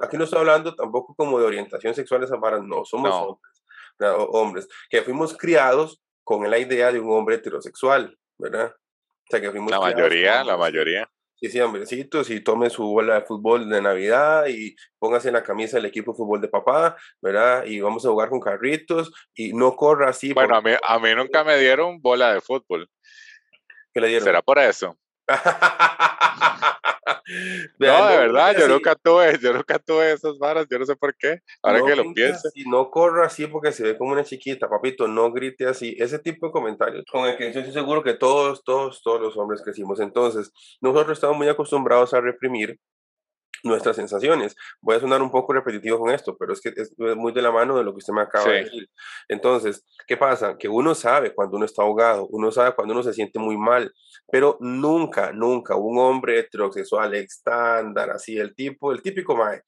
aquí 0.00 0.16
no 0.16 0.24
estoy 0.24 0.38
hablando 0.38 0.74
tampoco 0.74 1.14
como 1.14 1.38
de 1.38 1.44
orientación 1.44 1.94
sexual 1.94 2.22
esa 2.22 2.40
para 2.40 2.60
no, 2.60 2.84
somos 2.84 3.12
hombres, 3.12 4.26
hombres, 4.30 4.68
que 4.88 5.02
fuimos 5.02 5.36
criados 5.36 6.02
con 6.24 6.48
la 6.50 6.58
idea 6.58 6.90
de 6.90 6.98
un 6.98 7.12
hombre 7.12 7.36
heterosexual, 7.36 8.18
¿verdad? 8.38 8.74
La 9.30 9.80
mayoría, 9.80 10.44
la 10.44 10.56
mayoría. 10.56 11.08
Sí, 11.36 11.50
sí, 11.50 11.60
hombrecitos, 11.60 12.30
y 12.30 12.40
tome 12.40 12.70
su 12.70 12.84
bola 12.84 13.16
de 13.16 13.22
fútbol 13.22 13.68
de 13.68 13.82
Navidad 13.82 14.46
y 14.46 14.76
póngase 15.00 15.28
en 15.28 15.34
la 15.34 15.42
camisa 15.42 15.76
del 15.76 15.86
equipo 15.86 16.12
de 16.12 16.16
fútbol 16.18 16.40
de 16.40 16.46
papá, 16.46 16.96
¿verdad? 17.20 17.64
Y 17.64 17.80
vamos 17.80 18.06
a 18.06 18.10
jugar 18.10 18.28
con 18.28 18.38
carritos 18.38 19.12
y 19.34 19.52
no 19.52 19.74
corra 19.74 20.10
así. 20.10 20.32
Bueno, 20.32 20.54
a, 20.54 20.62
mí, 20.62 20.70
a 20.86 20.98
mí 21.00 21.14
nunca 21.16 21.42
me 21.42 21.58
dieron 21.58 22.00
bola 22.00 22.32
de 22.32 22.40
fútbol. 22.40 22.88
¿Qué 23.92 24.00
le 24.00 24.06
dieron? 24.06 24.24
¿Será 24.24 24.40
por 24.40 24.60
eso? 24.60 24.96
no, 27.78 28.08
de 28.08 28.16
verdad, 28.18 28.56
yo 28.58 28.68
nunca 28.68 28.94
tuve, 28.94 29.38
yo 29.38 29.52
nunca 29.52 29.78
tuve 29.78 30.12
esas 30.12 30.38
varas, 30.38 30.66
yo 30.70 30.78
no 30.78 30.86
sé 30.86 30.96
por 30.96 31.14
qué, 31.16 31.40
ahora 31.62 31.82
que 31.84 31.96
lo 31.96 32.12
pienso. 32.12 32.48
Y 32.54 32.68
no 32.68 32.90
corra 32.90 33.26
así 33.26 33.46
porque 33.46 33.72
se 33.72 33.84
ve 33.84 33.98
como 33.98 34.12
una 34.12 34.24
chiquita, 34.24 34.68
papito, 34.68 35.06
no 35.08 35.32
grite 35.32 35.66
así, 35.66 35.96
ese 35.98 36.18
tipo 36.18 36.46
de 36.46 36.52
comentarios 36.52 37.04
con 37.10 37.28
el 37.28 37.36
que 37.36 37.52
yo 37.52 37.60
estoy 37.60 37.72
seguro 37.72 38.02
que 38.02 38.14
todos, 38.14 38.62
todos, 38.64 39.02
todos 39.02 39.20
los 39.20 39.36
hombres 39.36 39.62
crecimos. 39.62 40.00
Entonces, 40.00 40.52
nosotros 40.80 41.18
estamos 41.18 41.36
muy 41.36 41.48
acostumbrados 41.48 42.14
a 42.14 42.20
reprimir 42.20 42.78
nuestras 43.62 43.96
sensaciones. 43.96 44.56
Voy 44.80 44.96
a 44.96 45.00
sonar 45.00 45.22
un 45.22 45.30
poco 45.30 45.52
repetitivo 45.52 45.98
con 45.98 46.10
esto, 46.10 46.36
pero 46.36 46.52
es 46.52 46.60
que 46.60 46.72
es 46.74 46.92
muy 46.98 47.32
de 47.32 47.42
la 47.42 47.52
mano 47.52 47.76
de 47.76 47.84
lo 47.84 47.92
que 47.92 47.98
usted 47.98 48.12
me 48.12 48.22
acaba 48.22 48.50
de 48.50 48.64
decir. 48.64 48.88
Entonces, 49.28 49.86
¿qué 50.06 50.16
pasa? 50.16 50.56
Que 50.58 50.68
uno 50.68 50.94
sabe 50.94 51.34
cuando 51.34 51.56
uno 51.56 51.66
está 51.66 51.82
ahogado, 51.82 52.26
uno 52.30 52.50
sabe 52.50 52.74
cuando 52.74 52.94
uno 52.94 53.02
se 53.02 53.12
siente 53.12 53.38
muy 53.38 53.56
mal, 53.56 53.92
pero 54.30 54.56
nunca, 54.60 55.32
nunca 55.32 55.76
un 55.76 55.98
hombre 55.98 56.38
heterosexual 56.38 57.14
estándar, 57.14 58.10
así, 58.10 58.38
el 58.38 58.54
tipo, 58.54 58.92
el 58.92 59.02
típico 59.02 59.36
mae, 59.36 59.62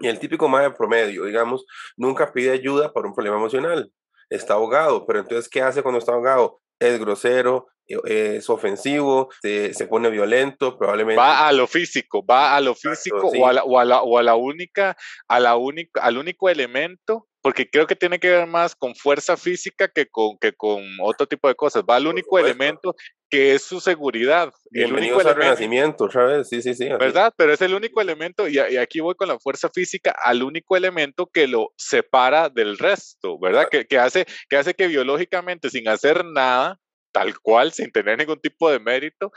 y 0.00 0.08
el 0.08 0.18
típico 0.18 0.48
mae 0.48 0.70
promedio, 0.70 1.24
digamos, 1.24 1.66
nunca 1.96 2.32
pide 2.32 2.50
ayuda 2.50 2.92
para 2.92 3.08
un 3.08 3.14
problema 3.14 3.36
emocional. 3.36 3.90
Está 4.30 4.54
ahogado, 4.54 5.06
pero 5.06 5.20
entonces, 5.20 5.48
¿qué 5.48 5.62
hace 5.62 5.82
cuando 5.82 5.98
está 5.98 6.12
ahogado? 6.12 6.60
Es 6.78 6.98
grosero, 6.98 7.68
es 7.86 8.48
ofensivo, 8.50 9.30
se, 9.40 9.72
se, 9.72 9.86
pone 9.86 10.10
violento, 10.10 10.76
probablemente. 10.76 11.18
Va 11.18 11.48
a 11.48 11.52
lo 11.52 11.66
físico, 11.66 12.24
va 12.24 12.56
a 12.56 12.60
lo 12.60 12.74
físico 12.74 13.28
o, 13.28 13.46
a 13.46 13.52
la, 13.52 13.64
o, 13.64 13.78
a 13.78 13.84
la, 13.84 14.02
o, 14.02 14.18
a 14.18 14.22
la, 14.22 14.34
única, 14.34 14.96
a 15.26 15.40
la 15.40 15.56
única, 15.56 16.02
al 16.02 16.18
único 16.18 16.48
elemento, 16.48 17.27
porque 17.42 17.68
creo 17.68 17.86
que 17.86 17.96
tiene 17.96 18.18
que 18.18 18.30
ver 18.30 18.46
más 18.46 18.74
con 18.74 18.94
fuerza 18.94 19.36
física 19.36 19.88
que 19.88 20.06
con, 20.06 20.36
que 20.38 20.52
con 20.52 20.82
otro 21.00 21.26
tipo 21.26 21.48
de 21.48 21.54
cosas. 21.54 21.84
Va 21.88 21.96
al 21.96 22.06
único 22.06 22.38
elemento 22.38 22.94
que 23.30 23.54
es 23.54 23.62
su 23.62 23.80
seguridad. 23.80 24.52
El 24.72 24.92
único 24.92 25.20
al 25.20 25.34
renacimiento, 25.34 26.04
otra 26.04 26.24
vez, 26.24 26.48
sí, 26.48 26.62
sí, 26.62 26.74
sí. 26.74 26.88
¿Verdad? 26.88 27.32
Pero 27.36 27.52
es 27.52 27.60
el 27.60 27.74
único 27.74 28.00
elemento, 28.00 28.48
y, 28.48 28.58
aquí 28.58 29.00
voy 29.00 29.14
con 29.14 29.28
la 29.28 29.38
fuerza 29.38 29.68
física, 29.68 30.14
al 30.22 30.42
único 30.42 30.76
elemento 30.76 31.26
que 31.26 31.46
lo 31.46 31.72
separa 31.76 32.48
del 32.48 32.78
resto, 32.78 33.38
¿verdad? 33.38 33.68
Que, 33.70 33.86
que, 33.86 33.98
hace, 33.98 34.26
que 34.48 34.56
hace 34.56 34.74
que 34.74 34.86
biológicamente, 34.88 35.70
sin 35.70 35.88
hacer 35.88 36.24
nada, 36.24 36.78
tal 37.12 37.38
cual, 37.40 37.72
sin 37.72 37.90
tener 37.90 38.18
ningún 38.18 38.40
tipo 38.40 38.70
de 38.70 38.78
mérito, 38.78 39.32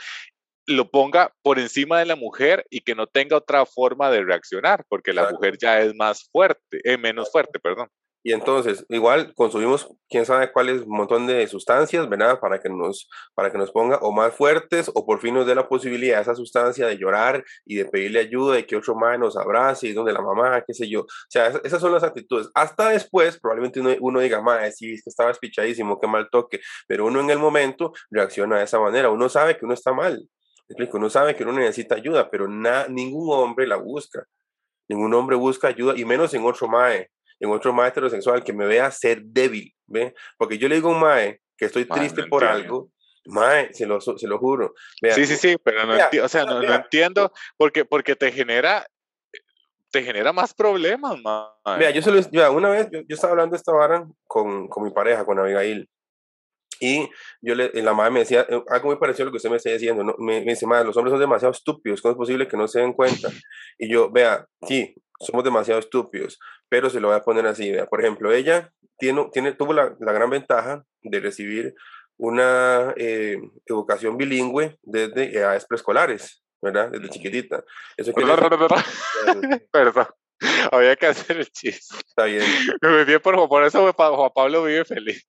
lo 0.66 0.90
ponga 0.90 1.34
por 1.42 1.58
encima 1.58 1.98
de 1.98 2.06
la 2.06 2.16
mujer 2.16 2.66
y 2.70 2.80
que 2.80 2.94
no 2.94 3.06
tenga 3.06 3.36
otra 3.36 3.66
forma 3.66 4.10
de 4.10 4.24
reaccionar, 4.24 4.84
porque 4.88 5.12
la 5.12 5.30
mujer 5.30 5.58
ya 5.58 5.80
es 5.80 5.94
más 5.94 6.28
fuerte, 6.30 6.80
eh, 6.84 6.98
menos 6.98 7.30
fuerte, 7.30 7.58
perdón. 7.58 7.88
Y 8.24 8.32
entonces, 8.32 8.86
igual 8.88 9.34
consumimos 9.34 9.88
quién 10.08 10.24
sabe 10.24 10.52
cuáles, 10.52 10.86
montón 10.86 11.26
de 11.26 11.46
sustancias, 11.48 12.08
¿verdad? 12.08 12.38
Para 12.38 12.60
que, 12.60 12.68
nos, 12.68 13.08
para 13.34 13.50
que 13.50 13.58
nos 13.58 13.72
ponga 13.72 13.96
o 13.98 14.12
más 14.12 14.32
fuertes 14.34 14.88
o 14.94 15.04
por 15.04 15.20
fin 15.20 15.34
nos 15.34 15.46
dé 15.46 15.56
la 15.56 15.68
posibilidad 15.68 16.20
esa 16.20 16.36
sustancia 16.36 16.86
de 16.86 16.98
llorar 16.98 17.44
y 17.64 17.76
de 17.76 17.84
pedirle 17.86 18.20
ayuda 18.20 18.60
y 18.60 18.64
que 18.64 18.76
otro 18.76 18.94
más 18.94 19.18
nos 19.18 19.36
abrace 19.36 19.88
y 19.88 19.92
donde 19.92 20.12
la 20.12 20.22
mamá, 20.22 20.62
qué 20.64 20.72
sé 20.72 20.88
yo. 20.88 21.00
O 21.00 21.06
sea, 21.28 21.48
esas 21.64 21.80
son 21.80 21.92
las 21.92 22.04
actitudes. 22.04 22.48
Hasta 22.54 22.90
después, 22.90 23.40
probablemente 23.40 23.80
uno, 23.80 24.20
diga, 24.20 24.40
más 24.40 24.76
sí, 24.76 24.92
es 24.92 25.02
que 25.02 25.10
estaba 25.10 25.32
espichadísimo, 25.32 25.98
qué 26.00 26.06
mal 26.06 26.28
toque. 26.30 26.60
Pero 26.86 27.06
uno 27.06 27.20
en 27.20 27.30
el 27.30 27.38
momento 27.38 27.92
reacciona 28.10 28.58
de 28.58 28.64
esa 28.64 28.78
manera. 28.78 29.10
Uno 29.10 29.28
sabe 29.28 29.56
que 29.56 29.64
uno 29.64 29.74
está 29.74 29.92
mal. 29.92 30.28
Explico? 30.68 30.98
Uno 30.98 31.10
sabe 31.10 31.34
que 31.34 31.44
uno 31.44 31.52
necesita 31.52 31.96
ayuda, 31.96 32.30
pero 32.30 32.48
ningún 32.48 33.34
hombre 33.34 33.66
la 33.66 33.76
busca. 33.76 34.26
Ningún 34.88 35.14
hombre 35.14 35.36
busca 35.36 35.68
ayuda, 35.68 35.94
y 35.96 36.04
menos 36.04 36.34
en 36.34 36.44
otro 36.44 36.68
mae 36.68 37.10
en 37.42 37.50
otro 37.50 37.72
mae 37.72 37.88
heterosexual 37.88 38.44
que 38.44 38.52
me 38.52 38.66
vea 38.66 38.90
ser 38.90 39.20
débil, 39.22 39.74
¿ve? 39.86 40.14
Porque 40.38 40.58
yo 40.58 40.68
le 40.68 40.76
digo 40.76 40.88
a 40.88 40.92
un 40.92 41.00
mae 41.00 41.40
que 41.56 41.64
estoy 41.66 41.84
triste 41.86 42.22
por 42.28 42.44
algo, 42.44 42.90
mae, 43.26 43.74
se 43.74 43.84
lo, 43.84 44.00
se 44.00 44.28
lo 44.28 44.38
juro. 44.38 44.74
sí, 45.12 45.26
sí, 45.26 45.36
sí, 45.36 45.56
pero 45.62 45.84
no, 45.84 45.94
o 46.22 46.28
sea, 46.28 46.44
no, 46.44 46.62
no, 46.62 46.74
entiendo 46.74 47.32
porque, 47.56 47.84
porque 47.84 48.14
te 48.14 48.30
genera 48.30 48.86
te 49.90 50.02
genera 50.02 50.32
más 50.32 50.54
problemas, 50.54 51.20
mae. 51.20 51.78
Mira, 51.78 51.90
yo 51.90 52.00
se 52.00 52.12
lo, 52.12 52.52
una 52.52 52.70
vez 52.70 52.88
yo, 52.92 53.00
estaba 53.08 53.32
hablando 53.32 53.56
esta 53.56 53.72
vara 53.72 54.06
con, 54.28 54.68
con 54.68 54.84
mi 54.84 54.90
pareja, 54.90 55.24
con 55.24 55.38
Abigail, 55.40 55.90
y 56.82 57.08
yo 57.40 57.54
le, 57.54 57.70
la 57.74 57.94
madre 57.94 58.10
me 58.10 58.20
decía 58.20 58.44
eh, 58.48 58.60
algo 58.68 58.88
muy 58.88 58.96
parecido 58.96 59.22
a 59.22 59.26
lo 59.26 59.30
que 59.30 59.36
usted 59.36 59.50
me 59.50 59.56
está 59.56 59.70
diciendo. 59.70 60.02
¿no? 60.02 60.16
Me, 60.18 60.40
me, 60.40 60.50
dice, 60.50 60.66
madre, 60.66 60.84
los 60.84 60.96
hombres 60.96 61.12
son 61.12 61.20
demasiado 61.20 61.52
estúpidos, 61.52 62.02
¿cómo 62.02 62.12
es 62.12 62.18
posible 62.18 62.48
que 62.48 62.56
no 62.56 62.66
se 62.66 62.80
den 62.80 62.92
cuenta? 62.92 63.28
Y 63.78 63.88
yo, 63.88 64.10
vea, 64.10 64.44
sí, 64.66 64.96
somos 65.20 65.44
demasiado 65.44 65.78
estúpidos, 65.78 66.40
pero 66.68 66.90
se 66.90 66.98
lo 66.98 67.06
voy 67.06 67.16
a 67.16 67.22
poner 67.22 67.46
así. 67.46 67.70
Vea. 67.70 67.86
Por 67.86 68.00
ejemplo, 68.00 68.32
ella 68.32 68.72
tiene, 68.98 69.28
tiene, 69.32 69.52
tuvo 69.52 69.72
la, 69.72 69.94
la 70.00 70.12
gran 70.12 70.28
ventaja 70.28 70.84
de 71.02 71.20
recibir 71.20 71.74
una 72.16 72.92
eh, 72.96 73.38
educación 73.64 74.16
bilingüe 74.16 74.76
desde 74.82 75.38
edades 75.38 75.64
preescolares, 75.64 76.42
¿verdad? 76.60 76.90
Desde 76.90 77.10
chiquitita. 77.10 77.62
Eso 77.96 78.12
quiere 78.12 78.32
Perdón. 79.72 80.06
Había 80.70 80.96
que 80.96 81.06
hacer 81.06 81.38
el 81.38 81.50
chiste. 81.50 81.94
Está 82.06 82.24
bien. 82.24 82.44
Muy 82.82 83.04
bien, 83.04 83.20
por, 83.20 83.48
por 83.48 83.64
eso 83.64 83.92
Juan 83.92 84.30
Pablo 84.34 84.64
vive 84.64 84.84
feliz. 84.84 85.26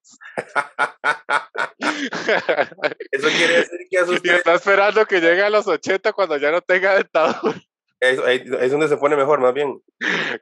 eso 3.11 3.27
quiere 3.29 3.57
decir 3.57 3.79
que 3.89 3.99
a 3.99 4.05
Y 4.23 4.29
está 4.29 4.55
esperando 4.55 5.05
que 5.05 5.21
llegue 5.21 5.43
a 5.43 5.49
los 5.49 5.67
80 5.67 6.13
cuando 6.13 6.37
ya 6.37 6.51
no 6.51 6.61
tenga 6.61 6.95
dentadura. 6.95 7.61
Es, 8.03 8.19
es, 8.19 8.71
donde 8.71 8.89
se 8.89 8.97
pone 8.97 9.15
mejor, 9.15 9.39
más 9.39 9.53
bien. 9.53 9.81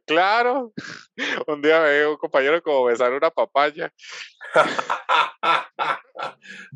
Claro. 0.07 0.73
Un 1.45 1.61
día 1.61 1.79
me 1.81 1.99
dio 1.99 2.11
un 2.11 2.17
compañero 2.17 2.59
como 2.63 2.85
besar 2.85 3.13
una 3.13 3.29
papaya. 3.29 3.93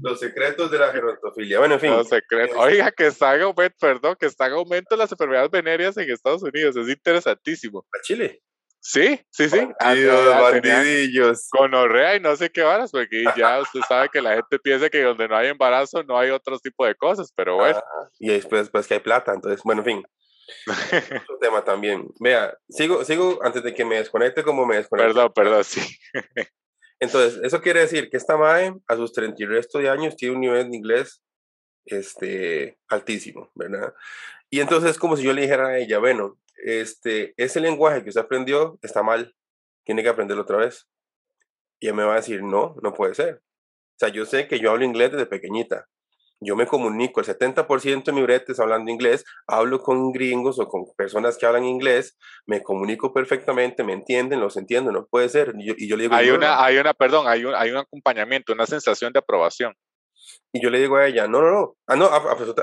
Los 0.02 0.20
secretos 0.20 0.70
de 0.70 0.78
la 0.78 0.92
gerontofilia. 0.92 1.58
Bueno, 1.58 1.74
en 1.76 1.80
fin. 1.80 1.90
Los 1.92 2.10
secretos. 2.10 2.56
Oiga, 2.58 2.92
que 2.92 3.08
está 3.08 3.36
en 3.36 3.42
aumento, 3.42 3.76
perdón, 3.80 4.16
que 4.20 4.28
está 4.28 4.46
en 4.46 4.54
aumento 4.54 4.96
las 4.96 5.12
enfermedades 5.12 5.50
venéreas 5.50 5.98
en 5.98 6.12
Estados 6.12 6.44
Unidos. 6.44 6.76
Es 6.76 6.88
interesantísimo. 6.88 7.84
¿A 7.92 8.02
Chile? 8.04 8.44
Sí, 8.80 9.20
sí, 9.32 9.50
sí. 9.50 9.68
Bandidos, 9.80 10.28
bandidillos. 10.28 11.48
Conorrea 11.50 12.16
y 12.18 12.20
no 12.20 12.36
sé 12.36 12.52
qué 12.52 12.62
varas, 12.62 12.92
porque 12.92 13.24
ya 13.36 13.60
usted 13.60 13.80
sabe 13.88 14.10
que 14.14 14.22
la 14.22 14.36
gente 14.36 14.60
piensa 14.60 14.92
que 14.92 15.02
donde 15.02 15.28
no 15.28 15.36
hay 15.36 15.48
embarazo 15.48 16.04
no 16.04 16.20
hay 16.20 16.30
otro 16.30 16.60
tipo 16.60 16.86
de 16.86 16.94
cosas, 16.94 17.34
pero 17.36 17.56
bueno. 17.56 17.80
Ah, 17.80 18.10
y 18.20 18.30
después, 18.30 18.62
después 18.62 18.86
que 18.86 18.94
hay 18.94 19.00
plata, 19.00 19.34
entonces, 19.34 19.62
bueno, 19.64 19.82
en 19.82 19.86
fin. 19.86 20.04
Otro 21.24 21.38
tema 21.40 21.64
también. 21.64 22.08
Vea, 22.20 22.58
sigo, 22.70 23.04
sigo 23.04 23.40
antes 23.44 23.64
de 23.64 23.74
que 23.74 23.86
me 23.86 23.98
desconecte 23.98 24.44
como 24.44 24.66
me 24.66 24.78
desconecte. 24.78 25.14
Perdón, 25.14 25.32
perdón, 25.34 25.64
sí. 25.64 25.82
Entonces, 27.00 27.42
eso 27.44 27.62
quiere 27.62 27.82
decir 27.82 28.10
que 28.10 28.18
esta 28.18 28.38
MAE 28.38 28.74
a 28.88 28.96
sus 28.96 29.12
30 29.14 29.44
y 29.44 29.46
resto 29.46 29.80
de 29.80 29.90
años 29.90 30.16
tiene 30.16 30.36
un 30.36 30.42
nivel 30.42 30.70
de 30.70 30.78
inglés 30.78 31.22
este, 31.86 32.78
altísimo, 32.88 33.52
¿verdad? 33.54 33.94
Y 34.50 34.60
entonces 34.60 34.92
es 34.92 34.98
como 34.98 35.18
si 35.18 35.24
yo 35.24 35.34
le 35.34 35.42
dijera 35.42 35.68
a 35.68 35.78
ella, 35.78 36.00
bueno, 36.00 36.38
este, 36.64 37.34
ese 37.38 37.60
lenguaje 37.60 38.04
que 38.04 38.10
usted 38.10 38.22
aprendió 38.22 38.80
está 38.82 39.04
mal, 39.04 39.36
tiene 39.84 40.04
que 40.04 40.10
aprenderlo 40.10 40.44
otra 40.44 40.58
vez. 40.58 40.88
Y 41.80 41.88
ella 41.88 41.96
me 41.96 42.04
va 42.04 42.14
a 42.14 42.18
decir, 42.18 42.42
no, 42.42 42.76
no 42.82 42.94
puede 42.94 43.14
ser. 43.14 43.36
O 43.36 43.98
sea, 44.00 44.10
yo 44.10 44.26
sé 44.26 44.48
que 44.48 44.60
yo 44.60 44.72
hablo 44.72 44.86
inglés 44.86 45.12
desde 45.12 45.26
pequeñita, 45.26 45.88
yo 46.46 46.56
me 46.56 46.68
comunico, 46.68 47.20
el 47.20 47.26
70% 47.26 48.04
de 48.04 48.12
mi 48.12 48.22
brete 48.22 48.52
es 48.52 48.60
hablando 48.60 48.92
inglés, 48.92 49.26
hablo 49.48 49.80
con 49.82 50.12
gringos 50.12 50.60
o 50.60 50.68
con 50.68 50.86
personas 50.96 51.38
que 51.38 51.46
hablan 51.46 51.66
inglés, 51.66 52.18
me 52.46 52.62
comunico 52.62 53.14
perfectamente, 53.14 53.84
me 53.84 53.94
entienden, 53.94 54.40
los 54.40 54.58
entiendo, 54.58 54.92
no 54.92 55.06
puede 55.06 55.30
ser. 55.30 55.54
Y 55.58 55.88
yo, 55.88 55.98
le 55.98 56.04
digo, 56.04 56.16
hay 56.16 56.30
una, 56.30 56.64
hay 56.64 56.78
una, 56.78 56.94
perdón, 56.94 57.28
hay 57.28 57.46
un, 57.46 57.56
hay 57.56 57.72
un 57.72 57.78
acompañamiento, 57.78 58.54
una 58.54 58.66
sensación 58.66 59.12
de 59.14 59.20
aprobación. 59.20 59.74
Y 60.52 60.62
yo 60.62 60.70
le 60.70 60.80
digo 60.80 60.96
a 60.96 61.08
ella, 61.08 61.28
no, 61.28 61.42
no, 61.42 61.52
no, 61.52 61.78
ah, 61.88 61.96
no, 61.96 62.06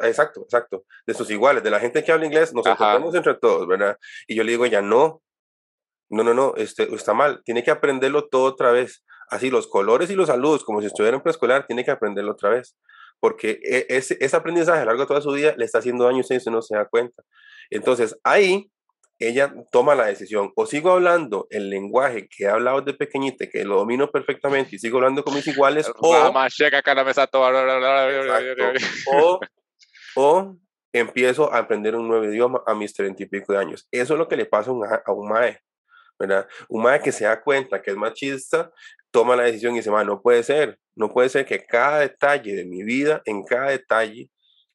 exacto, 0.02 0.42
exacto, 0.42 0.84
de 1.06 1.14
sus 1.14 1.30
iguales, 1.30 1.62
de 1.62 1.70
la 1.70 1.80
gente 1.80 2.02
que 2.02 2.12
habla 2.12 2.26
inglés, 2.26 2.54
nos 2.54 2.66
entendemos 2.66 3.14
entre 3.14 3.34
todos, 3.34 3.66
¿verdad? 3.66 3.98
Y 4.26 4.34
yo 4.34 4.44
le 4.44 4.52
digo 4.52 4.64
a 4.64 4.66
ella, 4.66 4.82
no, 4.82 5.22
no, 6.08 6.24
no, 6.24 6.34
no, 6.34 6.54
este, 6.56 6.92
está 6.94 7.14
mal, 7.14 7.42
tiene 7.44 7.62
que 7.62 7.70
aprenderlo 7.70 8.28
todo 8.28 8.44
otra 8.44 8.70
vez. 8.72 9.04
Así, 9.28 9.50
los 9.50 9.66
colores 9.66 10.10
y 10.10 10.14
los 10.14 10.28
saludos, 10.28 10.62
como 10.62 10.80
si 10.80 10.86
estuviera 10.86 11.16
en 11.16 11.22
preescolar, 11.22 11.66
tiene 11.66 11.84
que 11.84 11.90
aprenderlo 11.90 12.32
otra 12.32 12.50
vez 12.50 12.76
porque 13.22 13.60
e, 13.62 13.86
ese, 13.88 14.16
ese 14.18 14.36
aprendizaje 14.36 14.80
a 14.80 14.82
lo 14.82 14.86
largo 14.86 15.02
de 15.02 15.06
toda 15.06 15.20
su 15.20 15.30
vida 15.30 15.54
le 15.56 15.64
está 15.64 15.78
haciendo 15.78 16.04
daño 16.04 16.18
y 16.18 16.20
usted 16.22 16.42
no 16.50 16.60
se 16.60 16.74
da 16.74 16.86
cuenta. 16.86 17.22
Entonces, 17.70 18.18
ahí 18.24 18.68
ella 19.20 19.54
toma 19.70 19.94
la 19.94 20.06
decisión, 20.06 20.52
o 20.56 20.66
sigo 20.66 20.90
hablando 20.90 21.46
el 21.50 21.70
lenguaje 21.70 22.26
que 22.28 22.44
he 22.44 22.48
hablado 22.48 22.80
desde 22.80 22.98
pequeñita, 22.98 23.46
que 23.46 23.64
lo 23.64 23.76
domino 23.76 24.10
perfectamente 24.10 24.74
y 24.74 24.80
sigo 24.80 24.98
hablando 24.98 25.22
con 25.22 25.34
mis 25.34 25.46
iguales, 25.46 25.88
o, 26.00 26.12
o, 29.14 29.40
o 30.16 30.56
empiezo 30.92 31.52
a 31.52 31.58
aprender 31.58 31.94
un 31.94 32.08
nuevo 32.08 32.24
idioma 32.24 32.60
a 32.66 32.74
mis 32.74 32.92
treinta 32.92 33.22
y 33.22 33.26
pico 33.26 33.52
de 33.52 33.60
años. 33.60 33.86
Eso 33.92 34.14
es 34.14 34.18
lo 34.18 34.26
que 34.26 34.36
le 34.36 34.46
pasa 34.46 34.70
a 34.70 34.74
un, 34.74 34.84
a 34.84 35.12
un 35.12 35.28
mae, 35.28 35.60
¿verdad? 36.18 36.46
Un 36.68 36.82
mae 36.82 37.00
que 37.00 37.12
se 37.12 37.24
da 37.24 37.40
cuenta 37.40 37.82
que 37.82 37.90
es 37.90 37.96
machista, 37.96 38.70
toma 39.10 39.36
la 39.36 39.44
decisión 39.44 39.74
y 39.74 39.78
dice, 39.78 39.90
no 39.90 40.20
puede 40.20 40.42
ser, 40.42 40.78
no 40.96 41.08
puede 41.08 41.28
ser 41.28 41.46
que 41.46 41.64
cada 41.64 42.00
detalle 42.00 42.54
de 42.54 42.64
mi 42.64 42.82
vida, 42.82 43.22
en 43.24 43.44
cada 43.44 43.70
detalle, 43.70 44.30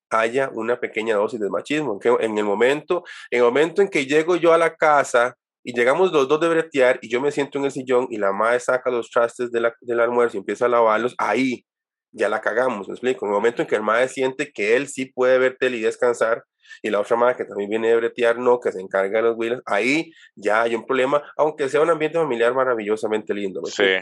haya 0.10 0.50
una 0.54 0.80
pequeña 0.80 1.16
dosis 1.16 1.40
de 1.40 1.50
machismo. 1.50 2.00
Que 2.00 2.10
en 2.20 2.38
el 2.38 2.46
momento, 2.46 3.04
en 3.32 3.40
el 3.40 3.46
momento 3.46 3.82
en 3.82 3.90
que 3.90 4.06
llego 4.06 4.36
yo 4.36 4.54
a 4.54 4.58
la 4.58 4.76
casa 4.76 5.36
y 5.64 5.74
llegamos 5.74 6.12
los 6.12 6.28
dos 6.28 6.40
de 6.40 6.50
bretear 6.50 7.00
y 7.02 7.10
yo 7.10 7.20
me 7.20 7.32
siento 7.32 7.58
en 7.60 7.66
el 7.66 7.72
sillón 7.72 8.08
y 8.10 8.18
la 8.18 8.32
madre 8.32 8.60
saca 8.60 8.90
los 8.90 9.10
trastes 9.10 9.52
de 9.52 9.60
la, 9.60 9.74
del 9.82 10.00
almuerzo 10.00 10.38
y 10.38 10.40
empieza 10.40 10.66
a 10.66 10.70
lavarlos, 10.70 11.14
ahí 11.18 11.66
ya 12.12 12.30
la 12.30 12.42
cagamos, 12.42 12.88
me 12.88 12.94
explico. 12.94 13.26
En 13.26 13.32
el 13.32 13.36
momento 13.36 13.62
en 13.62 13.68
que 13.68 13.76
el 13.76 13.84
madre 13.84 14.08
siente 14.08 14.52
que 14.52 14.76
él 14.76 14.88
sí 14.88 15.06
puede 15.06 15.38
ver 15.38 15.58
tele 15.60 15.78
y 15.78 15.82
descansar 15.82 16.44
y 16.82 16.90
la 16.90 17.00
otra 17.00 17.16
madre 17.16 17.38
que 17.38 17.46
también 17.46 17.70
viene 17.70 17.90
de 17.90 17.96
bretear 17.96 18.38
no, 18.38 18.60
que 18.60 18.72
se 18.72 18.82
encarga 18.82 19.20
de 19.20 19.24
los 19.24 19.38
wheels, 19.38 19.62
ahí 19.66 20.12
ya 20.36 20.64
hay 20.64 20.76
un 20.76 20.86
problema, 20.86 21.24
aunque 21.38 21.70
sea 21.70 21.82
un 21.82 21.90
ambiente 21.90 22.18
familiar 22.18 22.54
maravillosamente 22.54 23.34
lindo. 23.34 23.66
sí. 23.66 23.98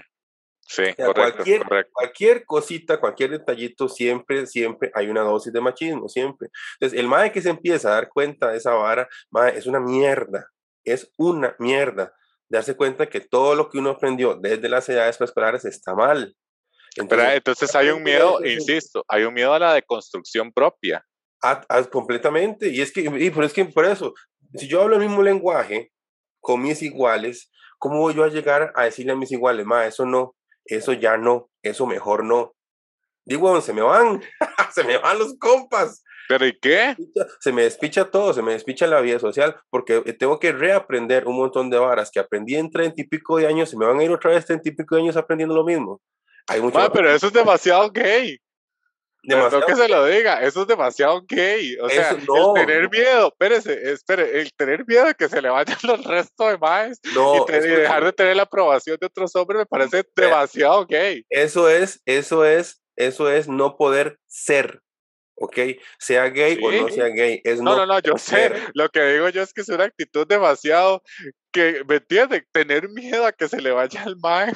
Sí, 0.68 0.84
cualquier, 1.14 1.64
cualquier 1.92 2.44
cosita, 2.44 3.00
cualquier 3.00 3.30
detallito, 3.30 3.88
siempre, 3.88 4.48
siempre 4.48 4.92
hay 4.96 5.10
una 5.10 5.22
dosis 5.22 5.54
de 5.54 5.62
machismo, 5.62 6.10
siempre. 6.10 6.50
Entonces, 6.80 7.00
el 7.00 7.08
mae 7.08 7.32
que 7.32 7.42
se 7.42 7.52
empieza 7.52 7.90
a 7.90 7.94
dar 7.94 8.10
cuenta 8.10 8.50
de 8.50 8.58
esa 8.58 8.74
vara, 8.74 9.08
mae, 9.30 9.56
es 9.56 9.68
una 9.68 9.80
mierda, 9.80 10.50
es 10.84 11.12
una 11.18 11.56
mierda. 11.60 12.16
Darse 12.50 12.76
cuenta 12.76 13.08
que 13.08 13.22
todo 13.22 13.54
lo 13.54 13.70
que 13.70 13.78
uno 13.78 13.92
aprendió 13.92 14.36
desde 14.36 14.68
las 14.68 14.90
edades 14.90 15.18
preescolares 15.18 15.66
está 15.66 15.94
mal. 15.94 16.36
Entonces, 16.96 17.30
entonces 17.34 17.76
hay 17.76 17.90
un 17.90 18.04
miedo, 18.04 18.44
insisto, 18.46 19.04
hay 19.08 19.24
un 19.24 19.34
miedo 19.34 19.54
a 19.54 19.60
la 19.60 19.74
deconstrucción 19.74 20.52
propia. 20.52 21.06
completamente, 21.92 22.70
y 22.70 22.82
es 22.82 22.92
que, 22.92 23.02
y 23.02 23.30
por, 23.30 23.44
es 23.44 23.54
que 23.54 23.66
por 23.66 23.86
eso, 23.86 24.14
si 24.56 24.68
yo 24.68 24.82
hablo 24.82 24.96
el 24.96 25.02
mismo 25.02 25.22
lenguaje 25.22 25.92
con 26.40 26.62
mis 26.62 26.82
iguales, 26.82 27.52
¿cómo 27.78 28.00
voy 28.00 28.14
yo 28.16 28.24
a 28.24 28.30
llegar 28.30 28.72
a 28.76 28.86
decirle 28.86 29.12
a 29.12 29.16
mis 29.16 29.32
iguales, 29.32 29.66
ma, 29.66 29.86
eso 29.86 30.06
no, 30.06 30.36
eso 30.66 30.94
ya 30.94 31.18
no, 31.18 31.50
eso 31.62 31.86
mejor 31.86 32.24
no. 32.24 32.56
Digo, 33.26 33.60
se 33.60 33.74
me 33.74 33.82
van, 33.82 34.22
se 34.74 34.84
me 34.84 34.98
van 34.98 35.20
los 35.20 35.38
compas. 35.38 36.04
¿Pero 36.28 36.48
y 36.48 36.58
qué? 36.60 36.96
Se 37.40 37.52
me 37.52 37.64
despicha 37.64 38.10
todo, 38.10 38.34
se 38.34 38.42
me 38.42 38.54
despicha 38.54 38.88
la 38.88 39.02
vida 39.02 39.20
social, 39.20 39.56
porque 39.70 40.02
tengo 40.14 40.40
que 40.40 40.52
reaprender 40.52 41.28
un 41.28 41.38
montón 41.38 41.70
de 41.70 41.78
varas 41.78 42.10
que 42.10 42.20
aprendí 42.20 42.56
en 42.56 42.72
treinta 42.72 43.00
y 43.02 43.08
pico 43.08 43.38
de 43.38 43.48
años, 43.48 43.70
se 43.70 43.78
me 43.78 43.86
van 43.86 44.00
a 44.00 44.04
ir 44.04 44.12
otra 44.12 44.32
vez 44.32 44.46
treinta 44.46 44.70
y 44.70 44.72
pico 44.72 44.96
de 44.96 45.02
años 45.02 45.18
aprendiendo 45.18 45.54
lo 45.54 45.64
mismo. 45.64 46.02
Hay 46.48 46.62
mucho 46.62 46.92
pero 46.92 47.12
eso 47.12 47.28
es 47.28 47.34
demasiado 47.34 47.90
gay. 47.92 48.40
Demasiado 49.28 49.66
que 49.66 49.76
se 49.76 49.88
lo 49.88 50.06
diga, 50.06 50.42
eso 50.44 50.62
es 50.62 50.68
demasiado 50.68 51.24
gay. 51.28 51.76
O 51.82 51.90
sea, 51.90 52.12
el 52.12 52.28
tener 52.54 52.90
miedo, 52.90 53.30
espérese, 53.30 53.92
espere, 53.92 54.40
el 54.40 54.54
tener 54.54 54.86
miedo 54.86 55.06
de 55.06 55.16
que 55.16 55.28
se 55.28 55.42
le 55.42 55.50
vayan 55.50 55.78
los 55.84 56.04
restos 56.04 56.52
de 56.52 56.58
más 56.60 57.00
y, 57.04 57.68
dejar 57.68 58.04
de 58.04 58.14
tener 58.14 58.36
la 58.36 58.44
aprobación 58.44 58.98
de 59.00 59.08
otros 59.08 59.36
hombres 59.36 59.60
me 59.60 59.66
parece 59.66 60.04
demasiado 60.16 60.86
gay. 60.86 61.26
Eso 61.30 61.70
es, 61.70 62.02
eso 62.06 62.46
es, 62.46 62.84
eso 62.96 63.32
es 63.32 63.48
no 63.48 63.78
poder 63.78 64.20
ser. 64.28 64.80
¿ok? 65.38 65.58
Sea 66.00 66.30
gay 66.30 66.58
o 66.62 66.72
no 66.72 66.90
sea 66.90 67.08
gay. 67.08 67.42
Es 67.44 67.62
no, 67.62 67.76
no, 67.76 67.86
no, 67.86 68.00
yo 68.00 68.18
sé. 68.18 68.52
Lo 68.74 68.90
que 68.90 69.04
digo 69.04 69.30
yo 69.30 69.42
es 69.42 69.54
que 69.54 69.62
es 69.62 69.70
una 69.70 69.86
actitud 69.86 70.26
demasiado 70.28 71.02
que, 71.52 71.84
¿me 71.88 71.96
entiendes? 71.96 72.44
Tener 72.52 72.90
miedo 72.90 73.26
a 73.26 73.32
que 73.32 73.48
se 73.48 73.62
le 73.62 73.72
vaya 73.72 74.04
el 74.04 74.16
mae. 74.18 74.54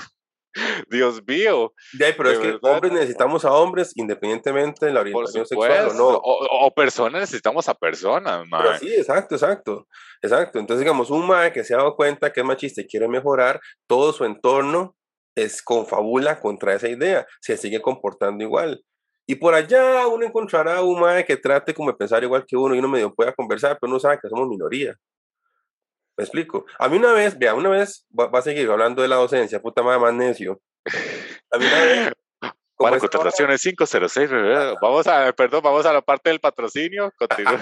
Dios 0.90 1.22
mío. 1.26 1.74
Ya, 1.98 2.08
pero 2.16 2.32
es 2.32 2.40
que 2.40 2.58
hombres 2.62 2.94
necesitamos 2.94 3.46
a 3.46 3.54
hombres 3.54 3.94
independientemente 3.96 4.86
de 4.86 4.94
la 4.94 5.02
orientación 5.02 5.46
sexual 5.46 5.90
o 5.90 5.94
no. 5.94 6.22
O, 6.24 6.74
personas 6.74 7.22
necesitamos 7.22 7.68
a 7.70 7.74
personas, 7.74 8.46
mae. 8.48 8.80
sí, 8.80 8.94
exacto, 8.94 9.36
exacto. 9.36 9.88
Exacto. 10.22 10.60
Entonces, 10.60 10.84
digamos, 10.84 11.10
un 11.10 11.28
mae 11.28 11.52
que 11.52 11.64
se 11.64 11.74
ha 11.74 11.78
dado 11.78 11.96
cuenta 11.96 12.32
que 12.32 12.42
es 12.42 12.46
machista 12.46 12.82
y 12.82 12.88
quiere 12.88 13.08
mejorar, 13.08 13.60
todo 13.88 14.14
su 14.14 14.26
entorno 14.26 14.96
es 15.36 15.62
confabula 15.62 16.40
contra 16.40 16.74
esa 16.74 16.90
idea, 16.90 17.26
se 17.42 17.58
sigue 17.58 17.82
comportando 17.82 18.44
igual. 18.44 18.84
Y 19.28 19.36
por 19.36 19.54
allá 19.54 20.08
uno 20.08 20.26
encontrará 20.26 20.82
un 20.82 21.00
mae 21.00 21.24
que 21.24 21.38
trate 21.38 21.74
como 21.74 21.92
de 21.92 21.98
pensar 21.98 22.24
igual 22.24 22.46
que 22.48 22.58
uno 22.58 22.74
y 22.76 22.80
uno 22.80 22.88
medio 22.88 23.14
pueda 23.14 23.32
conversar, 23.34 23.78
pero 23.80 23.92
uno 23.92 24.00
sabe 24.00 24.18
que 24.22 24.28
somos 24.28 24.48
minoría. 24.48 24.96
¿Me 26.20 26.26
explico? 26.26 26.66
A 26.78 26.90
mí 26.90 26.98
una 26.98 27.14
vez, 27.14 27.40
vea, 27.40 27.54
una 27.54 27.70
vez, 27.70 28.06
va, 28.12 28.38
a 28.38 28.42
seguir 28.42 28.70
hablando 28.70 29.02
de 29.02 29.08
la 29.08 29.16
docencia, 29.16 29.62
puta 29.62 29.82
madre 29.82 30.02
más 30.02 30.14
necio. 30.14 30.60
A 31.50 31.58
mí 31.58 31.66
una 31.66 31.80
vez... 31.86 32.14
Para 32.78 33.00
contrataciones 33.00 33.62
506, 33.62 34.30
vamos 34.82 35.08
a, 35.08 35.32
perdón, 35.32 35.62
vamos 35.64 35.86
a 35.86 35.94
la 35.94 36.02
parte 36.02 36.30
del 36.30 36.42
patrocinio, 36.42 37.14
continúe. 37.18 37.60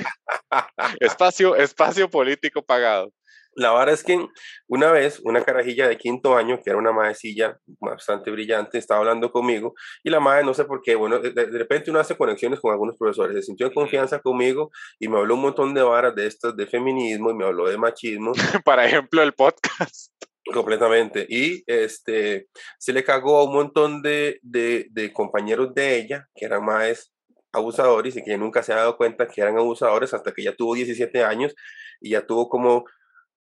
espacio, 0.99 1.55
espacio 1.55 2.10
político 2.10 2.64
pagado. 2.64 3.12
La 3.58 3.74
verdad 3.74 3.95
es 3.95 4.03
que 4.03 4.24
una 4.68 4.91
vez 4.91 5.20
una 5.24 5.43
carajilla 5.43 5.88
de 5.88 5.97
quinto 5.97 6.38
año, 6.38 6.60
que 6.64 6.70
era 6.70 6.78
una 6.78 6.91
maecilla 6.91 7.58
bastante 7.80 8.30
brillante, 8.30 8.78
estaba 8.78 8.99
hablando 8.99 9.32
conmigo 9.32 9.74
y 10.03 10.12
la 10.12 10.20
madre, 10.20 10.45
no 10.45 10.53
sé 10.53 10.66
por 10.66 10.84
qué, 10.84 10.93
bueno, 10.93 11.18
de, 11.18 11.45
repente 11.45 11.89
uno 11.89 11.99
hace 11.99 12.16
conexiones 12.16 12.60
con 12.60 12.72
algunos 12.72 12.95
profesores, 12.97 13.36
se 13.36 13.41
sintió 13.41 13.66
en 13.66 13.74
confianza 13.74 14.20
conmigo 14.20 14.70
y 14.99 15.08
me 15.08 15.18
habló 15.18 15.34
un 15.34 15.41
montón 15.41 15.74
de 15.74 15.82
varas 15.82 16.14
de 16.14 16.28
estas 16.28 16.55
de 16.55 16.68
feminismo 16.68 17.32
y 17.32 17.34
me 17.34 17.45
habló 17.45 17.68
de 17.68 17.80
machismo. 17.80 18.34
Para 18.64 18.86
ejemplo, 18.86 19.24
el 19.24 19.34
podcast. 19.34 20.14
Completamente. 20.53 21.26
Y 21.28 21.64
este, 21.66 22.49
se 22.78 22.93
le 22.93 23.03
cagó 23.03 23.39
a 23.39 23.45
un 23.45 23.53
montón 23.53 24.03
de, 24.03 24.39
de, 24.43 24.86
de 24.91 25.12
compañeros 25.12 25.74
de 25.74 25.97
ella, 25.97 26.28
que 26.36 26.45
eran 26.45 26.64
más 26.64 27.12
abusadores 27.51 28.16
y 28.16 28.24
que 28.24 28.30
ella 28.30 28.39
nunca 28.39 28.62
se 28.62 28.72
ha 28.74 28.78
dado 28.78 28.97
cuenta 28.97 29.28
que 29.28 29.41
eran 29.41 29.58
abusadores 29.58 30.14
hasta 30.14 30.32
que 30.32 30.43
ella 30.43 30.55
tuvo 30.55 30.76
17 30.76 31.24
años 31.24 31.55
y 31.99 32.12
ya 32.12 32.26
tuvo 32.26 32.49
como 32.49 32.86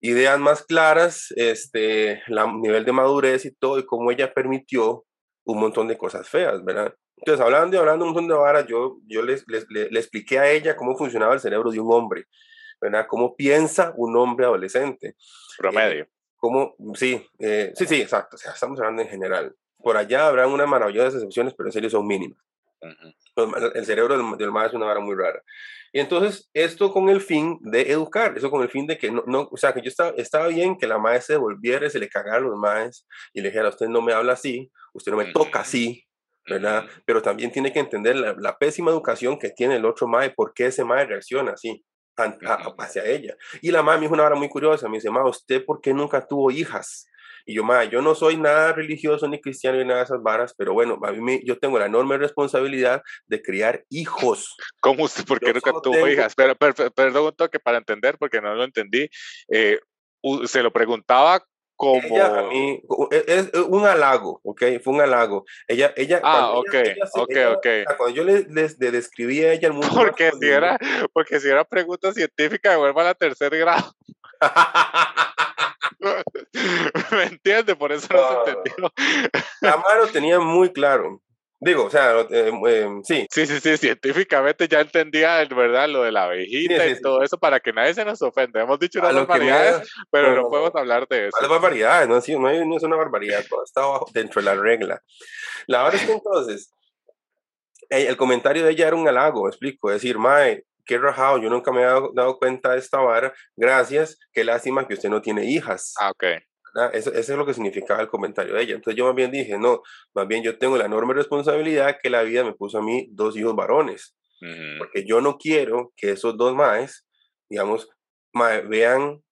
ideas 0.09 0.39
más 0.39 0.63
claras, 0.63 1.33
este, 1.35 2.21
la 2.27 2.51
nivel 2.51 2.85
de 2.85 2.91
madurez 2.91 3.45
y 3.45 3.51
todo, 3.51 3.79
y 3.79 3.85
cómo 3.85 4.11
ella 4.11 4.33
permitió 4.33 5.05
un 5.45 5.59
montón 5.59 5.87
de 5.87 5.97
cosas 5.97 6.27
feas, 6.27 6.63
¿verdad? 6.63 6.93
Entonces, 7.17 7.43
hablando 7.43 7.75
y 7.75 7.79
hablando 7.79 8.05
un 8.05 8.11
montón 8.11 8.27
de 8.27 8.35
varas, 8.35 8.67
yo, 8.67 8.97
yo 9.07 9.21
le, 9.21 9.37
le, 9.69 9.99
expliqué 9.99 10.39
a 10.39 10.49
ella 10.51 10.75
cómo 10.75 10.97
funcionaba 10.97 11.33
el 11.33 11.39
cerebro 11.39 11.71
de 11.71 11.79
un 11.79 11.91
hombre, 11.93 12.25
¿verdad? 12.81 13.05
Cómo 13.07 13.35
piensa 13.35 13.93
un 13.95 14.17
hombre 14.17 14.45
adolescente. 14.45 15.15
Promedio. 15.57 16.03
Eh, 16.03 16.09
cómo, 16.35 16.75
sí, 16.95 17.25
eh, 17.39 17.71
sí, 17.75 17.85
sí, 17.85 18.01
exacto, 18.01 18.35
o 18.35 18.37
sea, 18.37 18.51
estamos 18.51 18.79
hablando 18.79 19.01
en 19.01 19.07
general. 19.07 19.55
Por 19.77 19.97
allá 19.97 20.27
habrán 20.27 20.51
unas 20.51 20.67
maravillosas 20.67 21.15
excepciones, 21.15 21.53
pero 21.55 21.69
en 21.69 21.73
serio 21.73 21.89
son 21.89 22.05
mínimas. 22.05 22.39
El 23.73 23.86
cerebro 23.86 24.17
del, 24.17 24.38
del 24.38 24.65
es 24.65 24.73
una 24.73 24.86
vara 24.86 24.99
muy 24.99 25.15
rara. 25.15 25.41
Y 25.91 25.99
entonces, 25.99 26.49
esto 26.53 26.91
con 26.91 27.07
el 27.09 27.21
fin 27.21 27.57
de 27.61 27.91
educar, 27.91 28.38
eso 28.38 28.51
con 28.51 28.61
el 28.61 28.69
fin 28.69 28.86
de 28.86 28.97
que 28.97 29.11
no, 29.11 29.23
no 29.27 29.47
o 29.49 29.57
sea, 29.57 29.73
que 29.73 29.81
yo 29.81 29.88
estaba, 29.88 30.13
estaba 30.17 30.47
bien 30.47 30.77
que 30.77 30.88
la 30.88 30.97
maestra 30.97 31.36
se 31.36 31.39
volviera 31.39 31.88
y 31.88 31.89
se 31.89 31.99
le 31.99 32.09
cagara 32.09 32.38
a 32.38 32.41
los 32.41 32.57
maes 32.57 33.07
y 33.33 33.41
le 33.41 33.47
dijera, 33.47 33.69
usted 33.69 33.88
no 33.88 34.01
me 34.01 34.11
habla 34.11 34.33
así, 34.33 34.69
usted 34.93 35.11
no 35.11 35.17
me 35.17 35.31
toca 35.31 35.61
así, 35.61 36.05
¿verdad? 36.47 36.86
Pero 37.05 37.21
también 37.21 37.51
tiene 37.51 37.71
que 37.71 37.79
entender 37.79 38.15
la, 38.15 38.57
pésima 38.57 38.91
educación 38.91 39.39
que 39.39 39.49
tiene 39.49 39.77
el 39.77 39.86
otro 39.86 40.07
mae, 40.07 40.31
por 40.31 40.53
qué 40.53 40.67
ese 40.67 40.83
mae 40.83 41.05
reacciona 41.05 41.53
así 41.53 41.83
hacia 42.77 43.05
ella. 43.05 43.36
Y 43.61 43.71
la 43.71 43.83
me 43.83 43.97
dijo 43.99 44.13
una 44.13 44.23
hora 44.23 44.36
muy 44.36 44.49
curiosa, 44.49 44.88
me 44.88 44.97
dice, 44.97 45.09
ma, 45.09 45.27
¿usted 45.27 45.63
por 45.65 45.81
qué 45.81 45.93
nunca 45.93 46.25
tuvo 46.25 46.51
hijas? 46.51 47.07
Y 47.45 47.55
yo, 47.55 47.63
ma, 47.63 47.83
yo 47.83 48.01
no 48.01 48.15
soy 48.15 48.37
nada 48.37 48.73
religioso 48.73 49.27
ni 49.27 49.39
cristiano 49.39 49.77
ni 49.77 49.85
nada 49.85 49.99
de 49.99 50.05
esas 50.05 50.23
varas, 50.23 50.53
pero 50.57 50.73
bueno, 50.73 50.99
a 51.03 51.11
mí 51.11 51.41
yo 51.45 51.59
tengo 51.59 51.77
la 51.77 51.85
enorme 51.85 52.17
responsabilidad 52.17 53.01
de 53.27 53.41
criar 53.41 53.83
hijos. 53.89 54.55
¿Cómo 54.81 55.03
usted? 55.03 55.25
¿Por 55.25 55.39
qué 55.39 55.53
nunca 55.53 55.71
tuvo 55.83 56.07
hijas? 56.07 56.33
Pero, 56.35 56.55
perdón 56.55 57.25
un 57.25 57.35
toque 57.35 57.59
para 57.59 57.77
entender, 57.77 58.17
porque 58.17 58.41
no 58.41 58.55
lo 58.55 58.63
entendí. 58.63 59.07
Eh, 59.49 59.79
se 60.45 60.63
lo 60.63 60.73
preguntaba 60.73 61.43
como... 61.75 62.01
Ella 62.03 62.39
a 62.39 62.43
mí, 62.43 62.81
e, 63.11 63.23
es, 63.27 63.53
un 63.67 63.85
halago, 63.85 64.39
¿ok? 64.43 64.63
Fue 64.83 64.93
un 64.93 65.01
halago. 65.01 65.45
Ella, 65.67 65.93
ella... 65.95 66.21
Ah, 66.23 66.51
ok, 66.51 66.75
ok, 67.13 67.35
ok. 67.57 67.67
Cuando 67.97 68.15
yo 68.15 68.23
le, 68.23 68.43
describí 68.43 69.43
a 69.43 69.53
ella 69.53 69.67
el 69.67 69.73
mundo... 69.73 69.89
Porque 69.93 70.31
si, 70.39 70.47
era, 70.47 70.79
porque 71.13 71.39
si 71.39 71.49
era 71.49 71.63
pregunta 71.63 72.13
científica, 72.13 72.71
devuelva 72.71 73.01
a 73.01 73.05
la 73.05 73.13
tercer 73.13 73.55
grado. 73.57 73.93
¿Me 77.11 77.23
entiende? 77.23 77.75
Por 77.75 77.91
eso 77.91 78.07
no, 78.11 78.45
se 78.45 78.51
entendió. 78.51 78.91
La 79.61 79.77
mano 79.77 80.07
tenía 80.11 80.39
muy 80.39 80.71
claro. 80.71 81.21
Digo, 81.59 81.85
o 81.85 81.89
sea, 81.89 82.19
eh, 82.29 82.51
em, 82.67 83.01
sí. 83.03 83.25
Sí, 83.31 83.47
sí, 83.47 83.59
sí, 83.59 83.77
científicamente 83.77 84.67
ya 84.67 84.81
entendía, 84.81 85.43
¿verdad? 85.45 85.87
Lo 85.87 86.03
de 86.03 86.11
la 86.11 86.25
abejita 86.25 86.85
y 86.85 86.99
todo 87.01 87.23
eso 87.23 87.37
para 87.37 87.59
que 87.59 87.71
nadie 87.71 87.93
se 87.93 88.03
nos 88.03 88.21
ofenda. 88.21 88.61
Hemos 88.61 88.77
dicho 88.77 88.99
unas 88.99 89.15
barbaridades, 89.15 89.89
pero 90.11 90.35
no, 90.35 90.49
podemos 90.49 90.75
hablar 90.75 91.07
de 91.07 91.27
eso. 91.27 91.37
Las 91.39 91.49
barbaridades, 91.49 92.09
no, 92.09 92.19
sí, 92.19 92.37
no, 92.37 92.49
es 92.49 92.83
una 92.83 92.97
barbaridad, 92.97 93.43
todo 93.49 93.63
está 93.63 93.81
dentro 94.13 94.41
de 94.41 94.45
la 94.45 94.61
regla. 94.61 95.01
La 95.67 95.83
verdad 95.83 96.01
es 96.01 96.05
que 96.05 96.13
entonces, 96.13 96.69
el 97.89 98.17
comentario 98.17 98.65
de 98.65 98.71
ella 98.71 98.87
era 98.87 98.95
un 98.95 99.07
halago, 99.07 99.47
explico, 99.47 99.89
decir, 99.89 100.17
Mae, 100.17 100.65
qué 100.86 100.97
rajado, 100.97 101.38
yo 101.39 101.49
nunca 101.49 101.71
me 101.71 101.81
he 101.81 101.86
dado, 101.86 102.38
cuenta 102.38 102.73
de 102.73 102.79
esta 102.79 102.99
vara, 102.99 103.33
gracias, 103.55 104.19
qué 104.31 104.43
lástima 104.43 104.88
que 104.88 104.93
usted 104.93 105.09
no 105.09 105.21
tiene 105.21 105.45
hijas. 105.45 105.93
Ah, 105.99 106.11
ok. 106.11 106.23
Eso, 106.93 107.13
eso, 107.13 107.31
es 107.31 107.38
lo 107.38 107.45
que 107.45 107.53
significaba 107.53 108.01
el 108.01 108.09
comentario 108.09 108.53
de 108.53 108.63
ella. 108.63 108.75
Entonces 108.75 108.97
yo 108.97 109.05
más 109.05 109.15
bien 109.15 109.31
dije, 109.31 109.57
no, 109.57 109.81
más 110.13 110.27
bien 110.27 110.43
yo 110.43 110.57
tengo 110.57 110.77
la 110.77 110.86
enorme 110.86 111.13
responsabilidad 111.13 111.97
que 112.01 112.09
la 112.09 112.23
vida 112.23 112.43
me 112.43 112.53
puso 112.53 112.79
a 112.79 112.81
mí 112.81 113.07
dos 113.11 113.38
hijos 113.38 113.55
varones, 113.55 114.15
porque 114.77 115.05
yo 115.07 115.21
no 115.21 115.38
quiero 115.38 115.93
que 115.95 116.11
esos 116.11 116.38
dos 116.38 116.53
maes, 116.53 117.05
digamos, 117.49 117.89
vean 118.67 119.23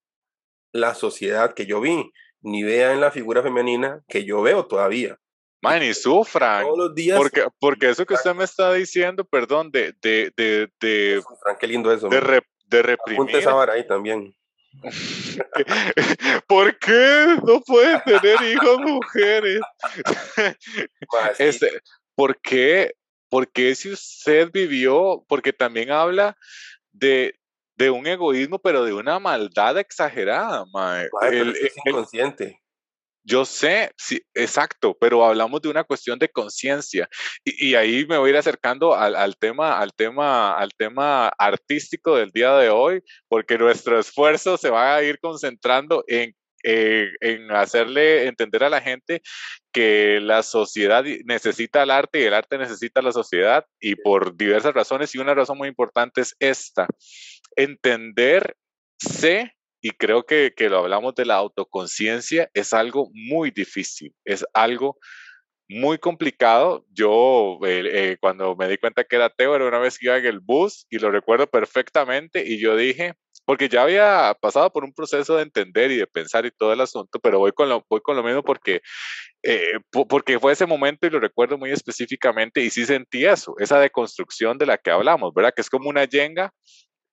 la 0.72 0.94
sociedad 0.94 1.54
que 1.54 1.66
yo 1.66 1.80
vi, 1.80 2.10
ni 2.40 2.62
vean 2.62 3.00
la 3.00 3.10
figura 3.10 3.42
femenina 3.42 4.02
que 4.08 4.24
yo 4.24 4.42
veo 4.42 4.66
todavía. 4.66 5.18
Man, 5.64 5.82
y 5.82 5.94
sufran. 5.94 6.62
Todos 6.62 6.78
los 6.78 6.94
días. 6.94 7.16
Porque, 7.16 7.46
porque 7.58 7.90
eso 7.90 8.04
que 8.04 8.14
usted 8.14 8.34
me 8.34 8.44
está 8.44 8.72
diciendo, 8.72 9.24
perdón, 9.24 9.70
de. 9.70 9.94
de, 10.02 10.32
de, 10.36 10.68
de 10.80 11.22
qué 11.58 11.66
lindo 11.66 11.90
eso. 11.92 12.08
De, 12.08 12.42
de 12.66 12.82
reprimir. 12.82 13.36
esa 13.36 13.54
vara 13.54 13.72
ahí 13.72 13.86
también. 13.86 14.34
¿Por 16.48 16.78
qué 16.78 17.36
no 17.46 17.60
pueden 17.60 18.00
tener 18.04 18.42
hijos 18.42 18.78
mujeres? 18.80 19.60
este, 21.38 21.80
¿Por 22.14 22.40
qué? 22.40 22.92
Porque 23.28 23.74
si 23.74 23.90
usted 23.90 24.50
vivió, 24.52 25.24
porque 25.28 25.52
también 25.52 25.90
habla 25.90 26.36
de, 26.92 27.38
de 27.76 27.90
un 27.90 28.06
egoísmo, 28.06 28.58
pero 28.58 28.84
de 28.84 28.92
una 28.92 29.18
maldad 29.18 29.78
exagerada, 29.78 30.64
mae. 30.72 31.08
es 31.22 31.74
inconsciente. 31.84 32.60
Yo 33.24 33.44
sé, 33.46 33.90
sí, 33.96 34.20
exacto, 34.34 34.96
pero 35.00 35.24
hablamos 35.24 35.62
de 35.62 35.70
una 35.70 35.84
cuestión 35.84 36.18
de 36.18 36.28
conciencia 36.28 37.08
y, 37.42 37.74
ahí 37.74 38.04
me 38.06 38.18
voy 38.18 38.28
a 38.28 38.30
ir 38.32 38.36
acercando 38.36 38.94
al, 38.94 39.36
tema, 39.38 39.78
al 39.78 39.94
tema, 39.94 40.56
al 40.58 40.70
tema 40.76 41.28
artístico 41.28 42.16
del 42.16 42.30
día 42.30 42.54
de 42.56 42.68
hoy, 42.68 43.00
porque 43.28 43.56
nuestro 43.56 43.98
esfuerzo 43.98 44.58
se 44.58 44.68
va 44.70 44.96
a 44.96 45.02
ir 45.02 45.18
concentrando 45.20 46.04
en 46.06 46.34
eh, 46.66 47.10
en 47.20 47.52
hacerle 47.52 48.26
entender 48.26 48.64
a 48.64 48.70
la 48.70 48.80
gente 48.80 49.20
que 49.70 50.18
la 50.22 50.42
sociedad 50.42 51.04
necesita 51.26 51.82
el 51.82 51.90
arte 51.90 52.20
y 52.20 52.22
el 52.22 52.32
arte 52.32 52.56
necesita 52.56 53.02
la 53.02 53.12
sociedad 53.12 53.66
y 53.78 53.96
por 53.96 54.34
diversas 54.34 54.72
razones 54.72 55.14
y 55.14 55.18
una 55.18 55.34
razón 55.34 55.58
muy 55.58 55.68
importante 55.68 56.22
es 56.22 56.34
esta, 56.38 56.86
entenderse 57.54 58.54
y 59.84 59.90
creo 59.90 60.24
que, 60.24 60.54
que 60.56 60.70
lo 60.70 60.78
hablamos 60.78 61.14
de 61.14 61.26
la 61.26 61.34
autoconciencia, 61.34 62.48
es 62.54 62.72
algo 62.72 63.10
muy 63.12 63.50
difícil, 63.50 64.14
es 64.24 64.42
algo 64.54 64.96
muy 65.68 65.98
complicado. 65.98 66.86
Yo 66.90 67.58
eh, 67.66 67.82
eh, 67.92 68.16
cuando 68.18 68.56
me 68.56 68.66
di 68.66 68.78
cuenta 68.78 69.04
que 69.04 69.16
era 69.16 69.26
ateo 69.26 69.54
era 69.54 69.68
una 69.68 69.78
vez 69.78 69.98
que 69.98 70.06
iba 70.06 70.16
en 70.16 70.24
el 70.24 70.40
bus 70.40 70.86
y 70.88 70.98
lo 70.98 71.10
recuerdo 71.10 71.46
perfectamente 71.48 72.42
y 72.46 72.58
yo 72.58 72.76
dije, 72.76 73.12
porque 73.44 73.68
ya 73.68 73.82
había 73.82 74.34
pasado 74.40 74.72
por 74.72 74.84
un 74.84 74.94
proceso 74.94 75.36
de 75.36 75.42
entender 75.42 75.90
y 75.90 75.96
de 75.96 76.06
pensar 76.06 76.46
y 76.46 76.50
todo 76.50 76.72
el 76.72 76.80
asunto, 76.80 77.20
pero 77.20 77.38
voy 77.38 77.52
con 77.52 77.68
lo, 77.68 77.84
voy 77.90 78.00
con 78.00 78.16
lo 78.16 78.22
mismo 78.22 78.42
porque, 78.42 78.80
eh, 79.42 79.80
porque 79.90 80.38
fue 80.38 80.54
ese 80.54 80.64
momento 80.64 81.06
y 81.06 81.10
lo 81.10 81.20
recuerdo 81.20 81.58
muy 81.58 81.72
específicamente 81.72 82.62
y 82.62 82.70
sí 82.70 82.86
sentí 82.86 83.26
eso, 83.26 83.54
esa 83.58 83.78
deconstrucción 83.80 84.56
de 84.56 84.64
la 84.64 84.78
que 84.78 84.90
hablamos, 84.90 85.34
¿verdad? 85.34 85.52
Que 85.54 85.60
es 85.60 85.68
como 85.68 85.90
una 85.90 86.06
yenga 86.06 86.54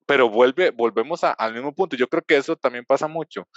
pero 0.05 0.29
vuelve, 0.29 0.71
volvemos 0.71 1.23
al 1.23 1.53
mismo 1.53 1.73
punto. 1.73 1.95
Yo 1.95 2.07
creo 2.07 2.23
que 2.23 2.37
eso 2.37 2.55
también 2.55 2.85
pasa 2.85 3.07
mucho, 3.07 3.47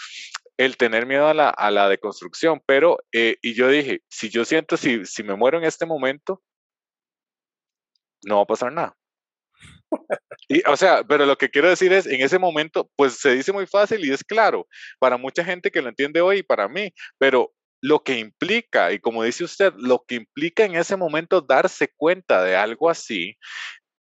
el 0.57 0.77
tener 0.77 1.07
miedo 1.07 1.27
a 1.29 1.35
la, 1.35 1.51
a 1.51 1.71
la 1.71 1.89
deconstrucción, 1.89 2.61
pero, 2.67 2.99
eh, 3.13 3.37
y 3.43 3.55
yo 3.55 3.69
dije, 3.69 4.03
si 4.09 4.31
yo 4.31 4.45
siento, 4.45 4.77
si, 4.77 5.05
si 5.07 5.23
me 5.23 5.35
muero 5.37 5.59
en 5.59 5.65
este 5.65 5.87
momento, 5.87 6.43
no 8.25 8.37
va 8.37 8.43
a 8.43 8.47
pasar 8.47 8.73
nada. 8.73 8.97
Y, 10.49 10.63
o 10.69 10.77
sea, 10.77 11.05
pero 11.05 11.25
lo 11.27 11.39
que 11.39 11.49
quiero 11.49 11.69
decir 11.69 11.93
es, 11.93 12.07
en 12.07 12.21
ese 12.21 12.39
momento, 12.39 12.91
pues 12.97 13.15
se 13.15 13.35
dice 13.35 13.53
muy 13.53 13.67
fácil 13.67 14.05
y 14.05 14.13
es 14.13 14.25
claro 14.25 14.67
para 14.99 15.17
mucha 15.17 15.45
gente 15.45 15.71
que 15.71 15.81
lo 15.81 15.89
entiende 15.89 16.21
hoy 16.21 16.39
y 16.39 16.43
para 16.43 16.69
mí, 16.69 16.93
pero 17.19 17.53
lo 17.81 18.03
que 18.03 18.19
implica, 18.19 18.93
y 18.93 18.99
como 18.99 19.23
dice 19.23 19.45
usted, 19.45 19.73
lo 19.77 20.05
que 20.07 20.17
implica 20.17 20.65
en 20.65 20.75
ese 20.75 20.97
momento 20.97 21.41
darse 21.41 21.93
cuenta 21.97 22.43
de 22.43 22.57
algo 22.57 22.89
así, 22.89 23.37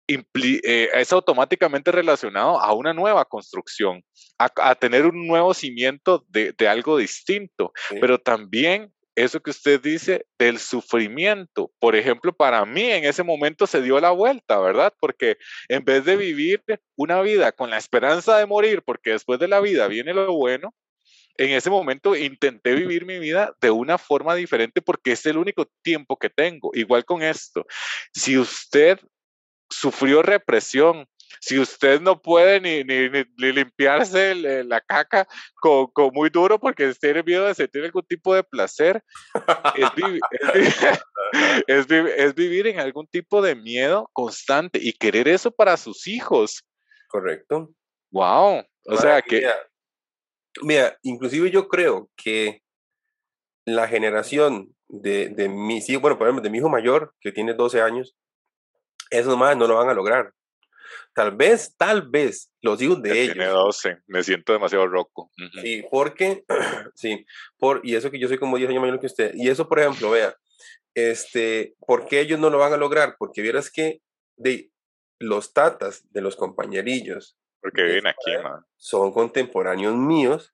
eh, 0.06 0.90
es 0.94 1.12
automáticamente 1.12 1.90
relacionado 1.90 2.60
a 2.60 2.72
una 2.74 2.92
nueva 2.92 3.24
construcción, 3.24 4.02
a, 4.38 4.74
tener 4.74 5.06
un 5.06 5.26
nuevo 5.26 5.54
cimiento 5.54 6.24
de, 6.28 6.52
de 6.56 6.68
algo 6.68 6.98
distinto, 6.98 7.72
pero 8.00 8.18
también 8.18 8.92
eso 9.16 9.40
que 9.40 9.50
usted 9.50 9.80
dice 9.80 10.26
del 10.38 10.58
sufrimiento. 10.58 11.70
Por 11.78 11.94
ejemplo, 11.96 12.32
para 12.32 12.64
mí 12.64 12.82
en 12.90 13.04
ese 13.04 13.22
momento 13.22 13.66
se 13.66 13.80
dio 13.80 14.00
la 14.00 14.10
vuelta, 14.10 14.58
¿verdad? 14.58 14.92
Porque 15.00 15.36
en 15.68 15.84
vez 15.84 16.04
de 16.04 16.16
vivir 16.16 16.62
una 16.96 17.20
vida 17.22 17.52
con 17.52 17.70
la 17.70 17.78
esperanza 17.78 18.38
de 18.38 18.46
morir, 18.46 18.82
porque 18.82 19.10
después 19.10 19.38
de 19.38 19.48
la 19.48 19.60
vida 19.60 19.86
viene 19.88 20.14
lo 20.14 20.34
bueno, 20.34 20.74
en 21.36 21.50
ese 21.50 21.70
momento 21.70 22.14
intenté 22.14 22.74
vivir 22.74 23.04
mi 23.06 23.18
vida 23.18 23.54
de 23.60 23.70
una 23.70 23.98
forma 23.98 24.34
diferente 24.34 24.80
porque 24.80 25.12
es 25.12 25.26
el 25.26 25.36
único 25.36 25.66
tiempo 25.82 26.16
que 26.16 26.30
tengo. 26.30 26.70
Igual 26.74 27.04
con 27.04 27.22
esto, 27.22 27.66
si 28.12 28.38
usted 28.38 29.00
sufrió 29.84 30.22
represión, 30.22 31.06
si 31.40 31.58
usted 31.58 32.00
no 32.00 32.22
puede 32.22 32.58
ni, 32.58 32.82
limpiarse 33.36 34.34
la 34.64 34.80
caca 34.80 35.28
con, 35.60 35.90
muy 36.14 36.30
duro 36.30 36.58
porque 36.58 36.94
tiene 36.94 37.22
miedo 37.22 37.44
de 37.46 37.54
sentir 37.54 37.84
algún 37.84 38.04
tipo 38.04 38.34
de 38.34 38.42
placer, 38.42 39.04
es, 41.66 42.34
vivir 42.34 42.66
en 42.68 42.80
algún 42.80 43.06
tipo 43.08 43.42
de 43.42 43.54
miedo 43.54 44.08
constante 44.14 44.78
y 44.82 44.94
querer 44.94 45.28
eso 45.28 45.50
para 45.50 45.76
sus 45.76 46.06
hijos. 46.06 46.64
Correcto. 47.08 47.70
Wow. 48.10 48.64
O 48.86 48.96
sea 48.96 49.20
que... 49.20 49.46
Mira, 50.62 50.96
inclusive 51.02 51.50
yo 51.50 51.68
creo 51.68 52.08
que 52.16 52.62
la 53.66 53.86
generación 53.86 54.74
de, 54.88 55.28
de 55.28 55.50
mi, 55.50 55.82
sí, 55.82 55.96
bueno, 55.96 56.16
por 56.16 56.26
ejemplo, 56.26 56.42
de 56.42 56.48
mi 56.48 56.58
hijo 56.58 56.70
mayor, 56.70 57.12
que 57.20 57.32
tiene 57.32 57.52
12 57.52 57.82
años, 57.82 58.16
esos 59.10 59.36
más 59.36 59.56
no 59.56 59.66
lo 59.66 59.76
van 59.76 59.88
a 59.88 59.94
lograr. 59.94 60.32
Tal 61.14 61.36
vez, 61.36 61.74
tal 61.76 62.08
vez 62.08 62.50
los 62.60 62.80
hijos 62.82 63.00
de 63.00 63.22
ellos. 63.22 63.34
Tiene 63.34 63.48
12, 63.48 63.98
me 64.06 64.22
siento 64.24 64.52
demasiado 64.52 64.86
roco. 64.88 65.30
Sí, 65.60 65.84
porque, 65.90 66.44
sí, 66.94 67.24
por, 67.56 67.80
y 67.84 67.94
eso 67.94 68.10
que 68.10 68.18
yo 68.18 68.28
soy 68.28 68.38
como 68.38 68.56
10 68.56 68.70
años 68.70 68.80
mayor 68.80 69.00
que 69.00 69.06
usted. 69.06 69.32
Y 69.34 69.48
eso, 69.48 69.68
por 69.68 69.78
ejemplo, 69.78 70.10
vea, 70.10 70.36
este, 70.94 71.74
¿por 71.86 72.06
qué 72.06 72.20
ellos 72.20 72.40
no 72.40 72.50
lo 72.50 72.58
van 72.58 72.72
a 72.72 72.76
lograr? 72.76 73.16
Porque 73.18 73.42
vieras 73.42 73.70
que 73.70 74.00
de 74.36 74.70
los 75.18 75.52
tatas 75.52 76.02
de 76.10 76.20
los 76.20 76.36
compañerillos. 76.36 77.36
Porque 77.60 77.82
viven 77.82 78.06
aquí, 78.06 78.32
Son 78.76 79.12
contemporáneos 79.12 79.94
míos 79.94 80.53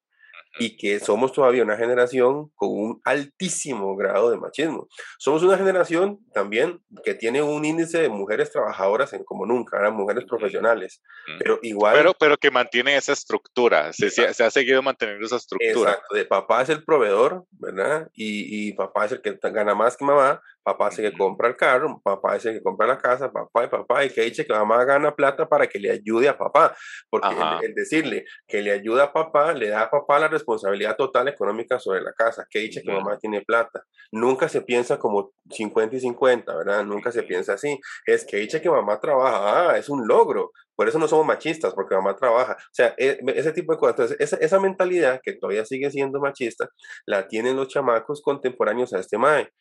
y 0.58 0.76
que 0.76 0.98
somos 1.00 1.32
todavía 1.32 1.62
una 1.62 1.76
generación 1.76 2.50
con 2.54 2.70
un 2.70 3.00
altísimo 3.04 3.96
grado 3.96 4.30
de 4.30 4.36
machismo. 4.36 4.88
Somos 5.18 5.42
una 5.42 5.56
generación 5.56 6.18
también 6.32 6.80
que 7.04 7.14
tiene 7.14 7.42
un 7.42 7.64
índice 7.64 8.00
de 8.02 8.08
mujeres 8.08 8.50
trabajadoras 8.50 9.12
en 9.12 9.24
como 9.24 9.46
nunca, 9.46 9.78
eran 9.78 9.94
mujeres 9.94 10.24
profesionales, 10.28 11.02
pero 11.38 11.58
igual... 11.62 11.94
Pero, 11.96 12.14
pero 12.18 12.36
que 12.36 12.50
mantiene 12.50 12.96
esa 12.96 13.12
estructura, 13.12 13.92
se, 13.92 14.10
se, 14.10 14.24
ha 14.24 14.50
seguido 14.50 14.82
manteniendo 14.82 15.26
esa 15.26 15.36
estructura. 15.36 15.92
Exacto, 15.92 16.14
de 16.14 16.24
papá 16.24 16.62
es 16.62 16.68
el 16.68 16.84
proveedor, 16.84 17.44
¿verdad? 17.52 18.08
Y, 18.14 18.68
y 18.68 18.72
papá 18.72 19.06
es 19.06 19.12
el 19.12 19.20
que 19.20 19.38
gana 19.40 19.74
más 19.74 19.96
que 19.96 20.04
mamá, 20.04 20.42
papá 20.62 20.88
es 20.88 20.98
el 20.98 21.10
que 21.10 21.18
compra 21.18 21.48
el 21.48 21.56
carro, 21.56 22.00
papá 22.02 22.36
es 22.36 22.46
el 22.46 22.54
que 22.54 22.62
compra 22.62 22.86
la 22.86 22.98
casa, 22.98 23.32
papá 23.32 23.64
y 23.64 23.68
papá, 23.68 24.04
y 24.04 24.10
que 24.10 24.22
dice 24.22 24.44
que 24.46 24.52
mamá 24.52 24.84
gana 24.84 25.14
plata 25.14 25.48
para 25.48 25.66
que 25.66 25.78
le 25.78 25.90
ayude 25.90 26.28
a 26.28 26.36
papá, 26.36 26.76
porque 27.08 27.28
el, 27.62 27.74
decirle 27.74 28.24
que 28.46 28.62
le 28.62 28.72
ayuda 28.72 29.04
a 29.04 29.12
papá, 29.12 29.52
le 29.52 29.68
da 29.68 29.82
a 29.82 29.90
papá 29.90 30.18
la 30.18 30.28
responsabilidad 30.28 30.96
total 30.96 31.28
económica 31.28 31.78
sobre 31.78 32.02
la 32.02 32.12
casa, 32.12 32.46
que 32.48 32.60
dice 32.60 32.82
que 32.82 32.92
mamá 32.92 33.18
tiene 33.18 33.42
plata. 33.42 33.84
Nunca 34.12 34.48
se 34.48 34.62
piensa 34.62 34.98
como 34.98 35.32
50 35.50 35.96
y 35.96 36.00
50, 36.00 36.56
¿verdad? 36.56 36.84
Nunca 36.84 37.12
se 37.12 37.22
piensa 37.22 37.54
así. 37.54 37.78
Es 38.06 38.24
que 38.24 38.38
dice 38.38 38.60
que 38.60 38.70
mamá 38.70 39.00
trabaja, 39.00 39.70
ah, 39.70 39.78
es 39.78 39.88
un 39.88 40.06
logro. 40.06 40.52
Por 40.80 40.88
eso 40.88 40.98
no 40.98 41.08
somos 41.08 41.26
machistas, 41.26 41.74
porque 41.74 41.94
mamá 41.94 42.16
trabaja. 42.16 42.54
O 42.58 42.72
sea, 42.72 42.94
e, 42.96 43.20
ese 43.34 43.52
tipo 43.52 43.74
de 43.74 43.78
cosas. 43.78 44.12
Entonces, 44.12 44.38
esa, 44.40 44.58
mentalidad 44.58 45.20
que 45.22 45.34
todavía 45.34 45.66
sigue 45.66 45.90
siendo 45.90 46.20
machista, 46.20 46.70
la 47.04 47.28
tienen 47.28 47.54
los 47.54 47.68
chamacos 47.68 48.22
contemporáneos 48.22 48.94
a 48.94 48.98
este 48.98 49.18
mae. 49.18 49.52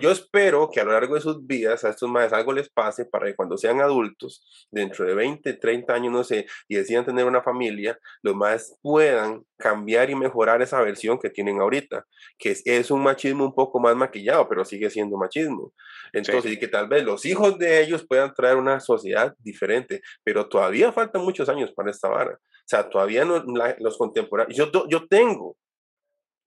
yo 0.00 0.10
espero 0.12 0.70
que 0.70 0.78
a 0.78 0.84
lo 0.84 0.92
largo 0.92 1.16
de 1.16 1.20
sus 1.20 1.44
vidas 1.44 1.82
a 1.82 1.88
estos 1.88 2.08
maes 2.08 2.32
algo 2.32 2.52
les 2.52 2.70
pase 2.70 3.06
para 3.06 3.26
que 3.26 3.34
cuando 3.34 3.56
sean 3.56 3.80
adultos, 3.80 4.46
dentro 4.70 5.04
de 5.04 5.16
20, 5.16 5.52
30 5.54 5.92
años, 5.92 6.12
no 6.12 6.22
sé, 6.22 6.46
y 6.68 6.76
decidan 6.76 7.04
tener 7.04 7.24
una 7.24 7.42
familia, 7.42 7.98
los 8.22 8.36
maes 8.36 8.78
puedan 8.82 9.42
cambiar 9.58 10.10
y 10.10 10.14
mejorar 10.14 10.62
esa 10.62 10.80
versión 10.80 11.18
que 11.18 11.30
tienen 11.30 11.60
ahorita, 11.60 12.06
que 12.38 12.56
es, 12.64 12.90
un 12.92 13.02
machismo 13.02 13.46
un 13.46 13.54
poco 13.54 13.80
más 13.80 13.96
maquillado, 13.96 14.48
pero 14.48 14.64
sigue 14.64 14.90
siendo 14.90 15.16
machismo. 15.16 15.72
Entonces, 16.12 16.52
y 16.52 16.58
que 16.58 16.68
tal 16.68 16.88
vez 16.88 17.04
los 17.04 17.24
hijos 17.24 17.58
de 17.58 17.82
ellos 17.82 18.06
puedan 18.06 18.32
traer 18.34 18.56
una 18.56 18.80
sociedad 18.80 19.34
diferente, 19.38 20.02
pero 20.22 20.48
todavía 20.48 20.92
faltan 20.92 21.22
muchos 21.22 21.48
años 21.48 21.72
para 21.72 21.90
esta 21.90 22.08
vara. 22.08 22.32
O 22.34 22.68
sea, 22.68 22.88
todavía 22.88 23.24
no, 23.24 23.44
los 23.78 23.96
contemporáneos, 23.96 24.56
yo, 24.56 24.88
yo 24.88 25.06
tengo 25.06 25.56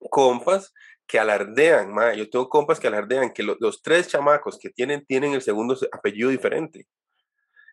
compas 0.09 0.73
que 1.07 1.19
alardean, 1.19 1.93
yo 2.15 2.29
tengo 2.29 2.47
compas 2.49 2.79
que 2.79 2.87
alardean 2.87 3.31
que 3.31 3.43
los 3.43 3.81
tres 3.81 4.07
chamacos 4.07 4.59
que 4.59 4.69
tienen, 4.69 5.05
tienen 5.05 5.33
el 5.33 5.41
segundo 5.41 5.75
apellido 5.91 6.29
diferente. 6.29 6.85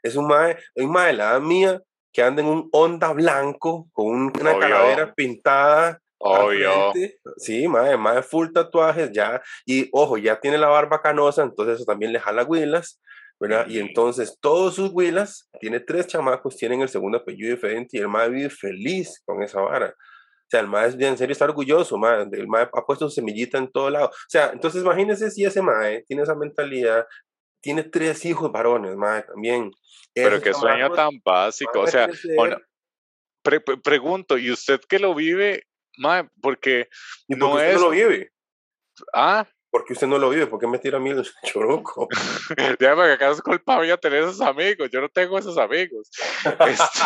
Es 0.03 0.17
un 0.17 0.27
mae, 0.27 0.57
un 0.75 0.91
mae 0.91 1.09
de 1.09 1.13
la 1.15 1.31
edad 1.31 1.41
mía 1.41 1.83
que 2.13 2.23
anda 2.23 2.41
en 2.41 2.49
un 2.49 2.69
onda 2.73 3.13
blanco 3.13 3.89
con 3.93 4.07
una 4.07 4.59
calavera 4.59 5.13
pintada. 5.13 6.01
Obvio. 6.19 6.93
Sí, 7.37 7.69
mae, 7.69 7.97
mae 7.97 8.23
full 8.23 8.53
tatuajes 8.53 9.11
ya. 9.13 9.43
Y 9.67 9.89
ojo, 9.93 10.19
ya 10.19 10.41
tiene 10.41 10.59
la 10.59 10.69
barba 10.69 11.03
canosa, 11.03 11.43
entonces 11.43 11.77
eso 11.77 11.85
también 11.85 12.13
le 12.13 12.21
jala 12.21 12.45
huilas. 12.45 13.01
¿verdad? 13.39 13.67
Y 13.69 13.79
entonces 13.79 14.39
todos 14.41 14.75
sus 14.75 14.91
huilas, 14.93 15.49
tiene 15.61 15.81
tres 15.81 16.07
chamacos, 16.07 16.57
tienen 16.57 16.81
el 16.81 16.89
segundo 16.89 17.19
apellido 17.19 17.55
diferente 17.55 17.97
y 17.97 18.01
el 18.01 18.09
mae 18.09 18.31
vive 18.31 18.51
feliz 18.51 19.23
con 19.27 19.43
esa 19.43 19.61
vara. 19.61 19.89
O 19.89 20.49
sea, 20.49 20.61
el 20.61 20.69
mae 20.69 20.89
en 20.89 21.19
serio 21.19 21.33
está 21.33 21.45
orgulloso, 21.45 21.99
mae. 21.99 22.27
El 22.33 22.47
mae 22.47 22.69
ha 22.73 22.87
puesto 22.87 23.11
semillita 23.11 23.59
en 23.59 23.71
todo 23.71 23.91
lado. 23.91 24.07
O 24.07 24.29
sea, 24.29 24.51
entonces 24.53 24.83
imagínense 24.83 25.31
si 25.31 25.45
ese 25.45 25.61
mae 25.61 26.05
tiene 26.07 26.23
esa 26.23 26.37
mentalidad, 26.37 27.05
tiene 27.61 27.83
tres 27.83 28.25
hijos 28.25 28.53
varones, 28.53 28.95
mae, 28.97 29.23
también. 29.23 29.73
Pero 30.15 30.41
qué 30.41 30.55
sueño 30.55 30.93
tan 30.93 31.21
básico. 31.25 31.81
O 31.81 31.87
sea, 31.89 32.09
pregunto, 33.83 34.39
¿y 34.39 34.53
usted 34.53 34.81
que 34.89 35.01
lo 35.01 35.15
vive, 35.15 35.65
mae? 35.97 36.29
Porque 36.41 36.89
no 37.29 37.59
es. 37.61 37.75
no 37.75 37.89
lo 37.89 37.91
vive? 37.91 38.31
Ah, 39.13 39.47
porque 39.77 39.93
usted 39.93 40.07
no 40.07 40.17
lo 40.17 40.31
vive? 40.31 40.47
¿Por 40.47 40.59
qué 40.59 40.67
me 40.67 40.79
tira 40.79 40.97
a 40.97 41.01
mí 41.01 41.11
el 41.11 41.23
choruco? 41.45 42.09
ya, 42.81 42.95
porque 42.95 43.13
acá 43.13 43.31
es 43.31 43.43
culpa 43.43 43.79
mía 43.79 43.99
tener 43.99 44.23
esos 44.23 44.41
amigos. 44.41 44.89
Yo 44.91 45.03
no 45.03 45.11
tengo 45.11 45.39
esos 45.39 45.59
amigos. 45.59 46.09
Este, 46.45 47.03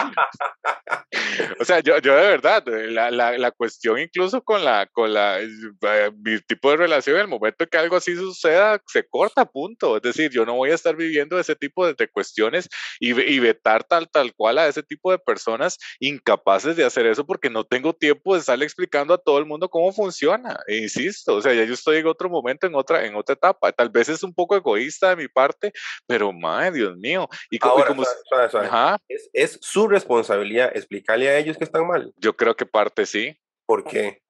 o 1.61 1.65
sea, 1.65 1.81
yo, 1.81 1.99
yo 1.99 2.15
de 2.15 2.29
verdad, 2.29 2.63
la, 2.67 3.11
la, 3.11 3.37
la, 3.37 3.51
cuestión 3.51 3.99
incluso 3.99 4.41
con 4.43 4.65
la, 4.65 4.87
con 4.87 5.13
la, 5.13 5.41
eh, 5.41 6.13
mi 6.23 6.39
tipo 6.43 6.71
de 6.71 6.77
relación, 6.77 7.17
en 7.17 7.23
el 7.23 7.29
momento 7.29 7.67
que 7.67 7.77
algo 7.77 7.97
así 7.97 8.15
suceda, 8.15 8.81
se 8.87 9.05
corta, 9.05 9.45
punto. 9.45 9.97
Es 9.97 10.03
decir, 10.03 10.31
yo 10.31 10.47
no 10.47 10.55
voy 10.55 10.71
a 10.71 10.75
estar 10.75 10.95
viviendo 10.95 11.41
ese 11.41 11.57
tipo 11.57 11.85
de, 11.85 11.95
de 11.95 12.09
cuestiones 12.09 12.69
y, 13.01 13.21
y, 13.21 13.41
vetar 13.41 13.83
tal, 13.83 14.09
tal 14.09 14.33
cual 14.33 14.59
a 14.59 14.69
ese 14.69 14.85
tipo 14.85 15.11
de 15.11 15.19
personas 15.19 15.77
incapaces 15.99 16.77
de 16.77 16.85
hacer 16.85 17.07
eso 17.07 17.27
porque 17.27 17.51
no 17.51 17.65
tengo 17.65 17.95
tiempo 17.95 18.35
de 18.35 18.41
estarle 18.41 18.65
explicando 18.65 19.13
a 19.13 19.19
todo 19.19 19.39
el 19.39 19.47
mundo 19.47 19.69
cómo 19.69 19.93
funciona. 19.93 20.61
E 20.69 20.77
insisto, 20.77 21.35
o 21.35 21.43
sea, 21.43 21.53
ya 21.53 21.65
yo 21.65 21.75
estoy 21.75 21.97
en 21.97 22.07
otro 22.07 22.31
momento 22.31 22.60
en 22.67 22.75
otra, 22.75 23.05
en 23.05 23.15
otra 23.15 23.35
etapa. 23.35 23.73
Tal 23.73 23.89
vez 23.91 24.09
es 24.09 24.23
un 24.23 24.35
poco 24.35 24.57
egoísta 24.57 25.11
de 25.11 25.17
mi 25.17 25.29
parte, 25.29 25.73
pero 26.07 26.33
madre, 26.33 26.73
Dios 26.73 26.97
mío. 26.97 27.29
Y, 27.51 27.59
como, 27.59 27.85
Es, 29.33 29.59
su 29.61 29.89
responsabilidad 29.89 30.71
explicarle 30.75 31.29
a 31.29 31.39
ellos 31.39 31.57
que 31.57 31.65
están 31.65 31.87
mal. 31.87 32.13
Yo 32.17 32.37
creo 32.37 32.55
que 32.57 32.67
parte 32.67 33.07
sí. 33.07 33.37
¿Por 33.67 33.85
qué? 33.85 34.23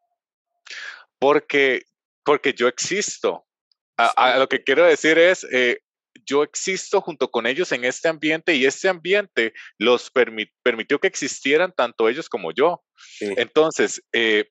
Porque, 1.18 1.82
porque 2.24 2.52
yo 2.52 2.68
existo. 2.68 3.44
A, 3.96 4.38
lo 4.38 4.48
que 4.48 4.64
quiero 4.64 4.84
decir 4.84 5.18
es, 5.18 5.44
eh, 5.52 5.80
yo 6.24 6.42
existo 6.42 7.00
junto 7.00 7.30
con 7.30 7.46
ellos 7.46 7.72
en 7.72 7.84
este 7.84 8.08
ambiente 8.08 8.54
y 8.54 8.64
este 8.64 8.88
ambiente 8.88 9.52
los 9.78 10.10
permitió 10.10 10.98
que 10.98 11.06
existieran 11.06 11.72
tanto 11.72 12.08
ellos 12.08 12.28
como 12.28 12.52
yo. 12.52 12.82
Entonces, 13.20 14.02
eh, 14.12 14.48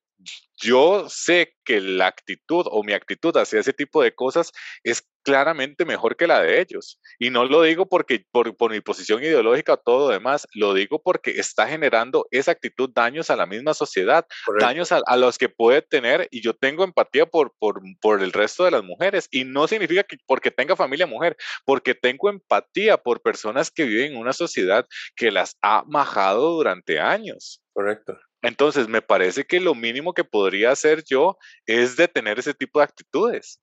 yo 0.62 1.08
sé 1.10 1.56
que 1.64 1.80
la 1.80 2.08
actitud 2.08 2.66
o 2.70 2.84
mi 2.84 2.94
actitud 2.94 3.36
hacia 3.38 3.60
ese 3.60 3.74
tipo 3.74 4.04
de 4.04 4.14
cosas 4.14 4.52
es 4.84 5.08
claramente 5.24 5.86
mejor 5.86 6.16
que 6.16 6.28
la 6.28 6.42
de 6.42 6.60
ellos. 6.60 7.00
Y 7.20 7.30
no 7.30 7.46
lo 7.46 7.62
digo 7.62 7.88
porque 7.88 8.26
por, 8.32 8.72
mi 8.72 8.82
posición 8.82 9.24
ideológica 9.24 9.74
o 9.74 9.78
todo 9.78 10.08
lo 10.08 10.14
demás, 10.14 10.48
lo 10.54 10.74
digo 10.74 11.02
porque 11.02 11.32
está 11.32 11.68
generando 11.68 12.28
esa 12.32 12.52
actitud 12.52 12.90
daños 12.94 13.30
a 13.30 13.36
la 13.36 13.46
misma 13.46 13.74
sociedad, 13.74 14.26
daños 14.60 14.92
a, 14.92 15.18
los 15.18 15.38
que 15.38 15.50
puede 15.50 15.82
tener, 15.82 16.28
y 16.32 16.42
yo 16.42 16.54
tengo 16.54 16.84
empatía 16.84 17.26
por, 17.26 17.54
por, 17.60 17.82
por 18.02 18.22
el 18.22 18.32
resto 18.32 18.66
de 18.66 18.72
las 18.72 18.84
mujeres, 18.84 19.28
y 19.32 19.44
no 19.44 19.68
significa 19.68 20.04
que 20.04 20.18
porque 20.26 20.52
tenga 20.52 20.76
familia 20.76 21.06
mujer, 21.06 21.38
porque 21.66 21.96
tengo 21.96 22.30
empatía 22.30 22.98
por 22.98 23.22
personas 23.22 23.72
que 23.72 23.84
viven 23.84 24.14
en 24.14 24.18
una 24.18 24.34
sociedad 24.34 24.88
que 25.16 25.32
las 25.32 25.58
ha 25.62 25.84
majado 25.86 26.52
durante 26.52 27.00
años. 27.00 27.62
Correcto. 27.74 28.18
Entonces, 28.42 28.88
me 28.88 29.02
parece 29.02 29.44
que 29.44 29.60
lo 29.60 29.76
mínimo 29.76 30.14
que 30.14 30.24
podría 30.24 30.72
hacer 30.72 31.04
yo 31.04 31.38
es 31.66 31.96
detener 31.98 32.40
ese 32.40 32.54
tipo 32.54 32.80
de 32.80 32.86
actitudes. 32.86 33.62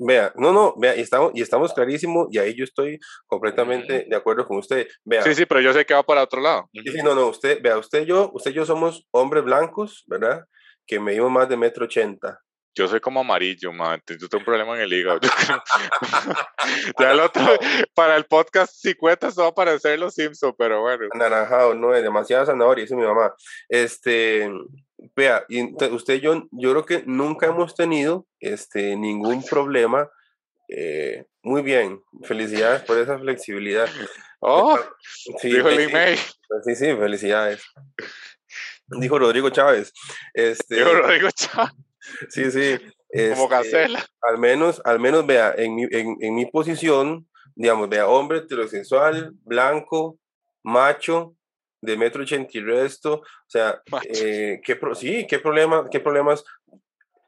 Vea, 0.00 0.32
no, 0.36 0.52
no, 0.52 0.74
vea, 0.78 0.94
y 0.96 1.00
estamos, 1.00 1.32
y 1.34 1.42
estamos 1.42 1.72
clarísimos, 1.74 2.28
y 2.30 2.38
ahí 2.38 2.54
yo 2.56 2.62
estoy 2.62 3.00
completamente 3.26 4.06
de 4.08 4.16
acuerdo 4.16 4.46
con 4.46 4.58
usted. 4.58 4.86
Vea, 5.04 5.22
sí, 5.22 5.34
sí, 5.34 5.44
pero 5.44 5.60
yo 5.60 5.72
sé 5.72 5.84
que 5.84 5.92
va 5.92 6.04
para 6.04 6.22
otro 6.22 6.40
lado. 6.40 6.70
Sí, 6.72 6.92
sí, 6.92 7.02
no, 7.02 7.16
no, 7.16 7.26
usted, 7.26 7.60
vea, 7.60 7.76
usted 7.76 8.02
y 8.02 8.06
yo, 8.06 8.30
usted 8.32 8.52
y 8.52 8.54
yo 8.54 8.64
somos 8.64 9.06
hombres 9.10 9.42
blancos, 9.42 10.04
¿verdad? 10.06 10.44
Que 10.86 11.00
medimos 11.00 11.32
más 11.32 11.48
de 11.48 11.56
metro 11.56 11.84
ochenta. 11.84 12.38
Yo 12.78 12.86
soy 12.86 13.00
como 13.00 13.18
amarillo, 13.18 13.72
man. 13.72 14.00
Yo 14.06 14.28
tengo 14.28 14.38
un 14.38 14.44
problema 14.44 14.76
en 14.76 14.82
el 14.82 14.92
hígado. 14.92 15.18
ya 17.00 17.10
el 17.10 17.18
otro, 17.18 17.42
para 17.92 18.14
el 18.14 18.24
podcast 18.26 18.72
50 18.72 19.26
esto 19.26 19.40
va 19.40 19.48
a 19.48 19.50
aparecer 19.50 19.98
los 19.98 20.14
Simpsons, 20.14 20.54
pero 20.56 20.82
bueno. 20.82 21.08
Anaranjado, 21.10 21.74
no, 21.74 21.92
es 21.92 22.04
demasiada 22.04 22.46
zanahoria, 22.46 22.84
dice 22.84 22.94
mi 22.94 23.02
mamá. 23.02 23.34
Este, 23.68 24.48
vea, 25.16 25.44
usted 25.90 26.14
y 26.14 26.20
yo, 26.20 26.46
yo 26.52 26.70
creo 26.70 26.86
que 26.86 27.02
nunca 27.04 27.46
hemos 27.46 27.74
tenido 27.74 28.28
este, 28.38 28.94
ningún 28.94 29.44
problema. 29.44 30.08
Eh, 30.68 31.24
muy 31.42 31.62
bien, 31.62 32.00
felicidades 32.22 32.82
por 32.82 32.96
esa 32.96 33.18
flexibilidad. 33.18 33.88
Oh, 34.38 34.78
sí, 35.40 35.52
dijo 35.52 35.68
el 35.68 35.80
email. 35.80 36.16
Sí, 36.64 36.76
sí, 36.76 36.94
felicidades. 36.94 37.60
Dijo 38.86 39.18
Rodrigo 39.18 39.50
Chávez. 39.50 39.92
Este, 40.32 40.76
dijo 40.76 40.94
Rodrigo 40.94 41.28
Chávez. 41.32 41.72
Sí, 42.28 42.50
sí. 42.50 42.76
Como 43.34 43.52
este, 43.60 43.86
Al 44.22 44.38
menos, 44.38 44.82
al 44.84 45.00
menos 45.00 45.26
vea, 45.26 45.54
en 45.56 45.74
mi, 45.74 45.84
en, 45.90 46.16
en 46.20 46.34
mi 46.34 46.46
posición, 46.46 47.26
digamos, 47.54 47.88
vea, 47.88 48.06
hombre 48.06 48.38
heterosexual, 48.38 49.32
blanco, 49.44 50.18
macho, 50.62 51.34
de 51.80 51.96
metro 51.96 52.22
ochenta 52.22 52.50
y 52.54 52.60
resto, 52.60 53.14
o 53.14 53.24
sea, 53.46 53.80
eh, 54.14 54.60
¿qué 54.64 54.78
sí, 54.94 55.26
¿qué, 55.28 55.38
problema, 55.38 55.88
¿qué 55.90 56.00
problemas 56.00 56.44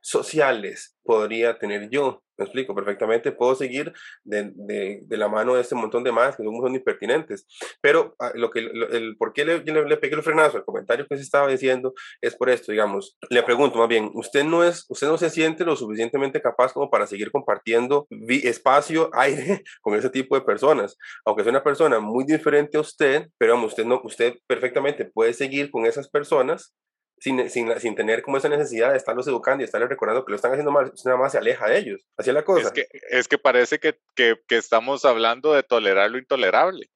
sociales 0.01 0.97
podría 1.03 1.59
tener 1.59 1.89
yo? 1.89 2.23
Me 2.41 2.45
explico 2.47 2.75
perfectamente, 2.75 3.33
puedo 3.33 3.55
seguir 3.55 3.93
de, 4.25 4.51
de, 4.55 5.17
la 5.19 5.29
mano 5.29 5.55
de 5.55 5.61
este 5.61 5.75
montón 5.75 6.03
de 6.03 6.11
más 6.11 6.37
que 6.37 6.43
son, 6.43 6.75
impertinentes. 6.75 7.47
Pero 7.83 8.15
ah, 8.19 8.33
lo 8.35 8.49
que, 8.51 8.61
el, 8.61 9.15
por 9.19 9.35
qué 9.35 9.45
le, 9.45 9.63
le, 9.63 9.85
le, 9.85 9.97
pegué 9.99 10.15
el 10.15 10.23
frenazo 10.23 10.57
al 10.57 10.65
comentario 10.65 11.07
que 11.07 11.19
se 11.19 11.23
estaba 11.23 11.49
diciendo 11.49 11.93
es 12.23 12.35
por 12.35 12.49
esto, 12.49 12.73
digamos, 12.73 13.19
le 13.29 13.43
pregunto 13.43 13.79
más 13.79 13.89
bien, 13.89 14.11
¿usted 14.15 14.43
no, 14.43 14.65
es, 14.65 14.87
usted 14.89 15.07
no 15.07 15.19
se 15.19 15.29
siente 15.29 15.67
lo 15.67 15.77
suficientemente 15.77 16.41
capaz 16.41 16.73
como 16.73 16.89
para 16.89 17.07
seguir 17.07 17.31
compartiendo 17.31 18.07
espacio, 18.11 19.11
aire 19.15 19.63
con 19.83 19.95
ese 19.95 20.09
tipo 20.09 20.35
de 20.35 20.41
personas? 20.41 20.97
Aunque 21.27 21.43
sea 21.43 21.51
una 21.51 21.63
persona 21.63 22.01
muy 22.01 22.25
diferente 22.25 22.79
a 22.79 22.81
usted, 22.81 23.29
pero 23.37 23.53
vamos, 23.53 23.73
usted, 23.73 23.85
no, 23.85 24.01
usted 24.03 24.33
perfectamente 24.47 25.05
puede 25.05 25.35
seguir 25.35 25.71
con 25.71 25.85
esas 25.85 26.09
personas 26.09 26.75
sin, 27.21 27.49
sin, 27.51 27.79
sin, 27.79 27.95
tener 27.95 28.23
como 28.23 28.39
esa 28.39 28.49
necesidad 28.49 28.91
de 28.91 28.97
estarlos 28.97 29.29
educando 29.29 29.63
y 29.63 29.67
estarles 29.67 29.91
recordando 29.91 30.25
que 30.25 30.33
lo 30.33 30.37
están 30.37 30.53
haciendo 30.53 30.73
mal, 30.73 30.93
nada 31.05 31.17
más 31.19 31.33
se 31.33 31.39
aleja 31.39 31.69
de 31.69 31.79
ellos. 31.79 32.01
Así 32.17 32.31
es 32.31 32.35
la 32.35 32.45
cosa. 32.45 32.69
Es 32.69 32.73
que, 32.73 32.87
es 33.11 33.29
que 33.29 33.39
parece 33.39 33.79
que, 33.79 34.01
que, 34.17 34.41
que 34.49 34.57
estamos 34.57 35.05
hablando 35.05 35.53
de 35.53 35.63
tolerar 35.63 36.11
lo 36.11 36.19
intolerable. 36.19 36.91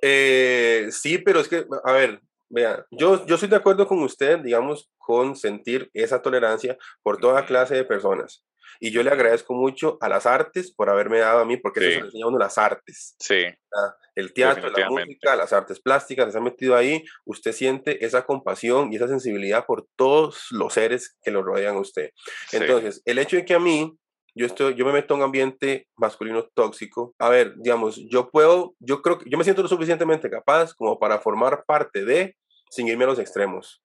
Eh, 0.00 0.88
sí, 0.92 1.18
pero 1.18 1.40
es 1.40 1.48
que, 1.48 1.66
a 1.82 1.92
ver, 1.92 2.20
vea, 2.48 2.86
yo, 2.92 3.26
yo 3.26 3.34
estoy 3.34 3.48
de 3.48 3.56
acuerdo 3.56 3.86
con 3.88 4.00
usted, 4.02 4.38
digamos, 4.38 4.88
con 4.98 5.34
sentir 5.34 5.90
esa 5.92 6.22
tolerancia 6.22 6.78
por 7.02 7.18
toda 7.18 7.46
clase 7.46 7.74
de 7.74 7.84
personas. 7.84 8.44
Y 8.80 8.90
yo 8.90 9.02
le 9.02 9.10
agradezco 9.10 9.54
mucho 9.54 9.98
a 10.00 10.08
las 10.08 10.26
artes 10.26 10.72
por 10.72 10.90
haberme 10.90 11.18
dado 11.18 11.40
a 11.40 11.44
mí, 11.44 11.56
porque 11.56 11.80
eso 11.80 11.88
se 11.88 12.00
le 12.00 12.06
enseña 12.06 12.26
uno 12.26 12.38
las 12.38 12.58
artes. 12.58 13.16
Sí. 13.18 13.44
El 14.14 14.32
teatro, 14.32 14.70
la 14.70 14.88
música, 14.88 15.36
las 15.36 15.52
artes 15.52 15.80
plásticas, 15.80 16.32
se 16.32 16.38
han 16.38 16.44
metido 16.44 16.76
ahí. 16.76 17.04
Usted 17.24 17.52
siente 17.52 18.04
esa 18.04 18.24
compasión 18.24 18.92
y 18.92 18.96
esa 18.96 19.08
sensibilidad 19.08 19.66
por 19.66 19.86
todos 19.96 20.46
los 20.50 20.72
seres 20.72 21.16
que 21.22 21.30
lo 21.30 21.42
rodean 21.42 21.76
a 21.76 21.80
usted. 21.80 22.10
Entonces, 22.52 23.02
el 23.04 23.18
hecho 23.18 23.36
de 23.36 23.44
que 23.44 23.54
a 23.54 23.60
mí 23.60 23.96
yo 24.36 24.46
estoy, 24.46 24.74
yo 24.74 24.84
me 24.84 24.92
meto 24.92 25.14
en 25.14 25.20
un 25.20 25.26
ambiente 25.26 25.86
masculino 25.96 26.48
tóxico. 26.54 27.14
A 27.18 27.28
ver, 27.28 27.54
digamos, 27.56 27.96
yo 28.10 28.30
puedo, 28.30 28.74
yo 28.80 29.00
creo 29.00 29.18
que 29.18 29.30
yo 29.30 29.38
me 29.38 29.44
siento 29.44 29.62
lo 29.62 29.68
suficientemente 29.68 30.28
capaz 30.28 30.74
como 30.74 30.98
para 30.98 31.20
formar 31.20 31.64
parte 31.64 32.04
de, 32.04 32.36
sin 32.68 32.88
irme 32.88 33.04
a 33.04 33.08
los 33.08 33.20
extremos 33.20 33.84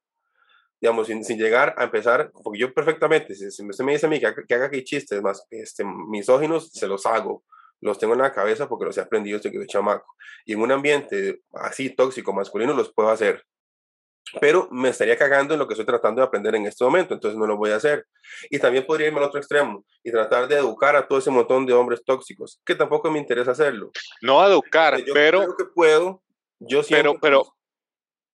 digamos, 0.82 1.08
sin, 1.08 1.24
sin, 1.24 1.38
llegar 1.38 1.74
a 1.78 1.86
empezar, 1.86 2.32
porque 2.44 2.60
yo 2.60 2.74
perfectamente, 2.74 3.36
si, 3.36 3.48
usted 3.48 3.84
me 3.84 3.94
dice 3.94 4.06
a 4.06 4.10
mí 4.10 4.20
que, 4.20 4.28
haga 4.28 4.66
aquí 4.66 4.84
chistes 4.84 5.22
más 5.22 5.46
este, 5.50 5.84
misóginos, 5.84 6.72
se 6.72 6.88
los 6.88 7.06
hago, 7.06 7.44
los 7.82 7.98
tengo 7.98 8.14
en 8.14 8.22
la 8.22 8.34
cabeza 8.34 8.68
porque 8.68 8.86
los 8.86 8.98
he 8.98 9.02
aprendido 9.02 9.38
desde 9.38 9.52
que 9.52 9.58
soy 9.58 9.68
chamaco. 9.68 10.16
Y 10.46 10.54
en 10.54 10.62
un 10.62 10.72
ambiente 10.72 11.42
así 11.54 11.90
tóxico, 11.90 12.34
masculino, 12.34 12.74
los 12.74 12.94
puedo 12.94 13.10
hacer. 13.10 13.46
Pero 14.40 14.68
me 14.70 14.90
estaría 14.90 15.18
cagando 15.18 15.54
en 15.54 15.60
lo 15.60 15.68
que 15.68 15.74
estoy 15.74 15.86
tratando 15.86 16.22
de 16.22 16.28
aprender 16.28 16.56
en 16.56 16.66
este 16.66 16.84
momento, 16.84 17.14
entonces 17.14 17.38
no 17.38 17.48
lo 17.48 17.58
voy 17.58 17.72
a 17.72 17.78
hacer. 17.78 18.06
Y 18.50 18.60
también 18.60 18.86
podría 18.86 19.08
irme 19.08 19.20
al 19.20 19.26
otro 19.26 19.40
extremo 19.40 19.84
y 20.04 20.12
tratar 20.12 20.48
de 20.48 20.58
educar 20.58 20.96
a 20.96 21.08
todo 21.08 21.20
ese 21.20 21.32
montón 21.32 21.66
de 21.66 21.74
hombres 21.74 22.04
tóxicos, 22.06 22.62
que 22.64 22.76
tampoco 22.76 23.10
me 23.10 23.20
interesa 23.20 23.52
hacerlo. 23.52 23.92
No 24.22 24.46
educar, 24.46 24.98
yo 25.04 25.14
pero... 25.14 25.40
Creo 25.40 25.58
que 25.58 25.66
puedo. 25.66 26.22
Yo 26.60 26.82
pero, 26.88 27.18
pero, 27.20 27.56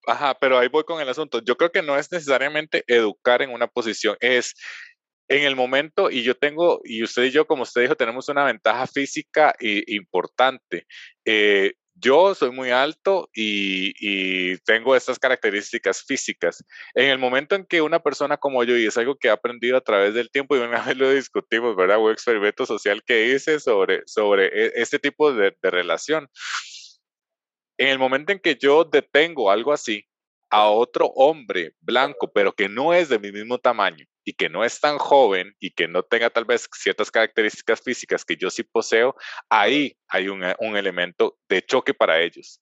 Ajá, 0.06 0.38
pero 0.38 0.58
ahí 0.58 0.68
voy 0.68 0.84
con 0.84 1.00
el 1.00 1.08
asunto. 1.08 1.40
Yo 1.44 1.56
creo 1.56 1.72
que 1.72 1.82
no 1.82 1.98
es 1.98 2.10
necesariamente 2.12 2.84
educar 2.86 3.42
en 3.42 3.50
una 3.50 3.66
posición, 3.66 4.16
es 4.20 4.54
en 5.28 5.42
el 5.42 5.56
momento, 5.56 6.10
y 6.10 6.22
yo 6.22 6.36
tengo, 6.36 6.80
y 6.84 7.02
usted 7.02 7.24
y 7.24 7.30
yo, 7.32 7.46
como 7.46 7.64
usted 7.64 7.82
dijo, 7.82 7.96
tenemos 7.96 8.28
una 8.28 8.44
ventaja 8.44 8.86
física 8.86 9.54
importante. 9.60 10.86
Eh, 11.24 11.74
yo 11.98 12.34
soy 12.34 12.50
muy 12.50 12.70
alto 12.70 13.28
y, 13.34 13.94
y, 13.98 14.58
tengo 14.58 14.94
estas 14.94 15.18
características 15.18 16.04
físicas. 16.04 16.62
En 16.94 17.06
el 17.10 17.18
momento 17.18 17.54
en 17.56 17.64
que 17.64 17.80
una 17.80 18.00
persona 18.00 18.36
como 18.36 18.62
yo, 18.64 18.76
y 18.76 18.86
es 18.86 18.96
algo 18.98 19.16
que 19.16 19.28
he 19.28 19.30
aprendido 19.30 19.76
a 19.78 19.80
través 19.80 20.14
del 20.14 20.30
tiempo, 20.30 20.56
y 20.56 20.60
una 20.60 20.82
vez 20.84 20.96
lo 20.96 21.10
discutimos, 21.10 21.74
¿verdad? 21.74 21.98
Un 21.98 22.12
experimento 22.12 22.66
social 22.66 23.02
que 23.04 23.34
hice 23.34 23.58
sobre, 23.60 24.02
sobre 24.06 24.46
e, 24.46 24.72
este 24.76 24.98
tipo 24.98 25.32
de, 25.32 25.56
de 25.60 25.70
relación 25.70 26.28
en 27.78 27.88
el 27.88 27.98
momento 27.98 28.32
en 28.32 28.38
que 28.38 28.56
yo 28.56 28.84
detengo 28.84 29.50
algo 29.50 29.72
así 29.72 30.06
a 30.50 30.68
otro 30.68 31.06
hombre 31.06 31.74
blanco, 31.80 32.30
pero 32.32 32.52
que 32.52 32.68
no 32.68 32.94
es 32.94 33.08
de 33.08 33.18
mi 33.18 33.32
mismo 33.32 33.58
tamaño 33.58 34.06
y 34.24 34.32
que 34.32 34.48
no 34.48 34.64
es 34.64 34.80
tan 34.80 34.98
joven 34.98 35.54
y 35.58 35.70
que 35.70 35.88
no 35.88 36.02
tenga 36.02 36.30
tal 36.30 36.44
vez 36.44 36.68
ciertas 36.72 37.10
características 37.10 37.80
físicas 37.80 38.24
que 38.24 38.36
yo 38.36 38.50
sí 38.50 38.62
poseo, 38.62 39.14
ahí 39.48 39.96
hay 40.08 40.28
un, 40.28 40.42
un 40.58 40.76
elemento 40.76 41.38
de 41.48 41.62
choque 41.62 41.94
para 41.94 42.20
ellos. 42.20 42.60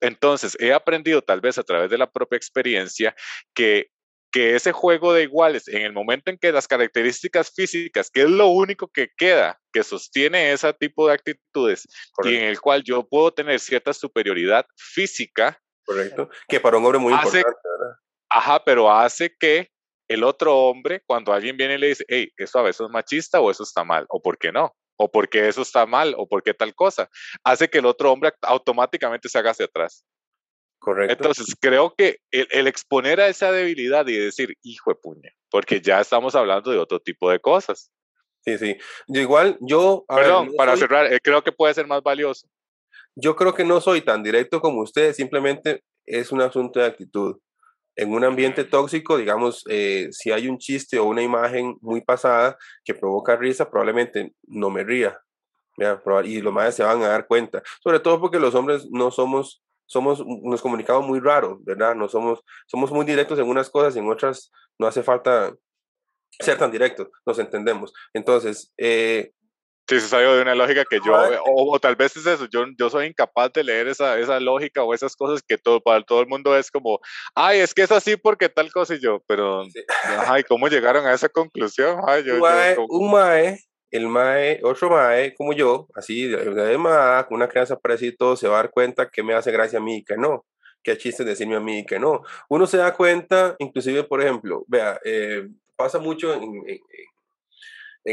Entonces, 0.00 0.56
he 0.60 0.72
aprendido 0.72 1.22
tal 1.22 1.40
vez 1.40 1.58
a 1.58 1.62
través 1.62 1.90
de 1.90 1.98
la 1.98 2.10
propia 2.10 2.36
experiencia 2.36 3.14
que 3.54 3.90
que 4.30 4.54
ese 4.54 4.72
juego 4.72 5.12
de 5.12 5.24
iguales, 5.24 5.68
en 5.68 5.82
el 5.82 5.92
momento 5.92 6.30
en 6.30 6.38
que 6.38 6.52
las 6.52 6.68
características 6.68 7.52
físicas, 7.54 8.10
que 8.10 8.22
es 8.22 8.30
lo 8.30 8.48
único 8.48 8.88
que 8.88 9.08
queda, 9.16 9.58
que 9.72 9.82
sostiene 9.82 10.52
ese 10.52 10.72
tipo 10.74 11.08
de 11.08 11.14
actitudes, 11.14 11.86
y 12.24 12.36
en 12.36 12.44
el 12.44 12.60
cual 12.60 12.82
yo 12.82 13.06
puedo 13.06 13.32
tener 13.32 13.58
cierta 13.60 13.92
superioridad 13.92 14.66
física. 14.76 15.60
Correcto. 15.84 16.28
Que 16.48 16.60
para 16.60 16.78
un 16.78 16.84
hombre 16.84 17.00
muy 17.00 17.12
importante, 17.12 17.38
¿verdad? 17.38 17.96
Ajá, 18.28 18.64
pero 18.64 18.90
hace 18.90 19.34
que 19.38 19.68
el 20.08 20.24
otro 20.24 20.56
hombre, 20.56 21.02
cuando 21.06 21.32
alguien 21.32 21.56
viene 21.56 21.74
y 21.74 21.78
le 21.78 21.86
dice, 21.88 22.04
hey, 22.08 22.32
eso 22.36 22.58
a 22.58 22.62
veces 22.62 22.82
es 22.82 22.90
machista 22.90 23.40
o 23.40 23.50
eso 23.50 23.62
está 23.62 23.84
mal, 23.84 24.06
o 24.08 24.20
por 24.20 24.38
qué 24.38 24.52
no, 24.52 24.74
o 24.96 25.10
porque 25.10 25.48
eso 25.48 25.62
está 25.62 25.86
mal, 25.86 26.14
o 26.16 26.28
por 26.28 26.42
qué 26.42 26.52
tal 26.52 26.74
cosa, 26.74 27.08
hace 27.44 27.68
que 27.68 27.78
el 27.78 27.86
otro 27.86 28.12
hombre 28.12 28.32
automáticamente 28.42 29.28
se 29.28 29.38
haga 29.38 29.52
hacia 29.52 29.66
atrás. 29.66 30.04
Correcto. 30.80 31.12
Entonces, 31.12 31.54
creo 31.60 31.94
que 31.94 32.20
el, 32.30 32.66
exponer 32.66 33.20
a 33.20 33.28
esa 33.28 33.52
debilidad 33.52 34.06
y 34.08 34.16
decir, 34.16 34.56
hijo 34.62 34.90
de 34.90 34.96
puña, 34.96 35.30
porque 35.50 35.80
ya 35.80 36.00
estamos 36.00 36.34
hablando 36.34 36.70
de 36.70 36.78
otro 36.78 37.00
tipo 37.00 37.30
de 37.30 37.38
cosas. 37.38 37.92
Sí, 38.40 38.56
sí. 38.56 38.76
Yo 39.06 39.20
igual, 39.20 39.58
yo... 39.60 40.04
Perdón, 40.08 40.52
para 40.56 40.76
cerrar, 40.78 41.12
eh, 41.12 41.20
creo 41.22 41.44
que 41.44 41.52
puede 41.52 41.74
ser 41.74 41.86
más 41.86 42.02
valioso. 42.02 42.48
Yo 43.14 43.36
creo 43.36 43.54
que 43.54 43.64
no 43.64 43.82
soy 43.82 44.00
tan 44.00 44.22
directo 44.22 44.62
como 44.62 44.80
usted, 44.80 45.12
simplemente 45.12 45.84
es 46.06 46.32
un 46.32 46.40
asunto 46.40 46.80
de 46.80 46.86
actitud. 46.86 47.36
En 47.94 48.14
un 48.14 48.24
ambiente 48.24 48.64
tóxico, 48.64 49.18
digamos, 49.18 49.62
eh, 49.68 50.08
si 50.12 50.32
hay 50.32 50.48
un 50.48 50.56
chiste 50.56 50.98
o 50.98 51.04
una 51.04 51.22
imagen 51.22 51.76
muy 51.82 52.00
pasada 52.00 52.56
que 52.84 52.94
provoca 52.94 53.36
risa, 53.36 53.70
probablemente 53.70 54.32
no 54.46 54.70
me 54.70 54.82
ría. 54.82 55.20
Y 56.24 56.40
los 56.40 56.52
madres 56.52 56.74
se 56.74 56.84
van 56.84 57.02
a 57.02 57.08
dar 57.08 57.26
cuenta. 57.26 57.62
Sobre 57.82 58.00
todo 58.00 58.18
porque 58.18 58.38
los 58.38 58.54
hombres 58.54 58.86
no 58.90 59.10
somos 59.10 59.62
somos, 59.90 60.24
nos 60.24 60.62
comunicamos 60.62 61.04
muy 61.04 61.18
raro, 61.18 61.58
¿verdad? 61.62 61.96
No 61.96 62.08
somos, 62.08 62.40
somos 62.66 62.92
muy 62.92 63.04
directos 63.04 63.40
en 63.40 63.48
unas 63.48 63.68
cosas 63.68 63.96
y 63.96 63.98
en 63.98 64.08
otras 64.08 64.52
no 64.78 64.86
hace 64.86 65.02
falta 65.02 65.52
ser 66.38 66.56
tan 66.56 66.70
directos, 66.70 67.08
nos 67.26 67.38
entendemos. 67.40 67.92
Entonces, 68.14 68.72
eh, 68.78 69.32
Sí, 69.88 69.98
se 69.98 70.06
salió 70.06 70.36
de 70.36 70.42
una 70.42 70.54
lógica 70.54 70.84
que 70.88 71.00
yo, 71.04 71.12
o, 71.46 71.80
tal 71.80 71.96
vez 71.96 72.16
es 72.16 72.24
eso, 72.24 72.46
yo, 72.48 72.64
yo 72.78 72.88
soy 72.88 73.06
incapaz 73.08 73.52
de 73.52 73.64
leer 73.64 73.88
esa, 73.88 74.20
esa 74.20 74.38
lógica 74.38 74.84
o 74.84 74.94
esas 74.94 75.16
cosas 75.16 75.42
que 75.42 75.58
todo, 75.58 75.80
para 75.80 76.00
todo 76.04 76.20
el 76.20 76.28
mundo 76.28 76.56
es 76.56 76.70
como, 76.70 77.00
ay, 77.34 77.58
es 77.58 77.74
que 77.74 77.82
es 77.82 77.90
así 77.90 78.16
porque 78.16 78.48
tal 78.48 78.70
cosa 78.70 78.94
y 78.94 79.00
yo, 79.00 79.20
pero, 79.26 79.64
ay, 80.28 80.44
¿cómo 80.44 80.68
llegaron 80.68 81.04
a 81.06 81.12
esa 81.12 81.28
conclusión? 81.28 82.00
Ay, 82.06 82.22
yo, 82.22 82.34
Un 82.88 83.10
mae, 83.10 83.58
el 83.90 84.08
mae, 84.08 84.60
otro 84.62 84.90
mae 84.90 85.34
como 85.34 85.52
yo, 85.52 85.88
así, 85.94 86.26
de, 86.28 86.44
de 86.54 86.78
mae, 86.78 87.24
con 87.26 87.36
una 87.36 87.48
crianza 87.48 87.76
parecida 87.76 88.14
todo, 88.18 88.36
se 88.36 88.48
va 88.48 88.58
a 88.58 88.62
dar 88.62 88.70
cuenta 88.70 89.08
que 89.10 89.22
me 89.22 89.34
hace 89.34 89.50
gracia 89.52 89.78
a 89.78 89.82
mí 89.82 89.98
y 89.98 90.04
que 90.04 90.16
no 90.16 90.44
que 90.82 90.96
chiste 90.96 91.24
decirme 91.24 91.56
a 91.56 91.60
mí 91.60 91.84
que 91.84 91.98
no. 91.98 92.22
Uno 92.48 92.66
se 92.66 92.78
da 92.78 92.94
cuenta, 92.94 93.54
inclusive, 93.58 94.04
por 94.04 94.22
ejemplo, 94.22 94.64
vea, 94.66 94.98
eh, 95.04 95.48
pasa 95.76 95.98
mucho 95.98 96.34
en 96.34 96.62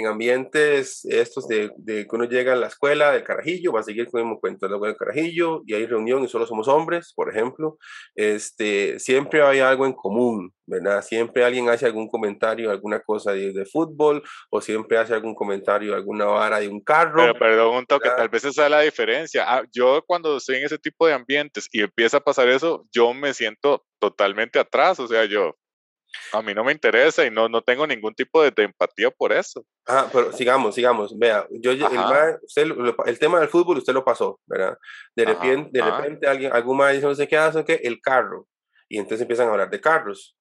ambientes 0.07 1.05
estos 1.05 1.47
de, 1.47 1.71
de, 1.77 2.05
que 2.07 2.15
uno 2.15 2.25
llega 2.25 2.53
a 2.53 2.55
la 2.55 2.67
escuela 2.67 3.11
del 3.11 3.23
carajillo, 3.23 3.71
va 3.71 3.79
a 3.79 3.83
seguir 3.83 4.07
con 4.07 4.19
el 4.19 4.25
mismo 4.25 4.39
cuento 4.39 4.67
del 4.67 4.95
carajillo 4.95 5.61
y 5.65 5.73
hay 5.73 5.85
reunión 5.85 6.23
y 6.23 6.27
solo 6.27 6.45
somos 6.45 6.67
hombres, 6.67 7.13
por 7.15 7.29
ejemplo, 7.29 7.77
este, 8.15 8.99
siempre 8.99 9.41
hay 9.41 9.59
algo 9.59 9.85
en 9.85 9.93
común, 9.93 10.53
¿verdad? 10.65 11.01
Siempre 11.01 11.45
alguien 11.45 11.69
hace 11.69 11.85
algún 11.85 12.09
comentario, 12.09 12.69
alguna 12.69 12.99
cosa 12.99 13.31
de, 13.31 13.53
de 13.53 13.65
fútbol 13.65 14.21
o 14.49 14.61
siempre 14.61 14.97
hace 14.97 15.13
algún 15.13 15.35
comentario, 15.35 15.95
alguna 15.95 16.25
vara 16.25 16.59
de 16.59 16.67
un 16.67 16.81
carro. 16.81 17.21
Pero 17.21 17.39
perdón, 17.39 17.75
un 17.77 17.85
toque, 17.85 18.09
tal 18.09 18.29
vez 18.29 18.43
esa 18.43 18.65
es 18.65 18.71
la 18.71 18.81
diferencia. 18.81 19.45
Ah, 19.47 19.63
yo 19.71 20.03
cuando 20.05 20.37
estoy 20.37 20.57
en 20.57 20.65
ese 20.65 20.77
tipo 20.77 21.07
de 21.07 21.13
ambientes 21.13 21.67
y 21.71 21.81
empieza 21.81 22.17
a 22.17 22.21
pasar 22.21 22.49
eso, 22.49 22.85
yo 22.91 23.13
me 23.13 23.33
siento 23.33 23.85
totalmente 23.99 24.59
atrás, 24.59 24.99
o 24.99 25.07
sea, 25.07 25.25
yo, 25.25 25.55
a 26.33 26.41
mí 26.41 26.53
no 26.53 26.63
me 26.63 26.71
interesa 26.71 27.25
y 27.25 27.31
no, 27.31 27.49
no 27.49 27.61
tengo 27.61 27.87
ningún 27.87 28.13
tipo 28.13 28.43
de, 28.43 28.51
empatía 28.57 29.09
por 29.11 29.33
eso. 29.33 29.65
Ah, 29.87 30.07
pero 30.11 30.31
sigamos, 30.31 30.75
sigamos. 30.75 31.17
Vea, 31.17 31.47
yo 31.49 31.71
el, 31.71 32.95
el, 33.05 33.19
tema 33.19 33.39
del 33.39 33.49
fútbol 33.49 33.77
usted 33.77 33.93
lo 33.93 34.05
pasó, 34.05 34.39
¿verdad? 34.45 34.77
De 35.15 35.25
repente, 35.25 35.69
de 35.73 35.83
repente 35.83 36.27
alguien, 36.27 36.53
algún 36.53 36.77
dice, 36.91 37.05
no 37.05 37.15
sé 37.15 37.27
qué 37.27 37.37
hace, 37.37 37.65
que 37.65 37.75
el 37.83 37.99
carro. 38.01 38.47
Y 38.89 38.97
entonces 38.97 39.21
empiezan 39.21 39.47
a 39.47 39.51
hablar 39.51 39.69
de 39.69 39.81
carros. 39.81 40.36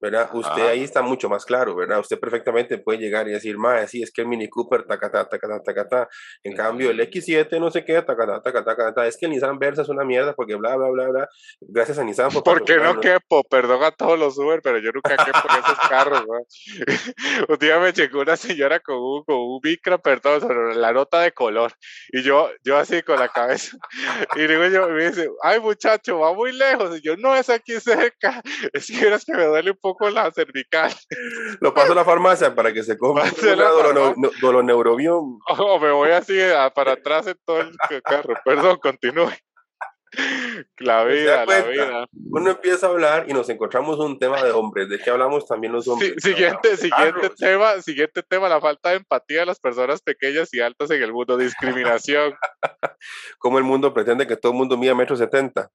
¿Verdad? 0.00 0.30
Usted 0.32 0.66
ahí 0.66 0.82
está 0.82 1.02
mucho 1.02 1.28
más 1.28 1.44
claro, 1.44 1.74
¿verdad? 1.74 2.00
Usted 2.00 2.18
perfectamente 2.18 2.78
puede 2.78 2.98
llegar 2.98 3.28
y 3.28 3.32
decir, 3.32 3.58
más 3.58 3.90
sí, 3.90 4.02
es 4.02 4.12
que 4.12 4.22
el 4.22 4.28
Mini 4.28 4.48
Cooper, 4.48 4.84
tacata, 4.84 5.28
tacata, 5.28 5.62
tacata. 5.62 6.08
En 6.42 6.54
cambio, 6.54 6.90
el 6.90 7.00
X7, 7.00 7.58
no 7.58 7.70
sé 7.70 7.84
qué, 7.84 8.00
tacata, 8.02 8.40
tacata, 8.40 8.76
tacata. 8.76 9.06
Es 9.06 9.16
que 9.16 9.26
el 9.26 9.32
Nissan 9.32 9.58
Versa 9.58 9.82
es 9.82 9.88
una 9.88 10.04
mierda 10.04 10.34
porque 10.34 10.54
bla, 10.54 10.76
bla, 10.76 10.90
bla, 10.90 11.08
bla. 11.08 11.28
Gracias 11.60 11.98
a 11.98 12.04
Nissan 12.04 12.30
por... 12.30 12.42
Porque 12.42 12.76
no 12.76 13.00
quepo, 13.00 13.44
perdón 13.44 13.82
a 13.84 13.90
todos 13.90 14.18
los 14.18 14.38
Uber, 14.38 14.60
pero 14.62 14.78
yo 14.78 14.90
nunca 14.92 15.16
quepo 15.16 15.38
en 15.50 15.64
esos 15.64 15.78
carros, 15.88 16.24
un 17.48 17.58
día 17.58 17.78
me 17.78 17.92
llegó 17.92 18.20
una 18.20 18.36
señora 18.36 18.80
con 18.80 18.96
un, 18.96 19.24
con 19.24 19.36
un 19.36 19.60
micro, 19.62 19.98
perdón, 20.00 20.40
sobre 20.40 20.74
la 20.74 20.92
nota 20.92 21.20
de 21.20 21.32
color. 21.32 21.72
Y 22.10 22.22
yo, 22.22 22.50
yo 22.64 22.76
así 22.76 23.02
con 23.02 23.18
la 23.18 23.28
cabeza. 23.28 23.76
y 24.36 24.46
digo 24.46 24.66
yo, 24.66 24.88
me 24.88 25.08
dice, 25.08 25.28
ay 25.42 25.60
muchacho, 25.60 26.18
va 26.18 26.32
muy 26.34 26.52
lejos. 26.52 26.98
Y 26.98 27.02
yo, 27.02 27.16
no, 27.16 27.34
es 27.34 27.50
aquí 27.50 27.78
cerca. 27.80 28.42
Es 28.72 28.86
que 28.86 29.08
es 29.08 29.24
que 29.24 29.32
me 29.32 29.44
duele 29.44 29.70
un 29.70 29.76
poco 29.76 29.87
poco 29.88 30.10
la 30.10 30.30
cervical. 30.30 30.92
Lo 31.60 31.72
paso 31.72 31.92
a 31.92 31.94
la 31.94 32.04
farmacia 32.04 32.54
para 32.54 32.72
que 32.72 32.82
se 32.82 32.98
coma 32.98 33.22
dolor 34.40 34.64
neurobión. 34.64 35.38
Oh, 35.48 35.78
me 35.78 35.90
voy 35.90 36.10
así 36.10 36.38
para 36.74 36.92
atrás 36.92 37.26
en 37.26 37.38
todo 37.44 37.60
el 37.60 38.02
carro. 38.02 38.34
Perdón, 38.44 38.78
continúe. 38.82 39.30
La 40.78 41.04
vida, 41.04 41.44
la 41.44 41.60
vida. 41.62 42.06
Uno 42.30 42.52
empieza 42.52 42.86
a 42.86 42.90
hablar 42.90 43.26
y 43.28 43.34
nos 43.34 43.48
encontramos 43.50 43.98
un 43.98 44.18
tema 44.18 44.42
de 44.42 44.52
hombres. 44.52 44.88
¿De 44.88 44.98
qué 44.98 45.10
hablamos 45.10 45.46
también 45.46 45.72
los 45.72 45.86
hombres? 45.86 46.14
siguiente, 46.16 46.78
siguiente 46.78 47.30
tema, 47.36 47.80
siguiente 47.82 48.22
tema, 48.22 48.48
la 48.48 48.58
falta 48.58 48.88
de 48.88 48.96
empatía 48.96 49.40
de 49.40 49.46
las 49.46 49.60
personas 49.60 50.00
pequeñas 50.00 50.52
y 50.54 50.60
altas 50.60 50.90
en 50.90 51.02
el 51.02 51.12
mundo, 51.12 51.36
discriminación. 51.36 52.34
¿Cómo 53.38 53.58
el 53.58 53.64
mundo 53.64 53.92
pretende 53.92 54.26
que 54.26 54.36
todo 54.36 54.52
el 54.52 54.58
mundo 54.58 54.78
mida 54.78 54.94
metro 54.94 55.14
setenta? 55.14 55.70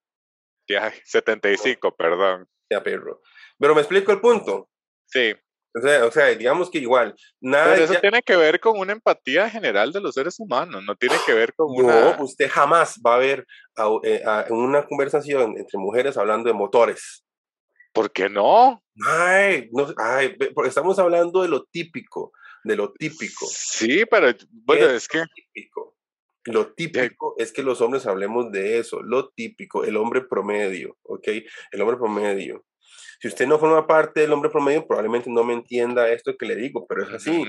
Ya, 0.67 0.91
75, 1.03 1.95
perdón. 1.95 2.47
Ya, 2.69 2.81
perro. 2.81 3.21
Pero 3.59 3.75
me 3.75 3.81
explico 3.81 4.11
el 4.11 4.21
punto. 4.21 4.69
Sí. 5.05 5.33
O 5.75 5.81
sea, 5.81 6.05
o 6.05 6.11
sea, 6.11 6.27
digamos 6.35 6.69
que 6.69 6.77
igual, 6.77 7.15
nada. 7.41 7.73
Pero 7.73 7.85
eso 7.85 7.99
tiene 7.99 8.21
que 8.21 8.35
ver 8.35 8.59
con 8.59 8.77
una 8.77 8.93
empatía 8.93 9.49
general 9.49 9.91
de 9.91 10.01
los 10.01 10.13
seres 10.13 10.39
humanos, 10.39 10.83
no 10.85 10.95
tiene 10.95 11.15
que 11.25 11.33
ver 11.33 11.53
con 11.55 11.73
no, 11.83 12.23
usted 12.23 12.47
jamás 12.47 12.99
va 13.03 13.15
a 13.15 13.17
ver 13.17 13.47
eh, 14.03 14.23
una 14.49 14.85
conversación 14.85 15.57
entre 15.57 15.79
mujeres 15.79 16.15
hablando 16.15 16.47
de 16.47 16.53
motores. 16.53 17.25
¿Por 17.91 18.11
qué 18.11 18.29
no? 18.29 18.83
Ay, 19.03 19.69
no, 19.71 19.87
ay, 19.97 20.35
porque 20.53 20.69
estamos 20.69 20.99
hablando 20.99 21.41
de 21.41 21.47
lo 21.47 21.63
típico, 21.63 22.33
de 22.63 22.75
lo 22.75 22.91
típico. 22.93 23.47
Sí, 23.47 24.03
pero 24.05 24.31
bueno, 24.51 24.85
es, 24.89 25.07
que... 25.07 25.23
Típico. 25.33 25.95
Lo 26.45 26.73
típico 26.73 27.35
es 27.37 27.51
que 27.51 27.63
los 27.63 27.81
hombres 27.81 28.05
hablemos 28.05 28.51
de 28.51 28.77
eso, 28.77 29.01
lo 29.01 29.29
típico, 29.29 29.85
el 29.85 29.95
hombre 29.97 30.21
promedio, 30.21 30.97
¿ok? 31.03 31.27
El 31.71 31.81
hombre 31.81 31.97
promedio. 31.97 32.65
Si 33.23 33.29
usted 33.29 33.47
no 33.47 33.57
forma 33.57 33.87
parte 33.87 34.19
del 34.19 34.33
hombre 34.33 34.49
promedio, 34.49 34.85
probablemente 34.85 35.29
no 35.29 35.45
me 35.45 35.53
entienda 35.53 36.09
esto 36.09 36.35
que 36.35 36.45
le 36.45 36.57
digo, 36.57 36.85
pero 36.85 37.03
es 37.03 37.13
así. 37.13 37.45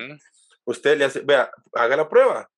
Usted 0.62 0.96
le 0.96 1.04
hace, 1.04 1.18
vea, 1.22 1.50
haga 1.72 1.96
la 1.96 2.08
prueba. 2.08 2.48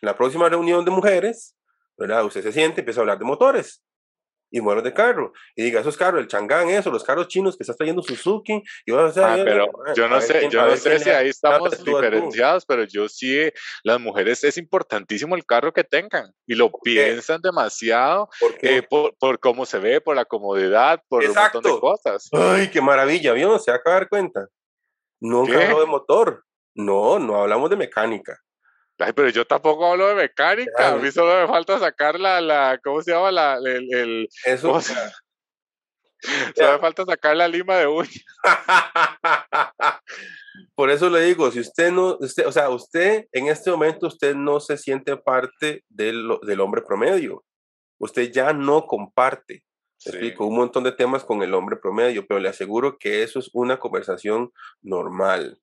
La 0.00 0.16
próxima 0.16 0.48
reunión 0.48 0.82
de 0.82 0.90
mujeres, 0.90 1.58
¿verdad? 1.98 2.24
Usted 2.24 2.42
se 2.42 2.52
siente, 2.52 2.80
empieza 2.80 3.00
a 3.00 3.02
hablar 3.02 3.18
de 3.18 3.26
motores 3.26 3.84
y 4.54 4.60
mueros 4.60 4.84
de 4.84 4.94
carro. 4.94 5.32
Y 5.56 5.64
diga, 5.64 5.80
esos 5.80 5.96
carros, 5.96 6.20
el 6.20 6.28
Changán, 6.28 6.68
eso, 6.68 6.88
los 6.88 7.02
carros 7.02 7.26
chinos 7.26 7.56
que 7.56 7.64
está 7.64 7.74
trayendo 7.74 8.04
Suzuki. 8.04 8.62
Y 8.86 8.92
a 8.92 9.06
ah, 9.06 9.42
pero 9.44 9.66
yo 9.96 10.08
no 10.08 10.20
sé, 10.20 10.48
yo 10.48 10.64
no 10.64 10.76
sé 10.76 11.00
si 11.00 11.10
ahí 11.10 11.28
estamos 11.28 11.84
diferenciados, 11.84 12.64
pero 12.64 12.84
yo 12.84 13.08
sí, 13.08 13.50
las 13.82 13.98
mujeres 13.98 14.44
es 14.44 14.56
importantísimo 14.56 15.34
el 15.34 15.44
carro 15.44 15.72
que 15.72 15.82
tengan 15.82 16.30
y 16.46 16.54
lo 16.54 16.70
piensan 16.70 17.40
demasiado 17.42 18.28
eh, 18.62 18.82
¿Por, 18.82 19.16
por, 19.16 19.40
cómo 19.40 19.66
se 19.66 19.80
ve, 19.80 20.00
por 20.00 20.14
la 20.14 20.24
comodidad, 20.24 21.02
por 21.08 21.24
un 21.24 21.34
montón 21.34 21.64
de 21.64 21.80
cosas. 21.80 22.28
Ay, 22.30 22.70
qué 22.70 22.80
maravilla, 22.80 23.32
¿vio? 23.32 23.58
Se 23.58 23.72
acaba 23.72 23.96
de 23.96 24.00
dar 24.02 24.08
cuenta. 24.08 24.46
No 25.20 25.46
carro 25.46 25.80
de 25.80 25.86
motor. 25.86 26.44
No, 26.76 27.18
no 27.18 27.42
hablamos 27.42 27.70
de 27.70 27.76
mecánica. 27.76 28.40
Ay, 28.98 29.12
pero 29.12 29.28
yo 29.28 29.44
tampoco 29.44 29.86
hablo 29.86 30.08
de 30.08 30.14
mecánica. 30.14 30.88
A 30.88 30.96
mí 30.96 31.10
solo 31.10 31.40
me 31.40 31.48
falta 31.48 31.78
sacar 31.78 32.18
la, 32.20 32.40
la 32.40 32.78
¿cómo 32.82 33.02
se 33.02 33.10
llama? 33.12 33.32
La, 33.32 33.56
el, 33.56 33.92
el 33.92 34.28
Eso. 34.44 34.80
Solo 36.56 36.72
me 36.72 36.78
falta 36.78 37.04
sacar 37.04 37.36
la 37.36 37.48
lima 37.48 37.76
de 37.76 37.86
uña. 37.86 38.08
Por 40.74 40.90
eso 40.90 41.10
le 41.10 41.20
digo, 41.20 41.50
si 41.50 41.60
usted 41.60 41.92
no, 41.92 42.16
usted, 42.18 42.46
o 42.46 42.52
sea, 42.52 42.70
usted 42.70 43.26
en 43.32 43.48
este 43.48 43.70
momento 43.70 44.06
usted 44.06 44.34
no 44.34 44.58
se 44.60 44.78
siente 44.78 45.16
parte 45.16 45.84
del, 45.88 46.38
del 46.42 46.60
hombre 46.60 46.82
promedio. 46.82 47.44
Usted 47.98 48.32
ya 48.32 48.52
no 48.52 48.86
comparte. 48.86 49.64
Explico 50.04 50.46
un 50.46 50.56
montón 50.56 50.84
de 50.84 50.92
temas 50.92 51.24
con 51.24 51.42
el 51.42 51.54
hombre 51.54 51.76
promedio, 51.76 52.26
pero 52.26 52.40
le 52.40 52.48
aseguro 52.48 52.98
que 52.98 53.22
eso 53.22 53.38
es 53.38 53.48
una 53.52 53.78
conversación 53.78 54.50
normal. 54.82 55.58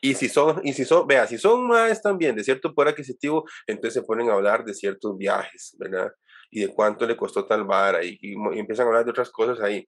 Y 0.00 0.14
si 0.14 0.28
son, 0.28 0.60
y 0.64 0.72
si 0.72 0.84
son, 0.84 1.06
vea, 1.06 1.26
si 1.26 1.38
son 1.38 1.66
más 1.66 2.02
también 2.02 2.36
de 2.36 2.44
cierto 2.44 2.74
poder 2.74 2.92
adquisitivo, 2.92 3.44
entonces 3.66 3.94
se 3.94 4.02
ponen 4.02 4.30
a 4.30 4.34
hablar 4.34 4.64
de 4.64 4.74
ciertos 4.74 5.16
viajes, 5.16 5.76
¿verdad? 5.78 6.10
Y 6.50 6.60
de 6.60 6.68
cuánto 6.68 7.06
le 7.06 7.16
costó 7.16 7.46
tal 7.46 7.64
vara 7.64 8.02
y, 8.04 8.18
y 8.20 8.34
empiezan 8.58 8.86
a 8.86 8.88
hablar 8.88 9.04
de 9.04 9.10
otras 9.10 9.30
cosas 9.30 9.60
ahí 9.60 9.86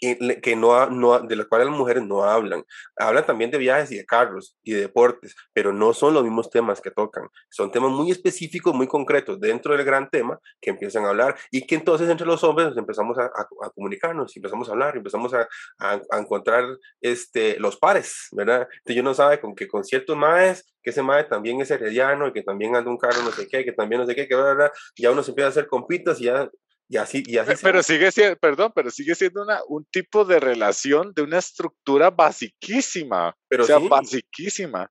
que 0.00 0.56
no, 0.56 0.88
no, 0.90 1.20
de 1.20 1.36
las 1.36 1.46
cuales 1.46 1.68
las 1.68 1.76
mujeres 1.76 2.04
no 2.04 2.22
hablan. 2.24 2.64
Hablan 2.96 3.26
también 3.26 3.50
de 3.50 3.58
viajes 3.58 3.90
y 3.92 3.96
de 3.96 4.04
carros 4.04 4.56
y 4.62 4.72
de 4.72 4.80
deportes, 4.82 5.34
pero 5.52 5.72
no 5.72 5.92
son 5.92 6.14
los 6.14 6.22
mismos 6.22 6.50
temas 6.50 6.80
que 6.80 6.90
tocan. 6.90 7.28
Son 7.48 7.70
temas 7.70 7.90
muy 7.90 8.10
específicos, 8.10 8.74
muy 8.74 8.86
concretos 8.86 9.40
dentro 9.40 9.76
del 9.76 9.84
gran 9.84 10.10
tema 10.10 10.38
que 10.60 10.70
empiezan 10.70 11.04
a 11.04 11.10
hablar 11.10 11.36
y 11.50 11.66
que 11.66 11.76
entonces 11.76 12.08
entre 12.08 12.26
los 12.26 12.44
hombres 12.44 12.68
nos 12.68 12.78
empezamos 12.78 13.18
a, 13.18 13.24
a, 13.24 13.70
comunicarnos, 13.74 14.36
empezamos 14.36 14.68
a 14.68 14.72
hablar, 14.72 14.96
empezamos 14.96 15.32
a, 15.34 15.48
a, 15.78 16.18
encontrar 16.18 16.64
este, 17.00 17.58
los 17.58 17.76
pares, 17.76 18.28
¿verdad? 18.32 18.68
Entonces 18.78 18.96
yo 18.96 19.02
no 19.02 19.14
sabe 19.14 19.40
con 19.40 19.54
que 19.54 19.66
con 19.66 19.84
ciertos 19.84 20.16
maes, 20.16 20.64
que 20.82 20.90
ese 20.90 21.02
mae 21.02 21.24
también 21.24 21.60
es 21.60 21.70
herediano 21.70 22.28
y 22.28 22.32
que 22.32 22.42
también 22.42 22.76
anda 22.76 22.88
un 22.90 22.96
carro 22.96 23.20
no 23.24 23.32
sé 23.32 23.48
qué, 23.48 23.64
que 23.64 23.72
también 23.72 24.00
no 24.00 24.06
sé 24.06 24.14
qué, 24.14 24.28
que 24.28 24.36
¿verdad? 24.36 24.70
ya 24.96 25.10
uno 25.10 25.22
se 25.24 25.32
empieza 25.32 25.48
a 25.48 25.50
hacer 25.50 25.66
compitas 25.66 26.20
y 26.20 26.24
ya 26.24 26.48
y 26.88 26.96
así, 26.98 27.22
y 27.26 27.38
así 27.38 27.52
pero, 27.62 27.82
sigue 27.82 28.12
siendo, 28.12 28.36
perdón, 28.36 28.72
pero 28.74 28.90
sigue 28.90 29.14
siendo 29.14 29.42
una, 29.42 29.60
un 29.68 29.84
tipo 29.86 30.24
de 30.24 30.38
relación 30.38 31.12
de 31.14 31.22
una 31.22 31.38
estructura 31.38 32.10
basiquísima. 32.10 33.36
Pero 33.48 33.64
o 33.64 33.66
sea, 33.66 33.78
basiquísima. 33.78 34.90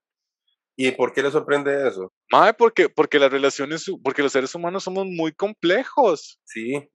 ¿Y 0.77 0.91
por 0.91 1.13
qué 1.13 1.23
le 1.23 1.31
sorprende 1.31 1.87
eso? 1.87 2.11
Madre, 2.31 2.53
porque, 2.53 2.89
porque 2.89 3.17
las 3.17 3.31
relaciones, 3.31 3.85
porque 4.03 4.21
los 4.21 4.33
seres 4.33 4.53
humanos 4.53 4.83
somos 4.83 5.05
muy 5.05 5.31
complejos. 5.31 6.37
Sí, 6.43 6.85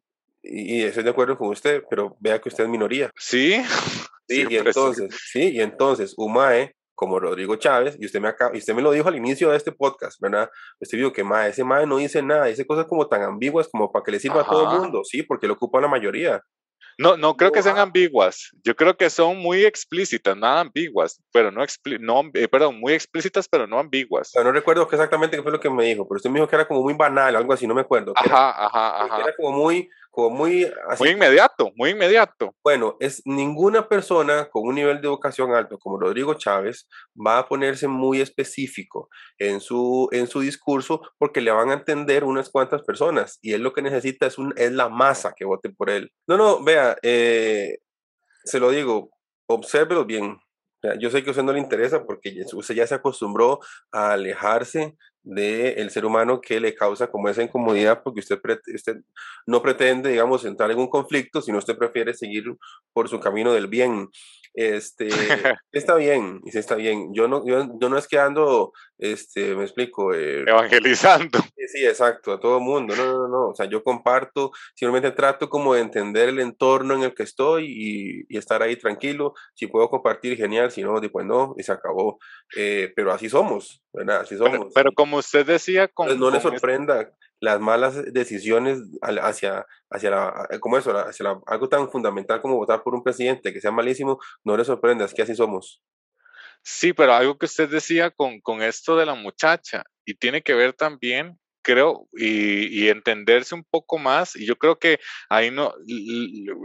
y, 0.43 0.83
estoy 0.83 1.03
de 1.03 1.11
acuerdo 1.11 1.39
con 1.39 1.49
usted, 1.49 1.83
pero 1.89 2.17
vea 2.21 2.39
que 2.39 2.51
usted 2.51 2.65
es 2.65 2.71
minoría. 2.71 3.11
Sí. 3.17 3.57
Sí, 4.31 4.47
y 4.49 4.59
entonces, 4.59 5.13
sí. 5.33 5.51
y 5.55 5.61
entonces, 5.61 6.15
Umae 6.17 6.77
como 7.01 7.19
Rodrigo 7.19 7.57
Chávez, 7.57 7.97
y 7.99 8.05
usted 8.05 8.21
me, 8.21 8.29
acaba, 8.29 8.55
y 8.55 8.59
usted 8.59 8.75
me 8.75 8.83
lo 8.83 8.93
dijo 8.93 9.09
al 9.09 9.17
inicio 9.17 9.51
de 9.51 9.57
este 9.57 9.73
podcast, 9.73 10.21
¿verdad? 10.21 10.51
Usted 10.79 10.99
dijo 10.99 11.15
que 11.15 11.25
ma, 11.25 11.47
ese 11.47 11.65
mae 11.65 11.87
no 11.87 11.97
dice 11.97 12.23
nada, 12.23 12.45
dice 12.45 12.67
cosas 12.67 12.85
como 12.85 13.09
tan 13.09 13.23
ambiguas 13.23 13.69
como 13.73 13.91
para 13.91 14.03
que 14.03 14.13
le 14.13 14.21
sirva 14.21 14.43
a 14.43 14.45
todo 14.45 14.71
el 14.71 14.81
mundo, 14.81 15.01
sí, 15.03 15.23
porque 15.23 15.47
lo 15.47 15.55
ocupa 15.55 15.81
la 15.81 15.89
mayoría. 15.89 16.45
No, 16.99 17.17
no 17.17 17.35
creo 17.39 17.53
que 17.53 17.63
sean 17.63 17.79
ambiguas. 17.79 18.51
Yo 18.63 18.77
creo 18.77 18.95
que 18.95 19.09
son 19.09 19.39
muy 19.39 19.65
explícitas, 19.65 20.37
nada 20.37 20.61
ambiguas, 20.61 21.23
pero 21.33 21.51
no, 21.51 21.65
no 22.01 22.23
eh, 22.35 22.49
perdón, 22.49 22.79
muy 22.79 22.93
explícitas, 22.93 23.49
pero 23.49 23.67
no 23.67 23.79
ambiguas. 23.79 24.33
no 24.35 24.53
recuerdo 24.53 24.87
exactamente 24.93 25.39
qué 25.39 25.43
fue 25.43 25.53
lo 25.53 25.61
que 25.61 25.71
me 25.71 25.87
dijo, 25.87 26.07
pero 26.07 26.17
usted 26.17 26.29
me 26.29 26.39
dijo 26.39 26.49
que 26.49 26.57
era 26.57 26.69
como 26.69 26.83
muy 26.83 26.93
banal, 26.93 27.35
algo 27.35 27.55
así, 27.55 27.67
no 27.67 27.75
me 27.75 27.81
acuerdo. 27.81 28.13
Ajá, 28.15 28.67
ajá, 28.67 29.05
ajá. 29.05 29.23
Era 29.23 29.35
como 29.35 29.53
muy, 29.57 29.89
como 30.11 30.31
muy... 30.31 30.71
Muy 30.99 31.11
inmediato, 31.11 31.71
muy 31.77 31.91
inmediato. 31.91 32.55
Bueno, 32.63 32.97
es 33.01 33.23
ninguna 33.25 33.89
persona 33.89 34.49
con 34.51 34.67
un 34.67 34.75
nivel 34.75 35.01
de 35.01 35.09
educación 35.09 35.55
alto 35.55 35.79
como 35.79 35.99
Rodrigo 35.99 36.35
Chávez 36.35 36.89
va 37.15 37.39
a 37.39 37.49
ponerse 37.49 37.89
muy 37.89 38.21
específico 38.21 39.09
en 39.39 39.61
su, 39.61 40.09
en 40.13 40.27
su 40.27 40.41
discurso 40.41 41.03
porque 41.19 41.41
le 41.41 41.51
van 41.51 41.71
a 41.71 41.75
entender 41.75 42.25
unas 42.25 42.51
cuantas 42.51 42.83
personas 42.83 43.39
y 43.41 43.53
él 43.53 43.63
lo 43.63 43.73
que 43.73 43.83
necesita 43.83 44.27
es, 44.27 44.39
un, 44.39 44.53
es 44.57 44.73
la 44.73 44.89
masa 44.89 45.35
que 45.37 45.45
vote 45.45 45.71
por 45.71 45.91
él. 45.91 46.13
No, 46.27 46.37
no, 46.37 46.63
vea, 46.63 46.97
eh, 47.03 47.79
se 48.45 48.61
lo 48.61 48.71
digo, 48.71 49.11
obsérvelo 49.47 50.05
bien. 50.05 50.39
Yo 50.99 51.11
sé 51.11 51.23
que 51.23 51.31
a 51.31 51.33
usted 51.33 51.43
no 51.43 51.53
le 51.53 51.59
interesa 51.59 52.05
porque 52.05 52.45
usted 52.53 52.75
ya 52.75 52.87
se 52.87 52.95
acostumbró 52.95 53.61
a 53.93 54.13
alejarse 54.13 54.97
del 55.23 55.91
ser 55.91 56.07
humano 56.07 56.41
que 56.41 56.61
le 56.61 56.75
causa 56.75 57.11
como 57.11 57.29
esa 57.29 57.43
incomodidad 57.43 58.03
porque 58.03 58.21
usted, 58.21 58.41
usted 58.75 58.97
no 59.47 59.61
pretende, 59.61 60.11
digamos, 60.11 60.45
entrar 60.45 60.71
en 60.71 60.79
un 60.79 60.89
conflicto, 60.89 61.43
sino 61.43 61.59
usted 61.59 61.77
prefiere 61.77 62.15
seguir 62.15 62.45
por 62.93 63.09
su 63.09 63.21
camino 63.21 63.53
del 63.53 63.67
bien. 63.67 64.09
Este, 64.53 65.09
está 65.73 65.95
bien, 65.95 66.41
está 66.47 66.75
bien. 66.75 67.15
Yo 67.15 67.29
no, 67.29 67.47
yo, 67.47 67.65
no 67.67 67.97
es 67.99 68.09
que 68.09 68.19
ando, 68.19 68.73
este, 68.99 69.55
me 69.55 69.63
explico. 69.63 70.15
Eh, 70.15 70.45
Evangelizando. 70.47 71.39
Sí, 71.73 71.87
exacto, 71.87 72.33
a 72.33 72.41
todo 72.41 72.59
el 72.59 72.65
mundo. 72.65 72.97
No, 72.97 73.05
no, 73.05 73.29
no. 73.29 73.49
O 73.51 73.55
sea, 73.55 73.67
yo 73.67 73.85
comparto, 73.85 74.51
simplemente 74.75 75.13
trato 75.13 75.49
como 75.49 75.75
de 75.75 75.83
entender 75.83 76.29
el 76.29 76.41
entorno 76.41 76.95
en 76.95 77.05
el 77.05 77.15
que 77.15 77.23
estoy 77.23 77.67
y, 77.69 78.25
y 78.29 78.39
estar 78.39 78.61
ahí 78.61 78.75
tranquilo. 78.75 79.35
Si 79.55 79.69
puedo 79.69 79.89
compartir, 79.89 80.37
genial. 80.37 80.73
Si 80.73 80.83
no, 80.83 81.01
pues 81.13 81.27
no, 81.27 81.55
y 81.57 81.63
se 81.63 81.71
acabó. 81.71 82.19
Eh, 82.57 82.93
pero 82.97 83.13
así 83.13 83.29
somos, 83.29 83.85
¿verdad? 83.93 84.23
Así 84.23 84.37
somos. 84.37 84.73
Pero, 84.75 84.91
como 84.93 85.19
usted 85.19 85.47
decía, 85.47 85.87
con, 85.87 86.19
no 86.19 86.29
le 86.29 86.41
sorprenda 86.41 87.13
las 87.41 87.59
malas 87.59 88.13
decisiones 88.13 88.79
hacia, 89.01 89.67
hacia, 89.91 90.11
la, 90.11 90.49
como 90.61 90.77
eso, 90.77 90.97
hacia 90.97 91.41
algo 91.47 91.69
tan 91.69 91.91
fundamental 91.91 92.41
como 92.41 92.57
votar 92.57 92.83
por 92.83 92.95
un 92.95 93.03
presidente 93.03 93.53
que 93.53 93.61
sea 93.61 93.73
malísimo, 93.73 94.21
no 94.45 94.57
le 94.57 94.65
sorprenda, 94.65 95.07
es 95.07 95.15
que 95.15 95.23
así 95.23 95.35
somos. 95.35 95.83
Sí, 96.63 96.93
pero 96.93 97.15
algo 97.15 97.39
que 97.39 97.47
usted 97.47 97.71
decía 97.71 98.11
con, 98.11 98.41
con 98.41 98.63
esto 98.63 98.97
de 98.97 99.07
la 99.07 99.15
muchacha, 99.15 99.83
y 100.05 100.15
tiene 100.15 100.43
que 100.43 100.55
ver 100.55 100.75
también 100.75 101.40
creo, 101.63 102.09
y, 102.13 102.89
entenderse 102.89 103.55
un 103.55 103.65
poco 103.65 103.99
más, 103.99 104.37
y 104.37 104.47
yo 104.47 104.57
creo 104.57 104.79
que 104.79 104.99
ahí 105.29 105.51
no, 105.51 105.73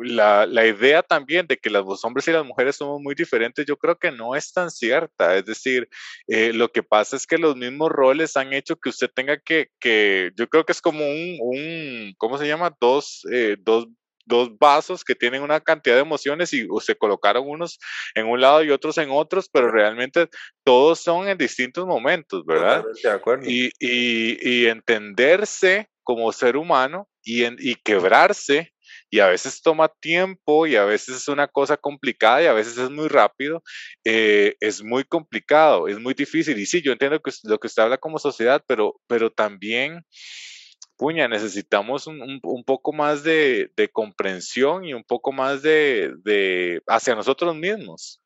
la, 0.03 0.45
la, 0.45 0.65
idea 0.65 1.03
también 1.03 1.47
de 1.47 1.57
que 1.57 1.69
los 1.69 2.03
hombres 2.03 2.27
y 2.27 2.31
las 2.31 2.45
mujeres 2.45 2.75
somos 2.77 3.01
muy 3.01 3.15
diferentes, 3.15 3.65
yo 3.65 3.77
creo 3.77 3.97
que 3.97 4.11
no 4.11 4.35
es 4.35 4.51
tan 4.53 4.71
cierta, 4.71 5.35
es 5.35 5.45
decir, 5.45 5.87
eh, 6.27 6.53
lo 6.53 6.69
que 6.71 6.83
pasa 6.83 7.15
es 7.15 7.27
que 7.27 7.37
los 7.37 7.55
mismos 7.55 7.91
roles 7.91 8.37
han 8.37 8.53
hecho 8.53 8.77
que 8.77 8.89
usted 8.89 9.09
tenga 9.13 9.37
que, 9.37 9.69
que 9.79 10.31
yo 10.35 10.47
creo 10.49 10.65
que 10.65 10.71
es 10.71 10.81
como 10.81 11.05
un, 11.05 11.37
un 11.39 12.13
¿cómo 12.17 12.37
se 12.37 12.47
llama? 12.47 12.75
Dos, 12.79 13.25
eh, 13.31 13.57
dos 13.59 13.87
dos 14.25 14.57
vasos 14.57 15.03
que 15.03 15.15
tienen 15.15 15.41
una 15.41 15.59
cantidad 15.59 15.95
de 15.95 16.01
emociones 16.01 16.53
y 16.53 16.67
se 16.81 16.95
colocaron 16.95 17.47
unos 17.47 17.79
en 18.13 18.27
un 18.27 18.41
lado 18.41 18.63
y 18.63 18.71
otros 18.71 18.97
en 18.97 19.09
otros, 19.11 19.49
pero 19.51 19.71
realmente 19.71 20.27
todos 20.63 20.99
son 20.99 21.27
en 21.27 21.37
distintos 21.37 21.85
momentos, 21.85 22.45
¿verdad? 22.45 22.83
De 23.03 23.09
acuerdo. 23.09 23.43
Y, 23.47 23.71
y, 23.79 24.67
entenderse 24.67 25.89
como 26.03 26.31
ser 26.31 26.57
humano 26.57 27.07
y, 27.23 27.45
y 27.45 27.75
quebrarse 27.75 28.73
y 29.09 29.19
a 29.19 29.27
veces 29.27 29.61
toma 29.61 29.87
tiempo 29.87 30.67
y 30.67 30.75
a 30.75 30.83
veces 30.83 31.15
es 31.15 31.27
una 31.27 31.47
cosa 31.47 31.77
complicada 31.77 32.43
y 32.43 32.47
a 32.47 32.53
veces 32.53 32.77
es 32.77 32.89
muy 32.89 33.07
rápido, 33.07 33.63
eh, 34.03 34.55
es 34.59 34.83
muy 34.83 35.03
complicado, 35.03 35.87
es 35.87 35.99
muy 35.99 36.13
difícil. 36.13 36.57
Y 36.59 36.65
sí, 36.65 36.81
yo 36.81 36.91
entiendo 36.91 37.19
que 37.21 37.31
lo 37.43 37.57
que 37.57 37.67
usted 37.67 37.83
habla 37.83 37.97
como 37.97 38.19
sociedad, 38.19 38.63
pero, 38.67 38.99
pero 39.07 39.31
también 39.31 40.03
puña, 40.97 41.27
necesitamos 41.27 42.07
un, 42.07 42.39
un, 42.43 42.63
poco 42.63 42.93
más 42.93 43.23
de, 43.23 43.71
de, 43.75 43.89
comprensión 43.89 44.85
y 44.85 44.93
un 44.93 45.03
poco 45.03 45.31
más 45.31 45.61
de, 45.61 46.13
de 46.23 46.81
hacia 46.87 47.15
nosotros 47.15 47.55
mismos. 47.55 48.21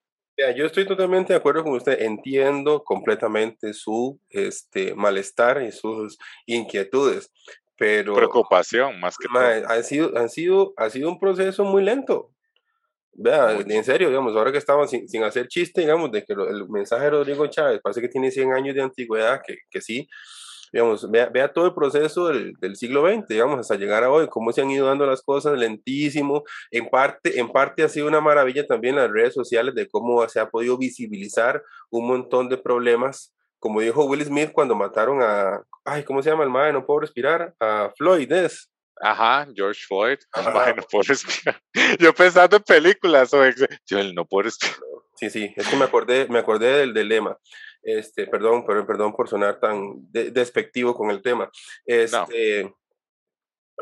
yo 0.55 0.65
estoy 0.65 0.85
totalmente 0.85 1.33
de 1.33 1.37
acuerdo 1.37 1.63
con 1.63 1.73
usted, 1.73 2.01
entiendo 2.01 2.83
completamente 2.83 3.73
su 3.73 4.19
este, 4.29 4.93
malestar 4.95 5.61
y 5.63 5.71
sus 5.71 6.17
inquietudes, 6.45 7.31
pero... 7.77 8.15
Preocupación, 8.15 8.99
más 8.99 9.17
que 9.17 9.27
todo. 9.27 9.41
Ha 9.41 9.83
sido, 9.83 10.17
han 10.17 10.29
sido, 10.29 10.73
ha 10.77 10.89
sido 10.89 11.09
un 11.09 11.19
proceso 11.19 11.63
muy 11.63 11.83
lento. 11.83 12.31
Vea, 13.13 13.51
en 13.51 13.83
serio, 13.83 14.07
digamos, 14.07 14.35
ahora 14.35 14.51
que 14.51 14.59
estamos 14.59 14.89
sin, 14.89 15.09
sin, 15.09 15.23
hacer 15.23 15.47
chiste, 15.47 15.81
digamos, 15.81 16.09
de 16.11 16.23
que 16.23 16.33
el 16.33 16.69
mensaje 16.69 17.05
de 17.05 17.09
Rodrigo 17.09 17.47
Chávez 17.47 17.81
parece 17.81 17.99
que 17.99 18.07
tiene 18.07 18.31
100 18.31 18.53
años 18.53 18.75
de 18.75 18.81
antigüedad, 18.81 19.41
que, 19.45 19.57
que 19.69 19.81
sí, 19.81 20.07
digamos, 20.71 21.09
vea, 21.09 21.27
vea 21.27 21.51
todo 21.51 21.65
el 21.65 21.73
proceso 21.73 22.27
del, 22.27 22.53
del, 22.59 22.75
siglo 22.75 23.07
XX, 23.09 23.27
digamos, 23.27 23.59
hasta 23.59 23.75
llegar 23.75 24.03
a 24.03 24.11
hoy, 24.11 24.27
cómo 24.27 24.51
se 24.51 24.61
han 24.61 24.71
ido 24.71 24.87
dando 24.87 25.05
las 25.05 25.21
cosas 25.21 25.57
lentísimo. 25.57 26.43
En 26.71 26.89
parte, 26.89 27.39
en 27.39 27.51
parte 27.51 27.83
ha 27.83 27.89
sido 27.89 28.07
una 28.07 28.21
maravilla 28.21 28.65
también 28.65 28.95
las 28.95 29.11
redes 29.11 29.33
sociales 29.33 29.75
de 29.75 29.87
cómo 29.87 30.27
se 30.27 30.39
ha 30.39 30.49
podido 30.49 30.77
visibilizar 30.77 31.63
un 31.89 32.07
montón 32.07 32.49
de 32.49 32.57
problemas. 32.57 33.33
Como 33.59 33.81
dijo 33.81 34.05
Will 34.05 34.23
Smith 34.23 34.51
cuando 34.53 34.75
mataron 34.75 35.21
a, 35.21 35.61
ay, 35.83 36.03
¿cómo 36.03 36.21
se 36.21 36.29
llama 36.29 36.43
el 36.43 36.49
madre? 36.49 36.73
No 36.73 36.85
puedo 36.85 37.01
respirar, 37.01 37.53
a 37.59 37.91
Floyd, 37.97 38.31
¿es? 38.31 38.69
Ajá, 39.01 39.47
George 39.55 39.81
Floyd. 39.87 40.17
Ajá. 40.33 40.73
no 40.75 40.83
puedo 40.83 41.03
respirar. 41.03 41.61
Yo 41.99 42.13
pensando 42.13 42.57
en 42.57 42.63
películas, 42.63 43.33
o 43.33 43.43
yo 43.85 44.03
no 44.13 44.25
puedo 44.25 44.43
respirar. 44.43 44.77
Sí, 45.15 45.29
sí, 45.29 45.53
es 45.55 45.67
que 45.67 45.75
me 45.75 45.83
acordé, 45.83 46.27
me 46.29 46.39
acordé 46.39 46.77
del, 46.77 46.93
del 46.93 47.09
lema. 47.09 47.37
Este, 47.81 48.27
perdón, 48.27 48.65
pero 48.65 48.85
perdón 48.85 49.13
por 49.13 49.29
sonar 49.29 49.59
tan 49.59 49.93
despectivo 50.11 50.93
con 50.93 51.11
el 51.11 51.21
tema. 51.21 51.49
Este, 51.85 52.71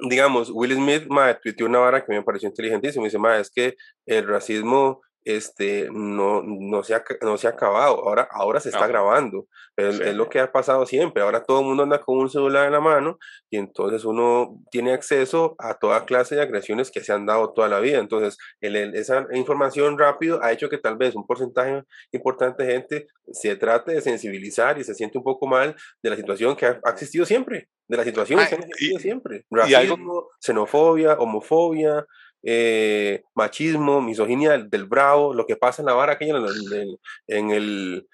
Digamos, 0.01 0.51
Will 0.51 0.75
Smith 0.75 1.07
ma, 1.07 1.33
tuiteó 1.39 1.65
una 1.65 1.79
vara 1.79 2.05
que 2.05 2.13
me 2.13 2.21
pareció 2.21 2.47
inteligentísima. 2.49 3.05
Dice, 3.05 3.17
ma, 3.17 3.39
es 3.39 3.49
que 3.49 3.75
el 4.05 4.27
racismo 4.27 5.01
este, 5.27 5.89
no, 5.91 6.41
no, 6.41 6.83
se 6.83 6.95
ha, 6.95 7.03
no 7.21 7.37
se 7.37 7.47
ha 7.47 7.49
acabado, 7.49 7.95
ahora, 8.07 8.29
ahora 8.31 8.61
se 8.61 8.69
está 8.69 8.87
grabando, 8.87 9.45
es, 9.75 9.99
es, 9.99 10.15
lo 10.15 10.29
que 10.29 10.39
ha 10.39 10.53
pasado 10.53 10.85
siempre, 10.85 11.21
ahora 11.21 11.43
todo 11.43 11.59
el 11.59 11.65
mundo 11.65 11.83
anda 11.83 11.99
con 11.99 12.17
un 12.17 12.29
celular 12.29 12.65
en 12.65 12.71
la 12.71 12.79
mano 12.79 13.19
y 13.49 13.57
entonces 13.57 14.05
uno 14.05 14.57
tiene 14.71 14.93
acceso 14.93 15.55
a 15.59 15.73
toda 15.73 16.05
clase 16.05 16.35
de 16.35 16.43
agresiones 16.43 16.91
que 16.91 17.01
se 17.01 17.11
han 17.11 17.25
dado 17.25 17.51
toda 17.51 17.67
la 17.67 17.81
vida, 17.81 17.99
entonces 17.99 18.37
el, 18.61 18.95
esa 18.95 19.27
información 19.33 19.99
rápido 19.99 20.41
ha 20.41 20.53
hecho 20.53 20.69
que 20.69 20.77
tal 20.77 20.95
vez 20.95 21.13
un 21.13 21.27
porcentaje 21.27 21.83
importante 22.13 22.63
de 22.63 22.71
gente 22.71 23.07
se 23.29 23.57
trate 23.57 23.95
de 23.95 24.01
sensibilizar 24.01 24.79
y 24.79 24.85
se 24.85 24.95
siente 24.95 25.17
un 25.17 25.25
poco 25.25 25.45
mal 25.45 25.75
de 26.01 26.09
la 26.09 26.15
situación 26.15 26.55
que 26.55 26.67
ha, 26.67 26.79
existido 26.89 27.25
siempre, 27.25 27.67
de 27.89 27.97
las 27.97 28.05
situaciones 28.05 28.47
que 28.47 28.55
han 28.55 28.63
existido 28.63 28.99
siempre, 28.99 29.45
racismo, 29.51 30.29
xenofobia, 30.39 31.15
homofobia, 31.15 32.05
eh, 32.43 33.23
machismo, 33.35 34.01
misoginia 34.01 34.57
del, 34.57 34.85
bravo, 34.85 35.33
lo 35.33 35.45
que 35.45 35.55
pasa 35.55 35.81
en 35.81 35.87
la 35.87 35.93
vara 35.93 36.13
aquella 36.13 36.37
en 36.37 36.45
el, 36.45 36.99
en 37.27 37.49
el 37.51 38.07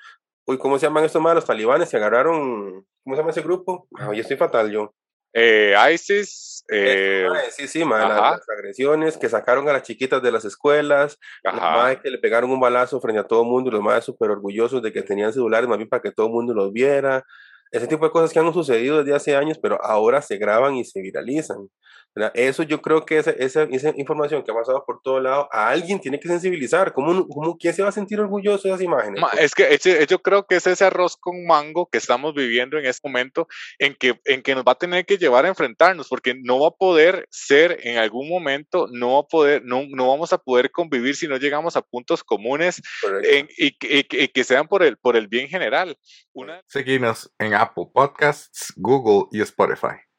uy, 0.46 0.58
¿cómo 0.58 0.78
se 0.78 0.86
llaman 0.86 1.06
estos 1.06 1.22
más? 1.22 1.36
Los 1.36 1.46
talibanes 1.46 1.90
se 1.90 1.98
agarraron, 1.98 2.86
¿cómo 3.04 3.16
se 3.16 3.22
llama 3.22 3.32
ese 3.32 3.42
grupo? 3.42 3.88
yo 3.92 4.14
estoy 4.14 4.38
fatal 4.38 4.72
yo. 4.72 4.94
Eh, 5.36 5.76
ISIS. 5.92 6.64
Eh, 6.72 7.28
sí, 7.50 7.68
sí, 7.68 7.84
las, 7.84 8.50
agresiones 8.50 9.18
que 9.18 9.28
sacaron 9.28 9.68
a 9.68 9.74
las 9.74 9.84
chiquitas 9.84 10.22
de 10.22 10.32
las 10.32 10.46
escuelas, 10.46 11.18
los 11.44 11.98
que 11.98 12.12
le 12.12 12.20
pegaron 12.20 12.52
un 12.52 12.60
balazo 12.60 13.02
frente 13.02 13.20
a 13.20 13.28
todo 13.28 13.42
el 13.42 13.50
mundo, 13.50 13.72
los 13.72 13.82
más 13.82 14.06
súper 14.06 14.30
orgullosos 14.30 14.82
de 14.82 14.94
que 14.94 15.02
tenían 15.02 15.34
celulares 15.34 15.68
más 15.68 15.78
bien 15.78 15.90
para 15.90 16.02
que 16.02 16.12
todo 16.12 16.28
el 16.28 16.34
mundo 16.34 16.54
los 16.54 16.72
viera. 16.72 17.26
Ese 17.72 17.88
tipo 17.88 18.06
de 18.06 18.12
cosas 18.12 18.32
que 18.32 18.38
han 18.38 18.54
sucedido 18.54 19.00
desde 19.00 19.16
hace 19.16 19.36
años, 19.36 19.58
pero 19.60 19.84
ahora 19.84 20.22
se 20.22 20.38
graban 20.38 20.76
y 20.76 20.86
se 20.86 21.02
viralizan. 21.02 21.68
Eso 22.36 22.62
yo 22.64 22.82
creo 22.82 23.06
que 23.06 23.18
esa, 23.18 23.32
esa, 23.32 23.64
esa, 23.64 23.92
información 23.98 24.44
que 24.44 24.52
ha 24.52 24.56
pasado 24.56 24.84
por 24.86 25.02
todo 25.02 25.20
lado, 25.20 25.50
a 25.52 25.70
alguien 25.70 26.00
tiene 26.00 26.20
que 26.20 26.28
sensibilizar. 26.28 26.94
¿Cómo, 26.94 27.28
cómo, 27.28 27.58
¿Quién 27.58 27.74
se 27.74 27.82
va 27.82 27.90
a 27.90 27.94
sentir 27.94 28.20
orgulloso 28.20 28.68
de 28.68 28.74
esas 28.74 28.84
imágenes? 28.84 29.24
Es 29.40 29.56
que 29.56 29.80
yo 30.08 30.22
creo 30.22 30.46
que 30.46 30.56
es 30.58 30.68
ese 30.68 30.86
arroz 30.86 31.18
con 31.18 31.44
mango 31.46 31.90
que 31.92 31.98
estamos 31.98 32.36
viviendo 32.36 32.78
en 32.78 32.86
este 32.86 33.08
momento 33.08 33.48
en 33.80 33.96
que, 33.96 34.20
en 34.26 34.44
que 34.44 34.54
nos 34.54 34.64
va 34.64 34.74
a 34.74 34.78
tener 34.78 35.06
que 35.06 35.18
llevar 35.18 35.46
a 35.46 35.50
enfrentarnos, 35.50 36.08
porque 36.08 36.36
no 36.36 36.60
va 36.60 36.68
a 36.68 36.72
poder 36.72 37.28
ser 37.32 37.80
en 37.82 37.98
algún 37.98 38.30
momento, 38.30 38.88
no 38.92 39.14
va 39.14 39.20
a 39.22 39.28
poder, 39.28 39.64
no, 39.66 39.84
no 39.90 40.10
vamos 40.10 40.34
a 40.34 40.38
poder 40.38 40.72
convivir 40.72 41.16
si 41.16 41.28
no 41.28 41.38
llegamos 41.38 41.76
a 41.76 41.82
puntos 41.82 42.24
comunes 42.24 42.82
en, 43.24 43.50
y, 43.58 43.76
y, 43.82 44.04
que 44.04 44.44
sean 44.44 44.68
por 44.68 44.84
el, 44.84 44.98
por 44.98 45.16
el 45.16 45.28
bien 45.28 45.48
general. 45.48 45.98
Una... 46.32 46.62
Seguimos 46.68 47.34
en 47.40 47.56
Apple 47.56 47.86
Podcasts, 47.92 48.72
Google 48.76 49.28
y 49.32 49.42
Spotify. 49.42 50.13